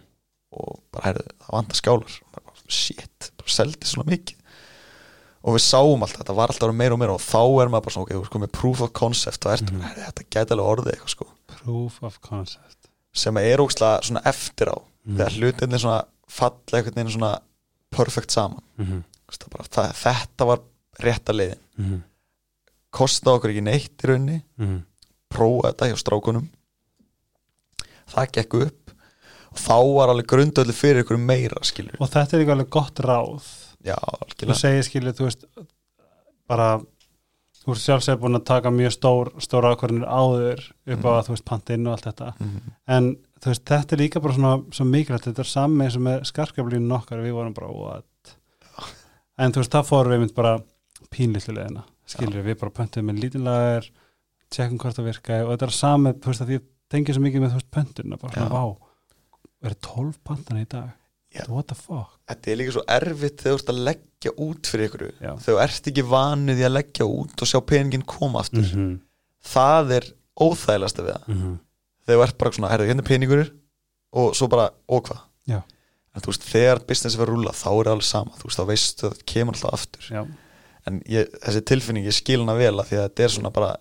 [0.59, 2.17] og bara heyrðu, það vantar skálar.
[2.35, 4.39] Bara, shit, bara seldi svona mikið.
[5.43, 7.15] Og við sáum alltaf, þetta var alltaf meira og meira.
[7.15, 9.71] Og þá er maður bara svona, ok, þú sko með proof of concept og ertu,
[9.71, 9.79] Mhm.
[9.79, 10.03] mm -hmm.
[10.05, 12.89] þetta gæti alveg orðið eitthvað sko, Proof of concept.
[13.13, 15.17] Sem er ógstlega svona eftir á Mhm.
[15.17, 17.39] þegar hlutinni svona falla einhvern veginn svona
[17.91, 18.61] perfect saman.
[18.77, 20.59] Veist, það bara, það, þetta var
[21.03, 21.59] rétta leiðin.
[21.77, 22.03] Mhm,
[22.93, 24.83] kostaði okkur ekki neitt í raunni mhm,
[25.29, 26.47] prófa þetta hjá strákunum.
[28.13, 28.79] Það gekk upp.
[29.53, 32.95] Og þá var alveg grundöldu fyrir ykkur meira skilur Og þetta er líka alveg gott
[33.05, 33.43] ráð.
[33.85, 33.97] Já,
[34.39, 35.43] Þú segir skilur, þú veist
[36.49, 36.79] bara,
[37.61, 41.19] þú ert sjálfsög búin að taka mjög stór, stór ákvarðinir áður upp á Mhm.
[41.19, 42.33] að þú veist panta inn og allt þetta.
[42.39, 42.61] Mhm.
[42.87, 46.05] en þú veist, þetta er líka bara svona svo mikilvægt, þetta er samme eins og
[46.05, 48.35] með skarkablínu nokkar, við vorum bara, what?
[49.37, 50.55] En þú veist, það fórum við mynd bara
[51.13, 53.89] pínlítlu leðina, skilur við bara pöntum með lítinlegar,
[54.53, 57.43] tjekkum hvort það virkaði og þetta er samme, þú veist, að ég tengi svo mikið
[57.43, 58.53] með, þú veist, pöntuna, bara svona, Já.
[58.53, 58.91] vá
[59.63, 60.91] er 12 pantana í dag?
[61.33, 61.47] Já.
[61.49, 62.19] what the fuck?
[62.29, 65.05] Þetta er líka svo erfitt þegar þú ert að leggja út fyrir ykkur.
[65.17, 65.31] Já.
[65.31, 68.67] þegar þú ert ekki vanuð í að leggja út og sjá peningin koma aftur.
[68.67, 68.91] -hmm.
[69.53, 71.27] það er óþægilegasta við það.
[71.27, 71.55] Mm -hmm.
[72.05, 73.43] Þegar þú ert bara svona, herðu, hérna er peningur
[74.13, 75.21] og svo bara, og hvað?
[76.13, 78.59] En þú veist, þegar business er að rúlla þá er það alveg sama, þú veist,
[78.59, 80.09] þá veistu að það kemur alltaf aftur.
[80.13, 80.21] Já,
[80.85, 83.71] en ég, þessi tilfinning, ég skil hana vel að því að þetta er svona bara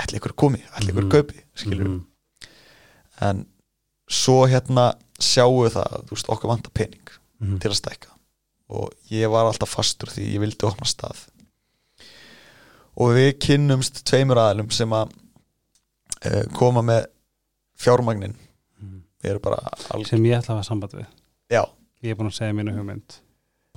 [0.00, 1.10] ætli ykkur komi, ætli ykkur Mhm.
[1.12, 2.06] kaupi skilur Mhm.
[3.28, 3.46] en
[4.08, 7.08] svo hérna sjáum við það, þú veist, okkur vantar pening
[7.40, 7.58] Mhm.
[7.60, 8.08] til að stækka.
[8.70, 11.26] Og ég var alltaf fastur því ég vildi opna stað.
[12.96, 15.12] Og við kynnumst tveimur aðlum sem að
[16.58, 17.06] koma með
[17.78, 18.34] fjármagnin
[19.94, 20.06] alg...
[20.06, 21.06] sem ég ætla að hafa samband við.
[21.50, 21.62] Já,
[22.02, 23.16] ég er búin að segja mínu hugmynd.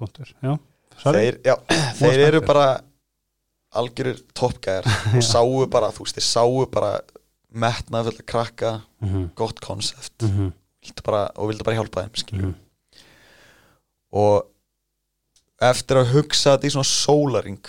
[0.01, 0.55] Punktur, já,
[1.03, 1.55] þeir, já,
[1.99, 2.65] þeir eru bara
[3.77, 6.91] algjörir toppgæðar og sáu bara, þú veist, þeir sáu bara
[7.51, 8.71] metnaði fullt að krakka
[9.01, 9.29] Mhm.
[9.35, 12.51] gott konsept vildu bara, og vildu bara hjálpa þeim Mhm.
[14.13, 14.47] og
[15.61, 17.59] eftir að hugsa þetta í svona sólaring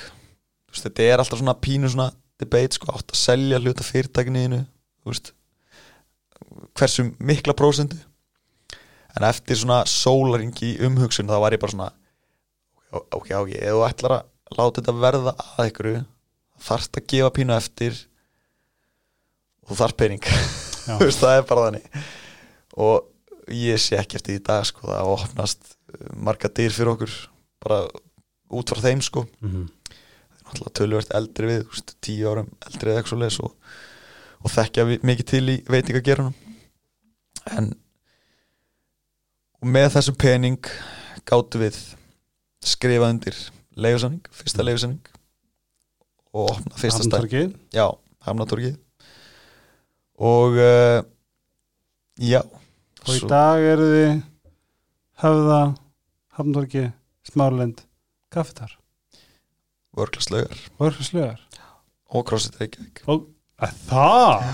[0.72, 2.10] þetta er alltaf svona pínu svona
[2.42, 4.62] debate, sko, átt að selja hluta fyrirtækniðinu,
[6.78, 7.98] hversu mikla prósendu
[9.16, 11.90] en eftir svona sólaring í umhugsun þá var ég bara svona
[12.92, 15.90] ok, ok, ok, ef þú ætlar að láta þetta verða að ykkur
[16.62, 17.98] þarft að gefa pínu eftir
[19.68, 20.22] og þarf pening.
[21.22, 21.84] Það er bara þannig.
[22.82, 27.14] Og ég sé ekki eftir í dag sko, það opnast uh, marga dyr fyrir okkur
[27.62, 27.78] bara
[28.52, 29.26] út frá þeim sko.
[29.44, 29.68] Mhm.
[30.52, 33.72] Náttúrulega tölvöld eldri við, veist, tíu árum eldri eða eitthvað svo leis og,
[34.42, 36.36] og þekkja mikið til í veitingagerunum
[37.56, 37.72] en
[39.62, 40.70] og með þessum pening
[41.28, 41.78] gáttu við
[42.62, 43.36] skrifa undir
[43.78, 45.02] leigusanning, fyrsta leigusanning
[46.32, 47.54] og opna fyrsta stæð Hafnartorgið.
[47.74, 47.86] já,
[48.26, 48.76] Hamnatorgið
[50.22, 51.00] og uh,
[52.20, 52.42] já.
[53.02, 54.12] Og í dag eru þið
[55.22, 55.62] höfða,
[56.38, 56.84] hafntorki
[57.26, 57.82] smárlind,
[58.30, 58.76] kaffetar
[59.96, 61.40] vörklaslaugar og örfislegar
[62.12, 63.02] og CrossFit Reykjavík.
[63.08, 63.28] Og
[63.62, 64.46] að það?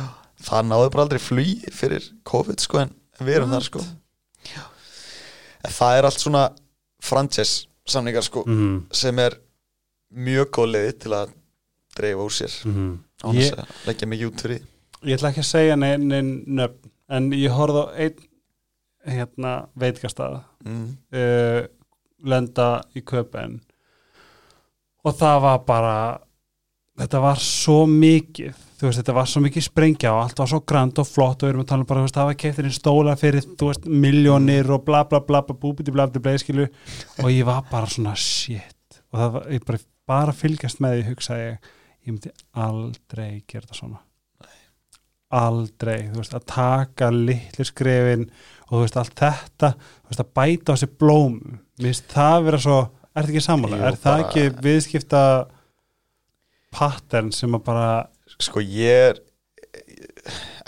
[0.49, 3.83] Það náðu bara aldrei flugi fyrir COVID sko en við erum þar sko.
[4.47, 4.63] Já.
[5.67, 6.45] það er allt svona
[7.03, 9.35] franchise samningar sko mm sem er
[10.15, 11.33] mjög góð leiði til að
[11.99, 12.53] dreifa úr sér.
[12.65, 12.99] -hmm.
[13.25, 14.63] án Ég- þess að leggja mikið út fyrir
[15.03, 18.19] ég ætla ekki að segja neinn nein nöfn en ég horfði á einn
[19.09, 20.97] hérna veitkastað mm.
[21.13, 21.63] uh,
[22.25, 23.61] lenda í köpen
[25.05, 25.99] og það var bara
[26.99, 30.99] þetta var svo mikið veist, þetta var svo mikið sprengja og allt var svo grand
[31.03, 33.15] og flott og við erum að tala um bara, veist, það var keftir inn stóla
[33.19, 37.47] fyrir, veist, miljónir og bla bla bla, bla búbiti bla bla bla, skilu og ég
[37.49, 39.01] var bara svona shit.
[39.13, 41.73] Og það var, ég bara, bara fylgjast með því hugsaði ég,
[42.05, 42.35] ég myndi
[42.67, 44.03] aldrei gera þetta svona.
[45.39, 48.29] Aldrei, þú veist, að taka litlu skrefin
[48.69, 51.41] og þú veist, allt þetta þú veist, að bæta á sér blóm
[51.79, 52.79] mér finnst það vera svo
[53.19, 53.79] Er þetta ekki?
[53.79, 55.23] Jú, Er það bara- ekki viðskipta
[56.79, 57.89] pattern sem að bara
[58.39, 59.21] sko ég er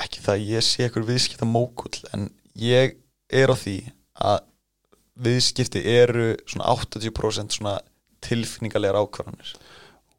[0.01, 2.97] ekki það að ég sé ykkur viðskipta mókull en ég
[3.31, 3.74] er á því
[4.20, 4.40] að
[5.20, 7.77] viðskipti eru svona 80% svona
[8.24, 9.55] tilfinningalegar ákvarðanir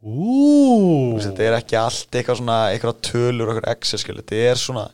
[0.02, 4.86] Ú, þetta er ekki allt eitthvað svona eitthvað tölur og eitthvað excel þetta er svona,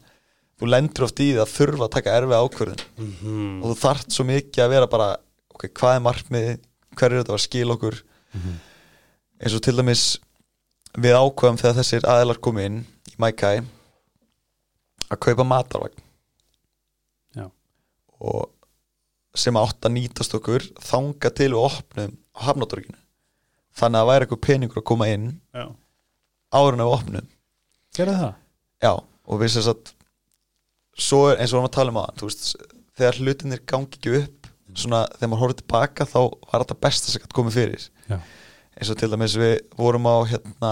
[0.59, 3.45] þú lendur oft í það að þurfa að taka erfið ákvarðin Mhm.
[3.63, 5.07] og þú þarft svo mikið að vera bara
[5.55, 6.59] ok, hvað er markmið,
[6.97, 7.97] hver er þetta að skila okkur.
[9.37, 10.03] Eins og til dæmis
[10.97, 12.77] við ákvæðum þegar þessir aðilar komu inn
[13.11, 13.55] í Maikai
[15.07, 16.03] að kaupa matarvagn.
[17.37, 17.45] Já.
[18.19, 18.49] og
[19.37, 22.97] sem átt að nýtast okkur þanga til við opnum á hafnatorginu
[23.77, 25.65] þannig að það væri eitthvað peningur að koma inn Já,
[26.57, 27.27] að við opnum.
[27.97, 28.33] Gerðu það?
[28.81, 28.91] já,
[29.29, 29.93] og við sem sagt
[30.97, 32.47] svo er eins og við varum að tala um aðan veist,
[32.97, 34.36] þegar hlutinir gangi ekki upp
[34.77, 36.19] svona þegar maður horfður tilbaka þá
[36.51, 37.87] var þetta besta sem gætt komið fyrir.
[38.11, 38.19] Já.
[38.77, 40.71] eins og til dæmis við vorum á hérna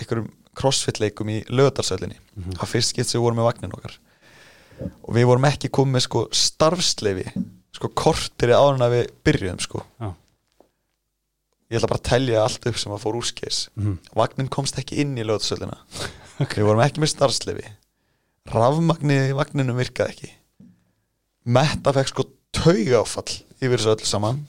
[0.00, 2.56] einhverjum crossfit leikum í lögadarsöllinni Mhm.
[2.58, 3.94] það fyrst skipt sem við vorum með vagnin okkar.
[5.06, 7.26] Og við vorum ekki komið með sko starfsleifi
[7.72, 9.84] sko kortir í að við byrjuðum sko.
[10.00, 10.12] Já.
[11.72, 13.98] ég ætla bara að telja allt upp sem að fór úrskis Mhm.
[14.14, 15.78] vagnin komst ekki inn í lögadarsöllina
[16.52, 17.68] við vorum ekki með starfsleifi
[18.52, 20.30] rafmagnið í vagninum virkaði ekki.
[21.46, 24.40] Metta fekk sko tauga áfall yfir þessu öllu saman.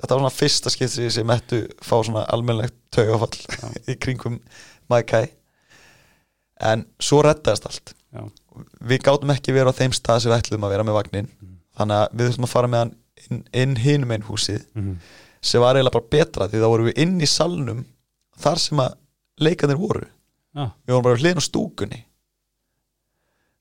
[0.00, 3.36] Þetta var svona fyrsta skipt sem ég sé Mettu fá svona almennlegt tauga áfall
[3.92, 4.38] í kringum
[4.90, 5.26] Maikai
[6.60, 7.94] en svo rettaðist allt.
[8.10, 8.24] Já.
[8.82, 11.28] við gátum ekki verið á þeim stað sem við ætlum að vera með vagnin
[11.78, 12.90] þannig að við þurfum að fara með hann
[13.30, 14.96] inn, inn hinum einn húsið Mhm.
[15.40, 17.84] sem var eiginlega bara betra því þá vorum við inn í salnum
[18.42, 18.96] þar sem að
[19.40, 20.02] leikandir voru.
[20.56, 22.00] Já, við vorum bara hlýðin á stúkunni.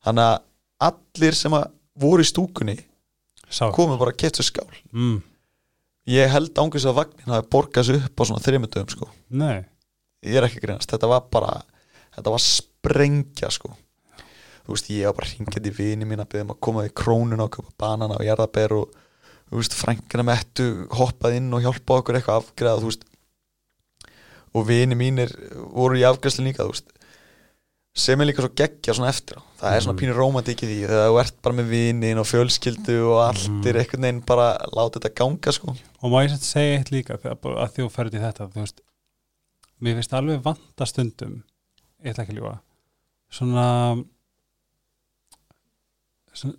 [0.04, 0.42] Þannig að
[0.90, 2.76] allir sem að voru í stúkunni
[3.50, 3.68] sá.
[3.76, 5.18] Komu bara að keftu skál mm.
[6.14, 9.10] ég held ángis að vagnin hafi borgað sig upp á svona þreymundum sko.
[9.42, 9.66] Nei,
[10.26, 11.60] ég er ekki greinast, þetta var bara
[12.16, 13.74] þetta var sprengja sko.
[14.66, 17.48] Þú veist, ég var bara hringjandi í vini mín að byrja að koma í krónuna
[17.48, 18.98] og köpa banana og jarðaber og
[19.50, 23.08] þú veist, frængina mettu hoppað inn og hjálpa okkur eitthvað að afgreða, þú veist.
[24.54, 25.34] Og vini mínir
[25.74, 26.94] voru í afgreðslu líka, þú veist
[28.00, 30.02] sem er líka svo geggja svona eftir á það er svona Mhm.
[30.02, 33.68] pínur rómatík í því þegar þú ert bara með vinin og fjölskyldu og allt Mhm.
[33.68, 37.18] er einhvern veginn bara láta þetta ganga sko og má ég sætt segja eitt líka
[37.20, 38.80] að þú ferði þetta þú veist,
[39.82, 41.44] mér finnst alveg vanta stundum
[42.04, 42.60] ég ætla ekki að ljúga
[43.32, 43.66] svona
[46.34, 46.56] svona,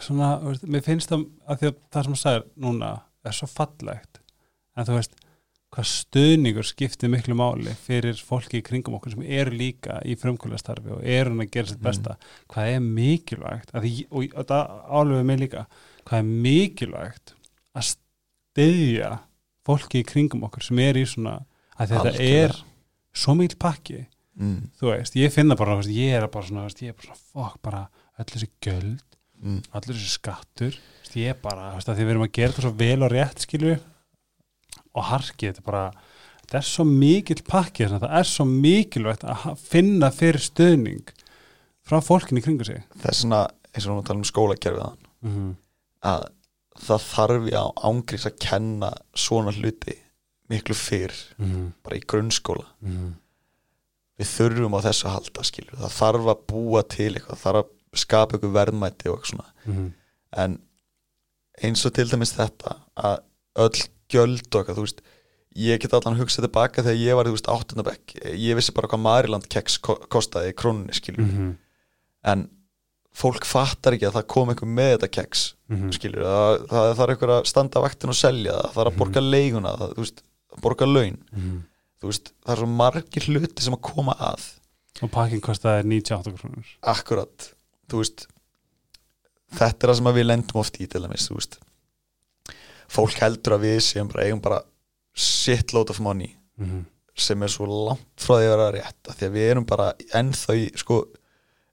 [0.00, 2.90] svona veist, mér finnst það að að það sem þú sagðir núna
[3.24, 4.20] er svo fallegt
[4.76, 5.14] en þú veist
[5.74, 10.94] hvað stuðningur skiptir miklu máli fyrir fólki í kringum okkur sem eru líka í frumkvöldastarfi
[10.96, 11.84] og eru að gera sitt Mhm.
[11.84, 12.16] besta.
[12.48, 15.66] Hvað er mikilvægt því, og þetta álöfum mig líka
[16.06, 17.34] hvað er mikilvægt
[17.76, 17.96] að
[18.54, 19.18] styðja
[19.66, 21.44] fólki í kringum okkur sem er í svona
[21.78, 22.44] að þetta Algjörlega.
[22.44, 22.62] er
[23.12, 24.06] svo mikil pakki.
[24.38, 27.22] Mm, þú veist, ég finna bara, ég er bara svona, veist, ég er bara svona,
[27.34, 27.88] fokk, bara
[28.18, 29.00] öll þessi göld,
[29.42, 30.74] mm, allir þessi skattur
[31.14, 33.80] ég er bara, því við erum að gera þetta svo vel og rétt, skilju
[34.98, 35.84] og harkið, þetta er bara
[36.42, 41.14] þetta er svo mikill pakki, þannig að það er svo mikilvægt að finna fyrir stöðning
[41.88, 43.44] frá fólkinni kringu sig þess vegna
[43.74, 45.54] eins og að tala um skólakerfið þann mm -hmm.
[46.12, 46.26] að
[46.88, 49.96] það þarf á ángrís að kenna svona hluti
[50.48, 53.12] miklu fyrr Mm bara í grunnskóla -hmm.
[54.18, 57.64] við þurfum á þessu að halda skilur það þarf að búa til eitthvað það þarf
[57.64, 59.92] að skapa ykkur verðmæti og eitthvað svona Mhm.
[60.36, 60.58] en
[61.62, 63.18] eins og til dæmis þetta að
[63.56, 65.00] öll gjöld og eitthvað þú veist
[65.58, 68.88] ég get allan að hugsa tilbaka þegar ég var þú veist áttundabekk ég vissi bara
[68.88, 71.56] hvað Mariland keks ko kostaði í krónunni skilur Mhm.
[72.24, 72.48] en
[73.18, 75.90] fólk fattar ekki að það kom einhver með þetta keks Mhm.
[75.92, 78.98] skilur, það, það þarf eitthvað að standa á vaktin og selja það, það þarf að
[79.02, 80.22] borga leiguna það, þú veist,
[80.54, 81.18] að borga laun.
[81.32, 81.58] Mhm.
[82.00, 84.44] þú veist, það er svo margir hluti sem að koma að,
[85.02, 86.64] og pakkin kostaði 98 krónur.
[86.82, 87.52] Akkurat.
[87.90, 88.26] Þú veist
[89.58, 91.58] þetta er það sem við lendum oft í til dæmis, þú veist
[92.88, 94.62] fólk heldur að við séum bara eigum bara
[95.14, 96.84] shitload of money mm
[97.18, 99.86] sem er svo langt frá því að vera rétt af því að við erum bara
[100.14, 100.98] ennþá í sko,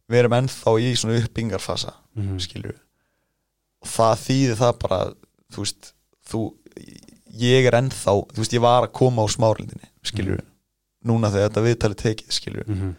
[0.10, 2.40] við erum ennþá í svona uppbyngarfasa -hmm.
[2.42, 2.80] skilur
[3.82, 5.00] og það þýðir það bara
[5.54, 5.94] þú veist,
[6.26, 6.42] þú
[7.36, 10.42] ég er ennþá, þú veist, ég var að koma á smárlindinni, skilur
[11.06, 12.94] núna þegar þetta viðtalið tekið, skilur Mm -hmm.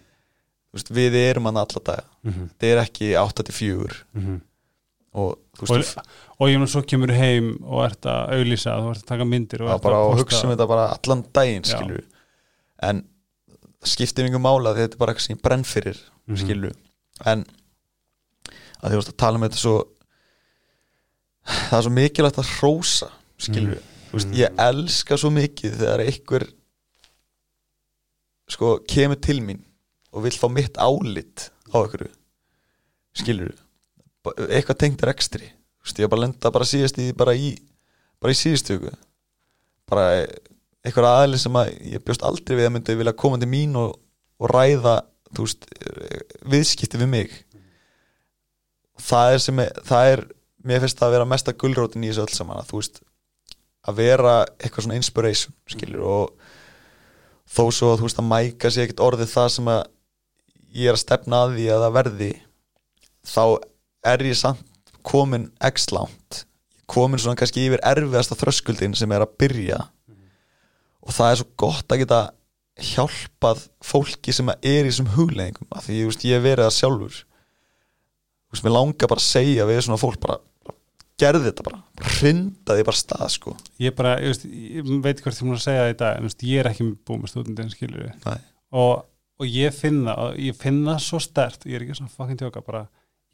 [0.70, 2.05] þú veist, við erum hann alla daga.
[2.22, 4.40] Þetta er ekki 8-4 Mhm.
[5.14, 6.05] og þú og,
[6.41, 9.62] og ég mun svo kemur heim og ert að auðlýsa, þú ert að taka myndir
[9.65, 11.77] og bara að posta- hugsa um þetta bara allan daginn, Já.
[11.78, 12.05] skilur
[12.83, 13.03] en
[13.81, 16.37] það skiptir mjög mála því þetta er bara eitthvað sem ég brenn fyrir Mhm.
[16.43, 16.73] skilur
[17.24, 17.45] en
[18.83, 19.77] að því að tala um þetta svo
[21.47, 23.09] það er svo mikilvægt að hrósa
[23.39, 23.81] skilur
[24.11, 26.47] þú veist, ég elska svo mikið þegar einhver
[28.49, 29.62] sko, kemur til mín
[30.12, 32.11] og vill fá mitt álit á einhverju
[33.16, 33.55] skilur
[34.48, 35.48] eitthvað tengt rekstri.
[35.51, 37.55] Þú veist, ég bara lenda bara síðast í bara í,
[38.23, 38.94] bara í síðustu viku.
[39.90, 40.07] Bara
[40.86, 43.97] eitthvað aðli sem að ég bjóst aldrei við að myndi vilja koma til mín og,
[44.43, 45.01] og ræða
[45.39, 45.66] veist,
[46.47, 47.36] viðskipti við mig.
[49.07, 50.24] Það er sem er, það er
[50.66, 53.03] mér finnst það að vera mesta gullrótin í þessu öll saman að þú veist
[53.86, 56.55] að vera eitthvað svona inspiration skilur og
[57.47, 59.82] þó svo að þú veist að mæka sér ekkert orðið það sem að
[60.77, 62.31] ég er að stefna að því að það verði
[63.27, 63.44] þá
[64.07, 66.47] er ég samt komin x langt
[66.91, 69.78] komin svona kannski yfir erfiðasta þröskuldin sem er að byrja.
[71.07, 72.20] Og það er svo gott að geta
[72.87, 77.23] hjálpað fólki sem er í þessum hugleggingum af því veist, ég verið það sjálfur.
[78.47, 80.39] Þú veist, mér langar bara að segja við svona fólk bara,
[81.20, 83.55] gerði þetta bara hrindaði bara stað sko.
[83.83, 86.28] Ég bara, ég, veist, ég veit hvort ég múin að segja það í dag en
[86.28, 88.11] veist, ég er ekki búið með stúdendin skilur
[88.77, 89.07] og,
[89.41, 92.85] og ég finna ég finna svo stert, ég er ekki svona fucking tjóka, bara,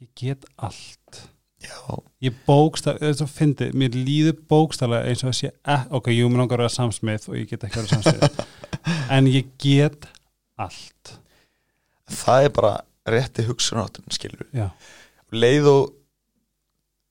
[0.01, 1.27] ég get allt.
[1.63, 2.03] Já.
[2.19, 6.43] ég bókstaf, þetta finnir, mér líður bókstaflega eins og að sé, eh, ok, jú, mér
[6.43, 8.41] langar að vera samsmið og ég get ekki að vera samsmið
[9.15, 10.07] en ég get
[10.59, 11.13] allt.
[12.11, 12.73] Það er bara
[13.07, 14.67] rétti hugsunáttin skilur já,
[15.31, 15.95] leið og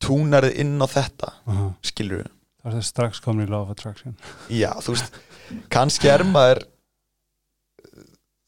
[0.03, 1.73] túnarið inn á þetta uh -huh.
[1.85, 2.29] skilur
[2.63, 4.17] það er það strax komin í of attraction.
[4.49, 5.19] Já, þú veist,
[5.69, 6.63] kannski er maður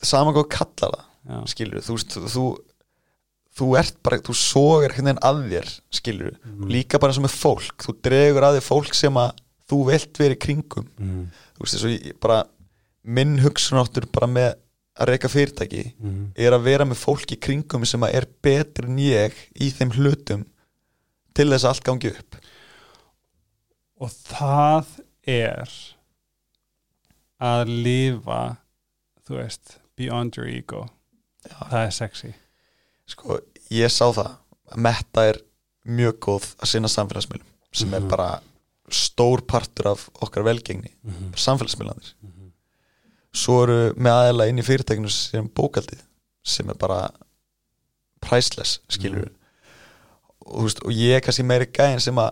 [0.03, 2.45] saman hvað kallar já, það skilur, þú veist, þú
[3.55, 4.35] þú ert bara, þú
[4.83, 6.69] einhvern veginn að þér skilur, Mhm.
[6.71, 9.33] líka bara og með fólk þú dregur að þér fólk sem að
[9.71, 11.31] þú vilt verið kringum, mm.
[11.57, 12.45] þú veist, þess að ég bara
[13.05, 14.55] minn hugsunáttur bara með
[14.97, 16.33] að reyka fyrirtæki Mm.
[16.37, 19.91] er að vera með fólk í kringum sem að er betri en ég í þeim
[19.93, 20.45] hlutum
[21.35, 22.37] til þess að allt gangi upp
[24.01, 24.87] og það
[25.27, 25.71] er
[27.41, 28.57] að lifa
[29.27, 30.87] þú veist, beyond your ego
[31.49, 31.57] Já.
[31.71, 32.35] það er sexy
[33.07, 33.39] sko,
[33.71, 34.37] ég sá það.
[34.73, 35.39] Að Metta er
[35.87, 37.95] mjög góð að sinna samfélagsmiðlum sem Mhm.
[37.95, 38.41] er bara
[38.91, 41.35] stór partur af okkar velgengni mm -hmm.
[41.37, 42.13] samfélagsmiðlanir
[43.35, 46.01] svo eru með aðeila inn í fyrirtækinu sem bókaldið
[46.45, 47.11] sem er bara
[48.21, 49.29] priceless, skilur
[50.47, 52.31] og, þú veist, og ég er kannski meiri gæðin sem að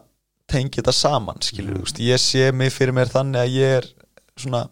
[0.49, 1.81] tengi þetta saman, skilur Mhm.
[1.81, 3.87] þú veist, ég sé mig fyrir mér þannig að ég er
[4.37, 4.69] svona,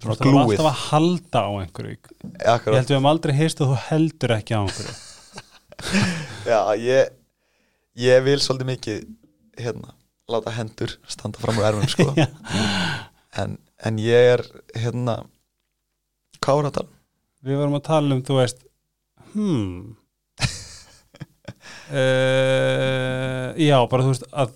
[0.00, 1.96] þú er glúið alltaf að halda á einhverju.
[2.24, 5.11] Ég Akkurat, held við hefum aldrei heist að þú heldur ekki á einhverju
[6.52, 7.12] já, ég
[7.98, 9.02] ég vil svolítið mikið
[9.60, 9.94] hérna,
[10.32, 12.12] láta hendur standa fram úr erfum, sko.
[13.32, 14.42] En, en ég er
[14.76, 15.22] hérna
[16.44, 16.82] hvað var þetta?
[17.46, 18.64] við varum að tala um, þú veist
[19.32, 19.96] hmm.
[21.92, 24.52] Uh, já, bara þú veist að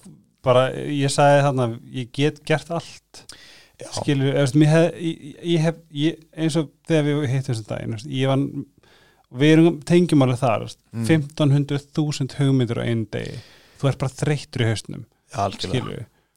[0.47, 3.23] bara, ég sagði þarna ég get gert allt.
[3.77, 8.15] Já, skilur, mér hef, ég, ég hef ég, eins og þegar við hittum þessum daginn
[8.17, 8.45] ég var,
[9.41, 9.53] við
[9.89, 10.65] tengjum alveg þar,
[10.97, 11.07] Mm.
[11.07, 13.39] 1500.000 hugmyndir á einu degi.
[13.81, 15.05] Þú ert bara þreyttur í hausnum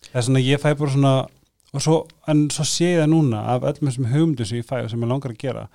[0.10, 1.14] það er svona, ég fæ bara svona
[1.74, 1.98] og svo,
[2.28, 5.04] en svo sé ég það núna af öllum þessum hugmyndum sem ég fæ og sem
[5.06, 5.68] ég langar að gera.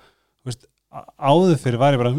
[0.45, 0.65] Veist,
[1.19, 2.11] áður fyrir var ég bara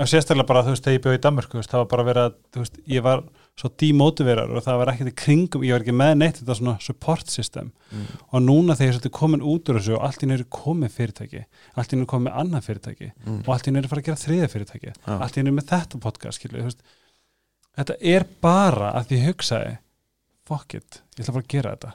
[0.00, 1.22] og sérstaklega bara, þú veist, þegar ég bjóð í
[1.60, 3.22] veist, það var bara að, þú veist, ég var
[3.54, 6.74] svo demotiverar og það var ekkert í kringum ég var ekki með neitt þetta svona
[6.82, 8.06] support system mm.
[8.34, 10.90] og núna þegar ég er svolítið komin út úr þessu og allt í nýru komið
[10.96, 11.42] fyrirtæki
[11.78, 13.38] allt í nýru komið annað fyrirtæki Mm.
[13.46, 15.14] og allt í nýru fara að gera þriða fyrirtæki Já.
[15.14, 16.82] allt í nýru með þetta podcast veist,
[17.78, 19.76] þetta er bara að því ég hugsaði
[20.50, 21.92] fuck it, ég ætla bara að gera þetta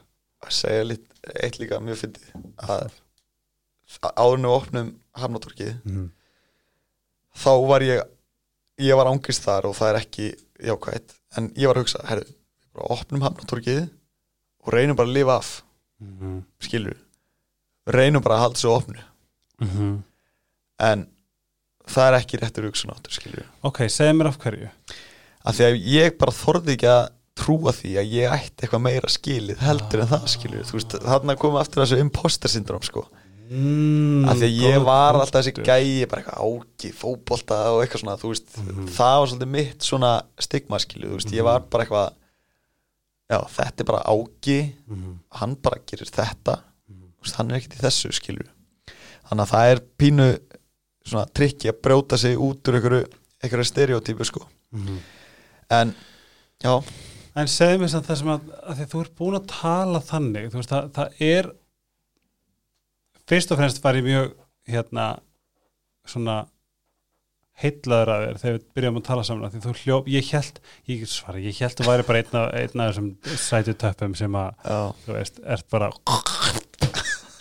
[0.47, 1.05] að segja lit,
[1.43, 2.31] eitt líka mjög fyndið
[2.63, 2.95] að
[4.15, 6.07] áðurnu opnum Hamnatorkið mm.
[7.35, 8.07] þá var ég
[8.79, 10.27] ég var ángist þar og það er ekki
[10.69, 12.25] jákvætt en ég var að hugsa, herru
[12.79, 13.85] opnum Hamnatorkið
[14.63, 15.51] og reynum bara að lifa af.
[15.99, 16.97] Mm skilur
[17.89, 19.01] reynum bara að halda svo opnu.
[19.59, 20.01] -hmm.
[20.79, 21.07] en
[21.87, 24.69] það er ekki réttur hugsunáttur skilur ok, segð mér af hverju.
[25.43, 29.09] Að því að ég bara þorði ekki að trúa því að ég ætti eitthvað meira
[29.09, 33.05] skilið heldur en það skilur þú veist, þarna komum aftur þessu imposter syndrom sko
[33.49, 38.03] mm, af því að ég var alltaf þessi gæi bara eitthvað áki, fótbolta og eitthvað
[38.03, 38.87] svona veist, Mhm.
[38.95, 42.13] það var svolítið mitt svona stigma skilu, þú veist, ég var bara eitthvað
[43.29, 45.19] já, þetta er bara áki Mhm.
[45.31, 46.59] hann bara gerir þetta
[46.89, 48.45] þú veist, hann er ekkert í þessu skilu
[49.29, 50.39] þannig að það er pínu
[51.05, 53.05] svona trikki að brjóta sig út úr einhverju,
[53.43, 54.97] einhverju stereotypu sko Mhm.
[55.71, 55.95] en,
[56.63, 56.83] já,
[57.35, 60.57] En segðu mér samt það sem að, að þú ert búin að tala þannig, þú
[60.59, 61.51] veist, það, það er
[63.29, 64.31] fyrst og fremst var ég mjög
[64.69, 65.09] hérna
[66.09, 66.39] svona
[67.59, 71.01] heitlaður að þér þegar við byrjum að tala saman því þú hljóp, ég held ég
[71.11, 74.51] svara, ég held að væri bara einn af, einn af þessum sætu töppum sem að
[74.63, 75.89] já, þú veist, ert bara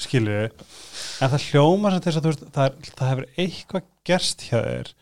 [0.03, 4.47] skilju en það hljómar sem þess að þú veist það, er, það hefur eitthvað gerst
[4.49, 4.93] hjá þér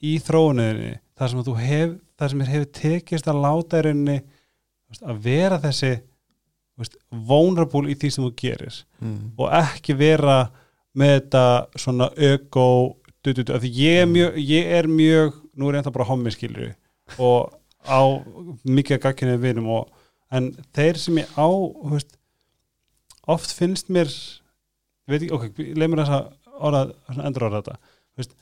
[0.00, 4.94] í þróuninni þar sem að þú hef þar sem þér hefur tekist að láta þú
[4.94, 6.09] veist, að vera þessi þú
[6.80, 10.40] veist, vulnerable í því sem þú gerir mm, og ekki vera
[10.96, 11.44] með þetta
[11.78, 12.66] svona öko
[13.20, 16.70] af því ég er mjög, ég er mjög nú er ég ennþá bara hommi skilju
[17.20, 17.52] og
[17.84, 18.00] á
[18.64, 19.88] mikið að gagginni vinum og,
[20.32, 21.48] en þeir sem ég á
[21.92, 22.14] veist,
[23.28, 24.10] oft finnst mér
[25.10, 26.30] veit ekki, ok, leið mér þess að
[26.60, 26.84] orða,
[27.24, 27.76] endur orða þetta
[28.20, 28.36] veist,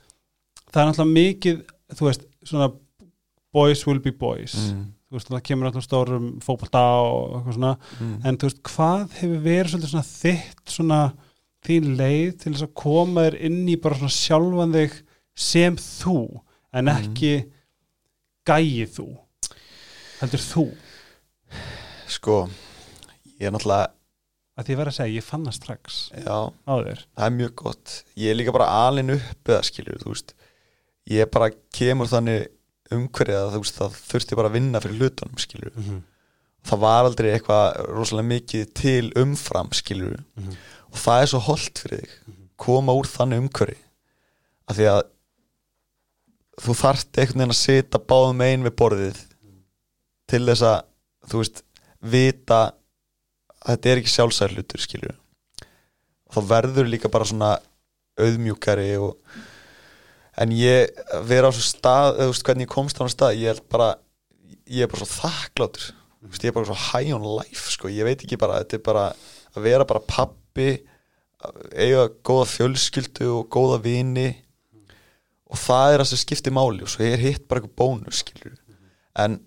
[0.68, 1.64] það er náttúrulega mikið
[1.98, 2.70] þú veist, svona
[3.52, 4.72] boys will be boys.
[4.72, 4.86] Mm,
[5.16, 7.72] veist, það kemur alltaf stórum fótbolta og eitthvað svona.
[8.00, 8.16] Mm.
[8.28, 11.00] en þú veist, hvað hefur verið svolítið svona þitt svona
[11.68, 14.98] þín leið til þess að koma þér inn í bara svona sjálfan þig
[15.34, 16.18] sem þú
[16.74, 16.98] en Mhm.
[16.98, 17.32] ekki
[18.46, 19.06] gæið þú?
[20.20, 20.64] Heldur þú?
[22.08, 22.36] Sko
[23.38, 23.92] ég er náttúrulega,
[24.58, 26.38] að því ég verið að segja, ég fann það strax já.
[26.66, 27.02] á þér.
[27.16, 28.04] Það er mjög gott.
[28.18, 30.34] Ég er líka bara alin upp eða skilur þú veist.
[31.08, 32.48] Ég bara kemur þannig
[32.94, 36.00] umhverfið að veist það þurfti bara að vinna fyrir hlutunum skilur mm -hmm.
[36.70, 40.56] það var aldrei eitthvað rosalega mikið til umfram skilur Mhm.
[40.92, 43.76] og það er svo holdt fyrir þig koma úr þannig umhverfi.
[44.68, 45.02] Af því að
[46.58, 49.18] þú þarft einhvern veginn að sita báðum einn við borðið
[50.28, 50.82] til þess að
[51.30, 51.62] þú veist
[52.02, 52.72] vita
[53.62, 55.14] að þetta er ekki sjálfsæður hlutur skilur
[56.28, 57.58] og þá verður líka bara svona
[58.18, 59.16] auðmjúkari og
[60.38, 60.92] en ég
[61.28, 63.88] vera á svo stað þú veist hvernig ég komst á hann stað ég er bara,
[64.66, 65.88] ég er bara svo þakkláttur.
[66.18, 67.90] Þú veist, ég er bara svo high on life sko.
[67.90, 69.08] ég veit ekki bara, þetta er bara
[69.54, 70.70] að vera bara pappi
[71.74, 74.30] eiga góða fjölskyldu og góða vini.
[75.48, 78.58] Og það er það sem skiptir máli og svo er hitt bara eitthvað bónus skilur
[79.18, 79.38] en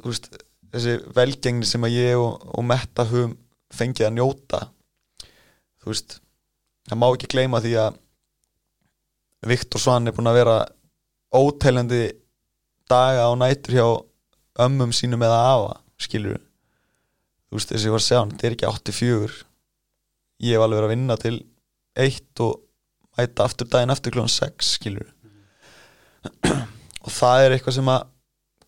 [0.00, 0.28] þú veist,
[0.72, 3.36] þessi velgengni sem að ég og, og Metta höfum
[3.74, 4.62] fengið að njóta
[5.80, 6.18] þú veist
[6.88, 7.99] það má ekki gleyma því að
[9.46, 10.56] Viktor Svann er búin að vera
[11.32, 12.02] óteljandi
[12.90, 13.86] daga og nætur hjá
[14.66, 18.56] ömmum sínum eða afa skilur þú veist þessi ég var að segja hann, þetta er
[18.56, 19.38] ekki 84
[20.40, 21.36] ég hef alveg verið að vinna til
[22.00, 22.60] 1 og
[23.18, 25.10] mæta aftur daginn eftir kljóðan 6 skilur
[27.00, 28.08] og það er eitthvað sem að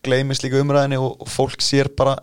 [0.03, 2.17] gleymist líka umræðinni og, og fólk sér bara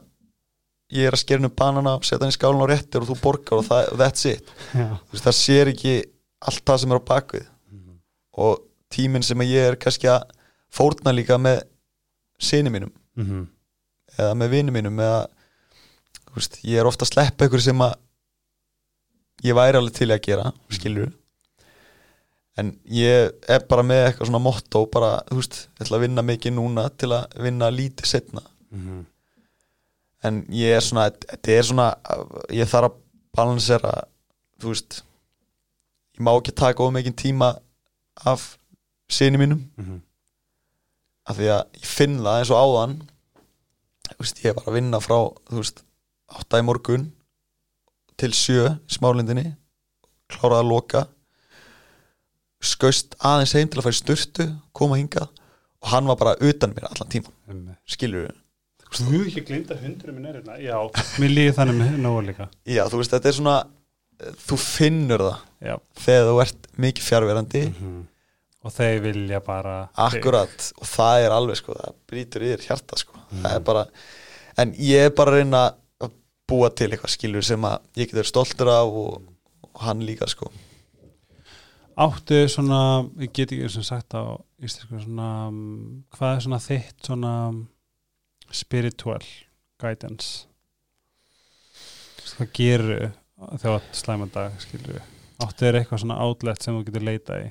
[0.90, 3.60] ég er að skera hennu banana, setja hann í skálun og réttir og þú borgar
[3.60, 4.48] og það, that's it.
[4.72, 5.93] Þú veist, það sér ekki
[6.51, 7.47] allt það sem er á bakvið
[8.32, 10.28] og tíminn sem ég er kannski að
[10.70, 11.62] fórna líka með
[12.40, 12.93] sinni mínum.
[13.16, 13.47] Mm -hmm.
[14.19, 15.27] eða með vinum mínum eða
[16.35, 17.94] veist, ég er ofta að sleppa ykkur sem að
[19.43, 21.12] ég væri alveg til að gera skilur
[22.61, 26.23] en ég er bara með eitthvað svona motto bara, þú veist, ég ætla að vinna
[26.23, 29.07] mikið núna til að vinna lítið setna Mm
[30.27, 31.86] en ég er svona, þetta er svona
[32.52, 32.98] ég þarf að
[33.36, 33.93] balansera
[34.61, 34.98] þú veist
[36.19, 37.55] ég má ekki taka of mikið tíma
[38.25, 38.59] af
[39.11, 39.71] sinni mínum.
[39.77, 40.01] -hmm.
[41.27, 42.95] af því að ég finn það eins og áðan
[44.19, 45.19] veist, ég var að vinna frá
[45.51, 45.85] veist,
[46.29, 47.13] átta í morgun
[48.17, 49.57] til sjö í smálindinni
[50.29, 51.07] kláraði að loka
[52.61, 55.29] skaust aðeins heim til að færa sturtu koma hingað
[55.81, 58.37] og hann var bara utan mér allan tíman, skilur við
[58.91, 60.57] Þú ekki glinda hundurum minn er hérna.
[60.59, 60.75] Já,
[61.23, 62.49] mér líði þannig með nógu líka.
[62.67, 63.53] Já, þú veist, þetta er svona
[64.21, 65.75] þú finnur það Já.
[66.05, 68.01] þegar þú ert mikið fjárverandi -hmm.
[68.61, 73.15] Og þeir vilja bara akkurat, og það er alveg sko, það brýtur yfir hjarta sko.
[73.31, 73.85] það er bara,
[74.61, 75.63] en ég er bara að reyna
[76.01, 76.11] að
[76.47, 79.23] búa til eitthvað skilur sem að ég getur stoltur af og,
[79.65, 80.53] og hann líka sko.
[81.97, 85.31] Áttu svona, ég get ekki sem sagt á íslensku svona,
[86.17, 87.33] hvað er svona þitt svona
[88.53, 89.25] spiritual
[89.81, 90.47] guidance?
[92.37, 93.11] Hvað gerur
[93.41, 95.01] þegar þú átt slæman dag skilur
[95.41, 97.49] áttu þér eitthvað svona outlet sem þú getur leita í?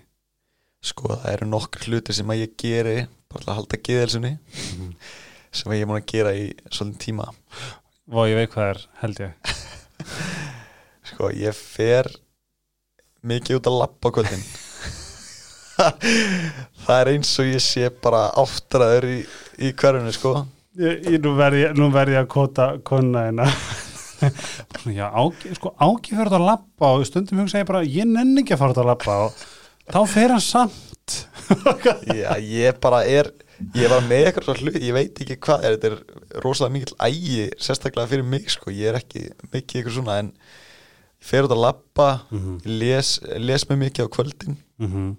[0.85, 2.95] Sko það eru nokkur hluti sem að ég geri
[3.29, 4.33] bara til að halda geðelsunni
[5.49, 7.27] sem að ég er múin að gera í svolítið tíma.
[8.09, 9.53] Og ég veit hvað er, held ég.
[11.09, 12.09] Sko ég fer
[13.25, 14.45] mikið út að lappa kvöldin.
[16.85, 19.19] Það er eins og ég sé bara áttræður í,
[19.63, 20.33] í hverjunu sko.
[20.79, 23.47] Ég, ég, nú verð ég, nú verð ég að kota konna hérna
[24.99, 25.73] já, ági, sko
[26.03, 28.91] fyrir að lappa og stundum hugsa ég bara, ég nenni ekki að fara út að
[28.91, 29.43] lappa og
[29.89, 30.85] þá fer hann samt.
[32.21, 33.31] Já, ég bara er
[33.75, 36.97] ég var með eitthvað svo hlut, ég veit ekki hvað er, þetta er rosalega mikill
[37.07, 40.31] ægi sérstaklega fyrir mig, sko, ég er ekki mikið eitthvað svona, en
[41.19, 43.13] fer út að labba mm ég les,
[43.49, 44.57] les mig mikið á kvöldin.
[44.79, 45.09] -hmm.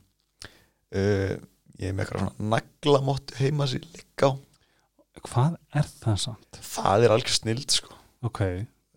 [0.97, 1.35] uh,
[1.81, 4.31] ég er með eitthvað svona naglamóttu heima sér líka.
[4.31, 6.61] Á hvað er það samt?
[6.63, 7.95] það er algjör snild sko.
[8.23, 8.41] Ok,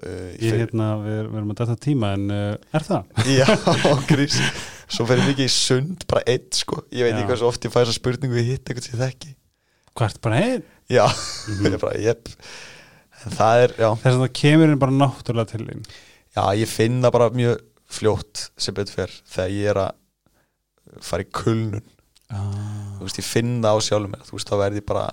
[0.03, 3.23] uh, ég hérna við, við erum að dæta tíma en uh, er það?
[3.39, 3.47] já,
[4.09, 4.37] grís
[4.93, 7.65] svo fer ég mikið í sund, bara eitt sko ég veit ekki hvað svo oft
[7.67, 9.33] ég fæ þessa spurningu ég hitt eitthvað sem ég þekki
[9.93, 10.69] hvað er bara einn?
[10.91, 11.05] já,
[11.53, 11.65] Mhm.
[11.65, 11.97] ég er bara,
[13.23, 17.01] en það er, þess að það kemur inn bara náttúrulega til þín já, ég finn
[17.03, 17.61] það bara mjög
[17.93, 21.83] fljótt sem betur fer þegar ég er að fara í kulnun
[22.33, 22.97] ah.
[22.97, 25.05] þú veist, ég finn það á sjálfum mér þú veist, þá verð ég bara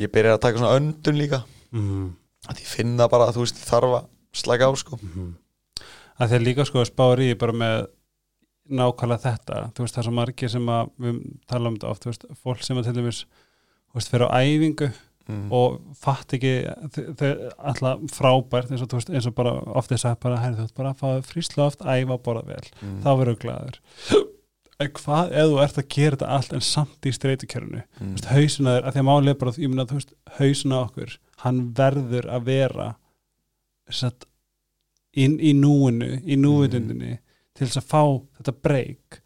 [0.00, 1.42] ég byrja að taka svona öndun líka
[1.74, 2.08] mm.
[2.48, 4.08] Að ég finn það bara, þú veist, þarf að
[4.40, 5.34] slaka á, sko Mm.
[6.20, 7.76] að þeir líka sko spáir í bara með
[8.70, 12.02] nákvæmlega þetta þú veist það er svo margir sem að við tala um þetta oft,
[12.04, 13.22] þú veist, fólk sem að til dæmis
[13.90, 14.90] þú veist, fyrir á æfingu
[15.26, 15.46] mm.
[15.50, 16.52] og fatt ekki
[17.18, 17.30] þau
[17.72, 20.66] alltaf frábært eins og, þú veist, eins og bara oft er sagt bara, herri þú
[20.68, 23.00] veist bara að fá fríslu oft, æfa borða vel mm.
[23.02, 23.80] þá verður glæður
[24.80, 28.12] en hvað ef þú ert að gera þetta allt en samt í streytukjörnu mm.
[28.14, 31.60] veist, hausina þér, að því að málið bara ég meina, þú veist, hausina okkur hann
[31.76, 32.86] verður að vera
[33.90, 34.26] satt,
[35.18, 37.18] inn í núinu í núvitundinni
[37.56, 38.02] til þess að fá
[38.38, 39.20] þetta breyk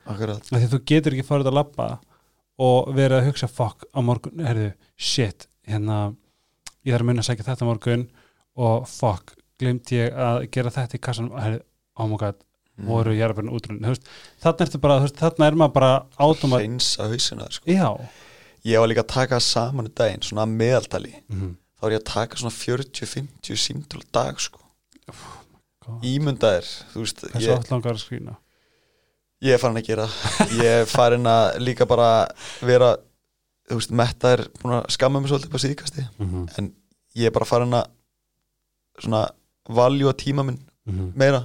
[0.48, 1.88] því að þú getur ekki farið að labba
[2.64, 6.14] og verið að hugsa fuck á morgun, herðu, shit hérna,
[6.86, 8.08] ég þarf að munna að segja þetta morgun
[8.54, 11.62] og fuck glimt ég að gera þetta í kassanum herðu,
[11.98, 12.53] oh my god, Mm.
[12.76, 13.94] Voru jarðabörn útrunni
[14.42, 17.70] þarna þarna er maður bara átum að, hreinsa hausina, sko.
[18.64, 21.14] Ég var líka að taka saman í daginn, svona að meðaltali.
[21.28, 24.60] Mm þá er ég að taka svona 40-50 símtöl á dag, sko.
[25.84, 26.00] God.
[26.00, 27.18] ímyndaðir, þú veist
[27.84, 28.08] hversu
[29.44, 30.06] ég, er farin að gera.
[30.56, 32.26] Ég er farin að líka bara
[32.64, 32.94] vera,
[33.68, 36.46] þú veist, metta er búin að skamma mig svolítið på síðkasti mm -hmm.
[36.58, 36.72] en
[37.14, 37.90] ég er bara farin að
[38.98, 39.28] svona
[39.68, 40.64] valjú að tíma minn
[41.14, 41.44] meira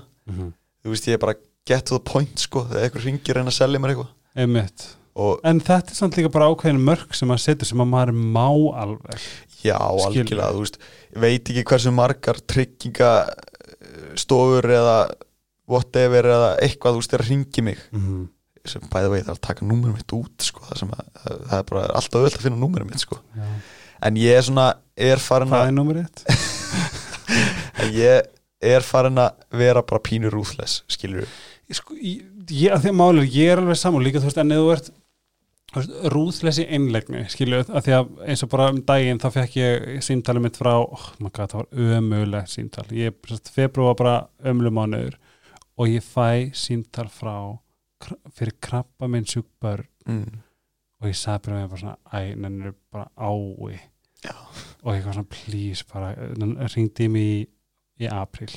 [0.83, 3.59] þú veist, ég er bara get to the point sko, þegar einhver ringir reyna að
[3.59, 4.79] selja mér eitthvað einmitt
[5.19, 8.49] en þetta er samt líka bara ákveðin mörg sem að setja sem að maður má
[8.83, 9.19] alveg
[9.65, 10.77] já, algjörlega, þú veist
[11.19, 14.99] veit ekki hversu margar tryggingastofur eða
[15.69, 18.23] whatever eða eitthvað, þú veist, þeir ringi mig mm -hmm.
[18.65, 21.05] sem bæði veit að taka númerum mitt út sko, það, að,
[21.49, 23.15] það er bara alltaf öll að finna númerum mitt sko.
[24.01, 26.23] en ég er svona er farin hvað að er nummer eitt?
[27.81, 28.21] en ég
[28.61, 31.27] er farin að vera bara pínur rúðles, skilur
[31.69, 34.29] Ég sko, ég, ég, að því að máli, er, ég er alveg saman líka, þú
[34.31, 34.99] veist, en ef þú ert þú
[36.09, 40.45] rúðlesi einlegni, skilju að því að eins og bara um daginn þá fekk ég símtalið
[40.47, 43.19] mitt frá, oh my god, það var ömulegt símtal, ég,
[43.53, 44.15] februar var bara
[44.49, 45.19] ömlu mánuður
[45.77, 47.35] og ég fæ símtal frá
[48.33, 50.41] fyrir krabba minn sjúkbör mm.
[51.03, 53.79] og ég sagði bara með bara svona, æ, nennir bara ái
[54.25, 54.33] Já.
[54.83, 56.11] og ég var svona, please, bara
[56.73, 57.39] ringdi mig í,
[57.99, 58.51] í april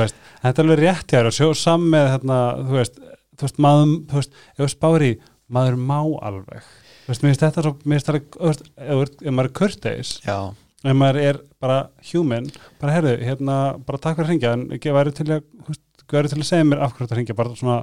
[0.00, 3.02] veist, þetta er alveg rétt hjá þér og sjó saman með hérna, þú veist
[3.34, 5.12] þú veist, maður, þú veist, ef í
[5.54, 6.68] maður má alveg.
[7.04, 8.10] Þú veist, mér finnst þetta svo, mér finnst
[8.48, 11.78] veist, ef, maður er kurteis ef maður er bara
[12.10, 12.48] human
[12.80, 15.84] bara herðu, hérna, bara takk fyrir að ringja en ekki væri til að, þú veist,
[16.14, 17.78] væri til að segja mér af hverju þetta ringja, bara svona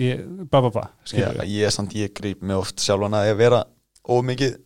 [0.00, 0.22] ég,
[0.52, 3.40] ba ba ba, skilur við ég er samt, ég grýp mig oft sjálfan að ég
[3.40, 3.64] vera
[4.04, 4.58] ómikið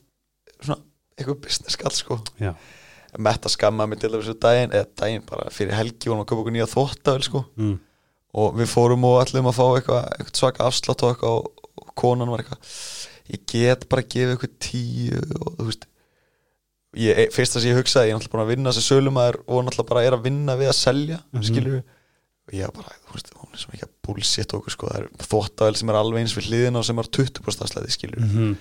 [0.58, 0.80] svona,
[1.18, 2.20] eitthvað business skall sko.
[2.42, 2.52] Já.
[3.16, 6.56] Metta skamma mig til þessu daginn eða daginn bara fyrir helgi vorum að köpa okkur
[6.56, 7.44] nýja þóttavel sko.
[7.56, 7.76] Mm.
[8.38, 12.30] og við fórum og ætlum að fá eitthvað, eitthvað svaka afslátt og eitthvað og, konan
[12.30, 12.74] var eitthvað
[13.32, 15.86] ég get bara að gefa eitthvað tíu og þú veist.
[16.98, 19.64] Ég, e- fyrst að ég hugsaði, ég er náttúrulega búin að vinna þessi sölumæður og
[19.66, 21.82] náttúrulega bara er að vinna við að selja mm skilur við
[22.48, 25.26] og ég bara, þú veist, hún er svo ekki að bullshit okkur sko, það er
[25.28, 28.54] þóttavel sem er alveg eins við hliðina og sem er 20% afslæði við Mm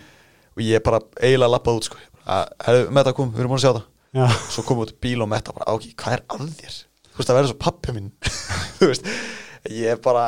[0.57, 3.65] og ég bara eiginlega lappað út sko, að, herru, Metta kom, við erum búin að
[3.67, 3.83] sjá það
[4.17, 6.77] Já, svo kom út bíl og Metta bara, áki, hvað er að þér?
[7.07, 8.11] Þú veist, það verður svo pappi minn.
[8.79, 9.11] Þú veist,
[9.73, 10.25] ég er bara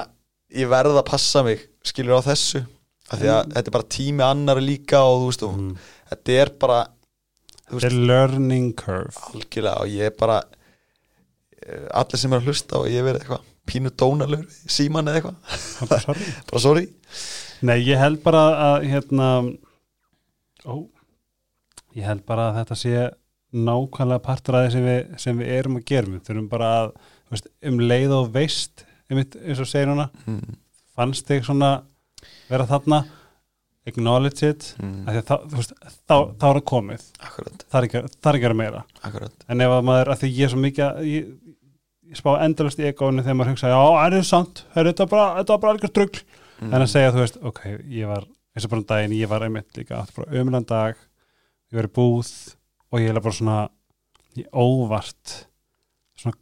[0.56, 2.64] ég verð að passa mig, skilur á þessu
[3.10, 5.70] af því að þetta er bara tími annari líka og þú veist, og mm.
[6.12, 6.80] þetta er bara
[7.70, 9.14] the veist, learning curve.
[9.34, 10.40] Algjörlega og ég er bara
[11.62, 15.58] eh, allir sem er að hlusta og ég verið eitthvað pínu dónalur, síman eða eitthvað.
[15.86, 16.86] Er bara sorry.
[17.66, 19.30] Nei, ég held bara að hérna
[20.66, 20.74] ó,
[21.98, 22.96] ég held bara að þetta sé
[23.56, 26.14] nákvæmlega því sem við, sem við erum að gera.
[26.14, 26.92] Við þurfum bara að
[27.32, 30.58] veist, um leið og veist einmitt, eins og segir hana mm.
[30.98, 31.72] fannst þig svona
[32.50, 33.04] vera þarna
[33.90, 35.06] acknowledge it Mm.
[35.26, 35.74] þá, veist,
[36.08, 37.06] þá, þá er það komið.
[37.26, 38.84] Akkurat, það er ekki, það er ekki að meira.
[39.08, 39.46] Akkurat.
[39.50, 41.32] En ef að maður, að því ég er svo mikið að- ég,
[42.10, 45.26] ég spá endalust í egóinu þegar maður hugsa, já, er þetta sant er þetta bara,
[45.40, 46.22] þetta var bara algjör drugl
[46.62, 46.74] mm.
[46.74, 47.62] en að segja, þú veist, ok,
[47.98, 50.96] ég var eins og bara um daginn, ég var einmitt líka átti bara ömulan dag,
[51.72, 52.32] ég var í búð
[52.90, 53.58] og ég er bara svona
[54.54, 55.36] óvart
[56.20, 56.38] svona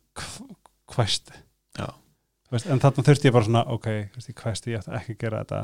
[2.52, 4.32] veist, en þarna þurfti ég bara svona, ok, veist,
[4.72, 5.64] ég ætti ekki að gera þetta.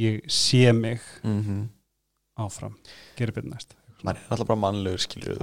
[0.00, 1.68] Ég sé mig mm
[2.40, 2.76] áfram.
[3.18, 3.74] Gerir betur næst.
[4.02, 5.36] Maður er alltaf bara mannlegur skilur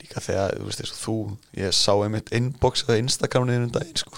[0.00, 1.16] líka þegar, þú veist, þú
[1.56, 4.12] ég sá einmitt inbox eða Instagraminu um daginn, sko.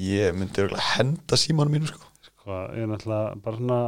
[0.00, 0.66] Ég myndi
[0.96, 2.10] henda símanum mínu, sko.
[2.26, 3.80] Sko, ég er náttúrulega bara svona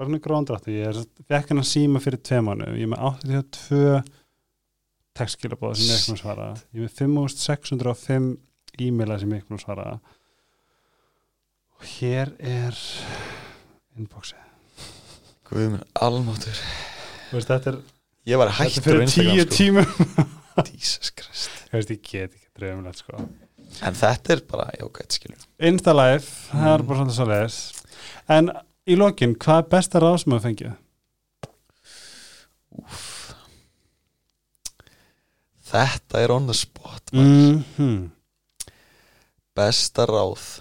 [0.00, 0.98] bara svona gróndrættu, ég er
[1.28, 4.00] fekk hennar síma fyrir tvei mánu, ég er með 82
[5.20, 6.46] textskilabóða sem ég ekki með svara.
[6.72, 8.30] Ég er með 5605
[8.86, 9.86] e-maila sem ég ekki með svara.
[11.76, 12.78] Og hér er
[13.98, 14.46] inboxið.
[15.50, 16.58] Guð minn, almáttur
[17.32, 17.78] veist, þetta er,
[18.30, 19.54] ég var er á fyrir tíu sko.
[19.56, 20.26] tímum.
[20.70, 21.50] Jesus Christ.
[21.70, 23.20] Ég veist, ég get ekki dreifumlega sko.
[23.86, 26.86] en þetta er bara, já, gæt, skilur Insta live, það er Mm.
[26.88, 27.58] bara svona svo leiðis
[28.28, 28.50] en
[28.90, 30.78] í lokin, hvað er besta ráð sem að fengið?
[32.80, 33.06] Úf.
[35.70, 37.12] þetta er on the spot.
[37.12, 38.10] Mm -hmm.
[39.54, 40.60] besta ráð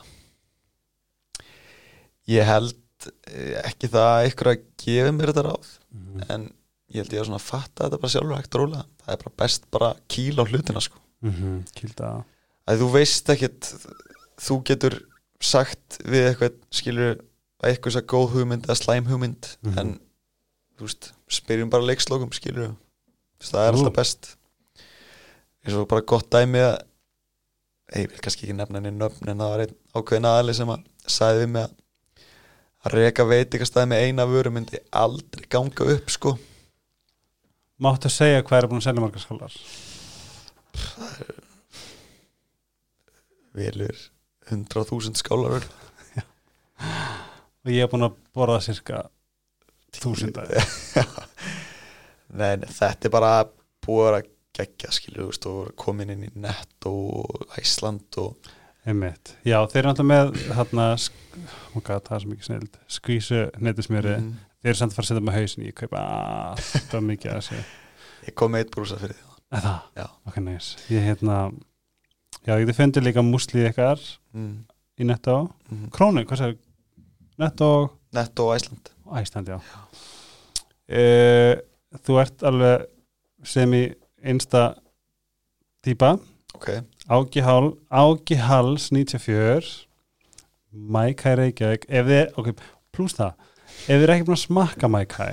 [2.30, 2.78] ég held
[3.32, 5.70] eh, ekki það að ykkur að gefa mér þetta ráð
[6.30, 6.50] en
[6.90, 9.68] ég held ég að svona fatta þetta bara sjálfur hægt rólega það er bara best
[9.74, 11.58] bara kýla á hlutina sko mm -hmm.
[11.78, 12.12] Kilda
[12.66, 13.72] að þú veist ekkert
[14.40, 15.00] þú getur
[15.40, 17.20] sagt við eitthvað skilur
[17.64, 19.78] eitthvað er góð hugmynd eða slæm hugmynd Mhm.
[19.80, 20.00] en
[20.78, 22.76] þú veist, spyrjum bara leikslokum skilur
[23.42, 24.36] það er alltaf best.
[25.66, 26.78] Eins og bara gott dæmi að
[27.96, 30.84] ég vil kannski ekki nefna henni nöfn en það var einn ákveðin aðali sem að
[31.08, 31.76] sagði við mig að
[32.86, 36.38] að reka veitingastæði með eina vöru myndi aldrei ganga upp sko.
[37.80, 39.54] Máttu segja hvað er búin að selja margar skólar?
[43.54, 43.96] velur
[44.50, 45.64] 100.000 skálar
[47.66, 49.06] og ég er búin að borða cirka
[49.96, 50.46] þúsunda
[52.40, 53.32] Nei, þetta er bara
[53.86, 54.22] búið að vera
[54.60, 56.92] geggja skilur, og komin inn í Netto
[57.22, 58.52] og Æsland og
[58.88, 60.86] einmitt, já þeir eru alltaf með þarna,
[61.74, 65.06] oh God, það er svo mikið snild skvísu netismjöri, mm, þeir eru samt að fara
[65.06, 66.04] að setja með hausin ég kaupa
[66.54, 67.64] alltaf mikið að þessu
[68.30, 69.78] ég kom með eitt brúsa fyrir því það?
[69.98, 70.06] Já.
[70.30, 70.78] Ok, næs.
[70.90, 71.38] Ég hérna,
[72.46, 74.02] já, ég fundi líka muslið ykkar
[74.34, 74.56] mm,
[75.00, 75.38] í Netto.
[75.72, 75.88] mm.
[75.96, 76.58] Krónu, hvað sér?
[77.40, 77.70] Netto
[78.16, 78.90] Netto og Æsland
[79.20, 79.58] Æsland, já.
[80.90, 81.56] Uh,
[82.06, 82.86] þú ert alveg
[83.46, 83.84] sem í
[84.22, 84.76] einsta
[85.86, 86.18] típa.
[86.54, 87.40] ok,
[87.90, 89.88] Ági, Hals 94
[90.70, 91.88] Mækæ Reykjavík.
[91.90, 92.52] Ef þið, ok,
[92.94, 93.32] pluss það.
[93.88, 95.30] Ef þið er ekki búin að smakka Mækæ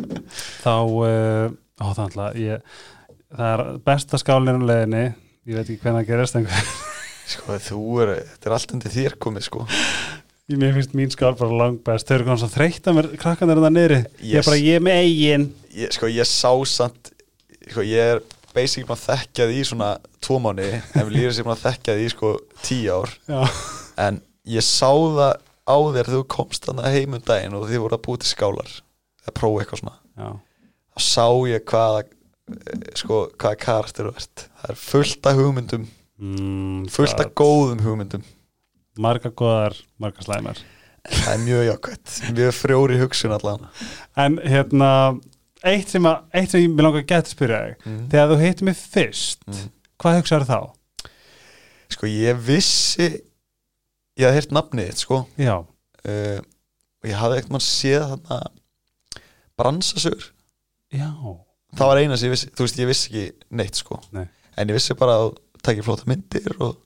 [0.64, 2.76] þá uh, ó, það, alltaf, ég,
[3.32, 5.06] það er besta skálinn á leiðinni.
[5.46, 6.84] Ég veit ekki hvernig það gerist
[7.26, 9.64] sko þú er þetta er allt undir þér komið sko
[10.54, 12.06] mér finnst mín skál bara langt best.
[12.06, 13.96] Þau eru konar svo þreytt að mér krakkan er það niðri.
[14.22, 14.46] Ég er Yes.
[14.46, 15.46] bara ég með eigin.
[15.74, 17.10] Ég, sko ég sá samt
[17.70, 18.20] sko ég er
[18.54, 19.88] basically búin að þekkja því í svona
[20.22, 22.30] tvo mánu en við líður sér búin að þekkja því í sko
[22.62, 23.10] tíu ár.
[23.26, 23.40] Já,
[24.06, 25.32] en ég sá það
[25.66, 28.70] á þér þú komst þannig heim um daginn og þið voru að búið til skálar
[29.26, 29.96] að prófa eitthvað svona.
[30.16, 30.28] Já.
[30.94, 32.04] þá sá ég hvaða
[32.94, 34.46] sko hvaða karakter þú ert.
[34.62, 35.86] Það er fullt af hugmyndum.
[36.22, 38.22] Mm, fullt af góðum hugmyndum
[39.02, 40.60] margar góðar, margar slæmar.
[41.06, 43.66] Það er mjög jákvæmt, mjög frjóri hugsun allan.
[44.18, 44.90] En hérna
[45.66, 47.76] eitt sem, að, eitt sem ég vil langa að geta spyrja þig.
[47.86, 48.00] Mm.
[48.10, 49.70] þegar þú heitir mig fyrst Mm.
[50.02, 50.58] hvað hugsaður þá?
[51.96, 53.06] sko ég vissi
[54.18, 55.20] ég hafði heyrt nafnið þitt sko.
[55.38, 56.38] Já, uh,
[57.02, 58.40] og ég hafði ekkert mann séð þarna
[59.56, 60.30] bransasögur.
[60.92, 61.10] Já.
[61.76, 63.24] Það var eina sem ég vissi, þú veist ég vissi ekki
[63.58, 64.00] neitt sko.
[64.16, 64.26] Nei.
[64.56, 66.78] en ég vissi bara að takja flóta myndir og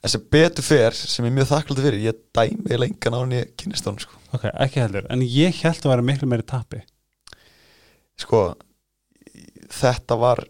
[0.00, 3.42] en sem betur fer sem ég er mjög þakkláttur fyrir ég dæmi lengan á henni
[3.60, 4.16] kynnistónu sko.
[4.36, 6.80] Ok, ekki heldur, en ég held að vera miklu meiri tappi.
[8.20, 8.44] Sko
[9.70, 10.44] þetta var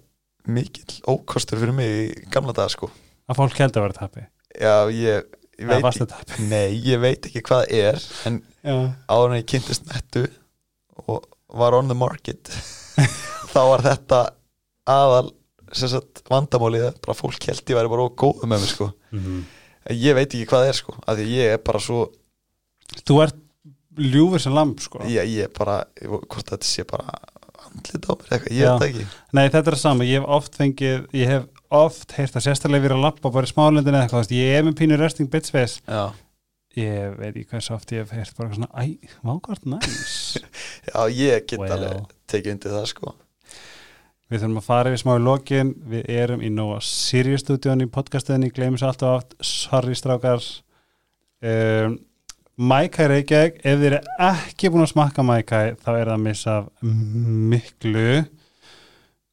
[0.51, 2.91] mikill ókostur fyrir mig í gamla daga sko.
[3.31, 4.27] Að fólk held að vera tappi.
[4.59, 5.27] Já ég,
[5.61, 10.27] ég veit ekki, nei ég veit ekki hvað er en en ég kynntist nettu
[11.07, 12.51] og var on the market
[13.53, 14.21] þá var þetta
[14.91, 15.31] aðal
[15.79, 18.91] sagt, vandamálið að bara fólk held ég væri bara góð með mig sko.
[19.13, 19.41] Mhm.
[19.91, 22.01] En ég veit ekki hvað það er sko að ég er bara svo
[23.07, 23.37] þú ert
[24.01, 24.99] ljúfur sem lamp sko.
[25.09, 27.11] Ég, ég er bara, hvort þetta sé bara
[27.71, 28.73] andlit á mér eitthvað, ég Já.
[28.79, 29.07] veit ekki.
[29.33, 32.83] Nei, þetta er það sama, ég hef oft fengið ég hef oft heyrt að sérstaklega
[32.89, 35.81] verið að lappa bara í smálundin eða eitthvað, ég er með pínu resting bitch face.
[35.87, 36.13] Já,
[36.77, 40.39] ég veit ekki hversu oft ég hef heyrt bara svona, æ, vákvært næs?
[40.91, 41.73] Já ég get Well.
[41.73, 43.15] alveg tekið undir það sko
[44.31, 45.71] Við þurfum að fara yfir smá í lokin.
[45.91, 49.35] Við erum í Nóa Sirius stúdíun í podcastuðinni, gleymum sér alltaf oft.
[49.43, 50.45] Sorry strákar.
[51.43, 51.99] Um,
[52.61, 56.57] Mækæ Reykjavík Ef þið eru ekki búin að smakka Mækæ þá er það að missa
[57.55, 58.11] miklu.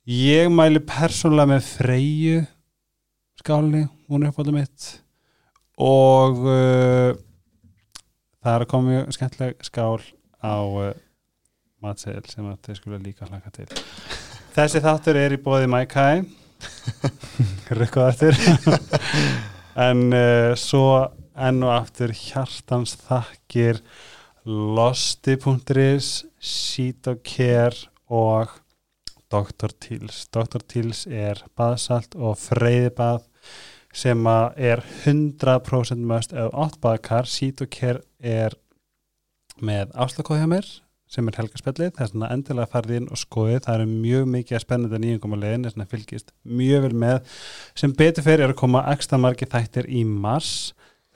[0.08, 2.38] Ég mæli persónulega með Freyju
[3.42, 4.88] skáli, hún er uppáldum mitt.
[5.84, 7.12] Og uh,
[8.40, 10.00] það er að koma mjög skemmtileg skál
[10.40, 10.96] á uh,
[11.84, 13.70] matseðil sem að þið skulle líka hlaka til
[14.58, 16.08] þessi þáttur er í bóði Mækæ
[17.78, 18.38] rukkuð eftir
[19.88, 20.88] en uh, svo
[21.38, 23.84] enn og aftur hjartans þakkir
[24.48, 26.10] losti.is
[26.42, 27.78] Sítokær
[28.10, 28.56] og
[29.30, 29.76] Dr.
[29.78, 30.66] Teals Dr.
[30.66, 33.28] Teals er baðsalt og freyðibað
[33.94, 38.58] sem er 100% möst ef átt baðkar, Sítokær er
[39.62, 40.74] með áslagkóð hjá mér
[41.12, 44.58] sem er helgarspellið, það er svona endilega farið inn og skoðið, það eru mjög mikið
[44.58, 47.38] að spennenda nýjungum á leiðin, þess að fylgist mjög vel með,
[47.80, 50.52] sem betur fyrir er að koma ekstra margir þættir í mars.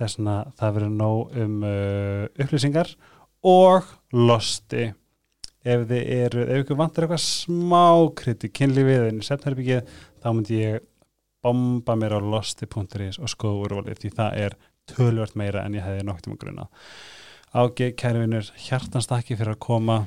[0.02, 2.94] Þess að það verður nóg um uh, upplýsingar
[3.46, 4.88] og losti.
[5.62, 7.84] Ef þið eru, ef ykkur vantar eitthvað smá
[8.18, 9.92] kritik, kynlífið en setnherbyggið,
[10.24, 10.88] þá myndi ég
[11.44, 14.58] bomba mér á losti.is og skoða úrvalið því það er
[14.90, 16.68] tölvört meira en ég hefði nokt um að gruna
[17.52, 19.98] Ági, kæri vinnur, hjartanstakki fyrir að koma.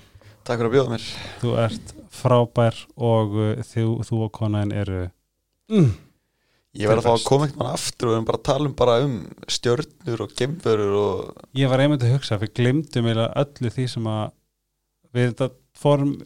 [0.49, 1.09] Takk fyrir að bjóða mér.
[1.43, 5.01] Þú ert frábær og uh, þú, þú og konaðin eru
[5.73, 5.91] mm,
[6.79, 8.77] Ég verði að fá að koma eitthvað aftur og við erum bara að tala um
[8.79, 9.19] bara um
[9.57, 14.09] stjörnur og gemverur og Ég var einmitt að hugsa, við glimtum eiginlega öllu því sem
[14.15, 14.25] að
[15.15, 15.51] við þetta
[15.85, 16.17] fórum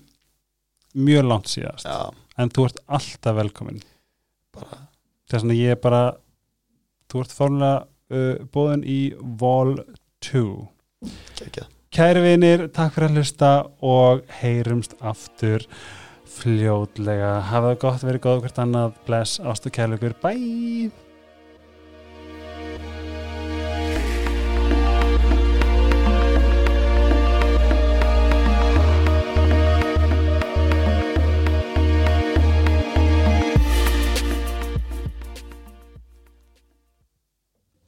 [0.99, 1.89] mjög langt síðast.
[1.89, 3.85] Já, en þú ert alltaf velkomin
[4.57, 4.83] bara
[5.29, 6.03] þess að ég bara
[7.11, 9.81] þú ert fórlega uh, bóðin í Vol
[10.25, 10.47] 2
[11.39, 15.65] geggjað Kæri vinir, takk fyrir að hlusta og heyrumst aftur
[16.39, 17.39] fljótlega.
[17.49, 19.03] Hafa það gott, verið góð hvert annað.
[19.09, 20.15] Bless, ástu kærleikur.
[20.23, 21.08] Bye!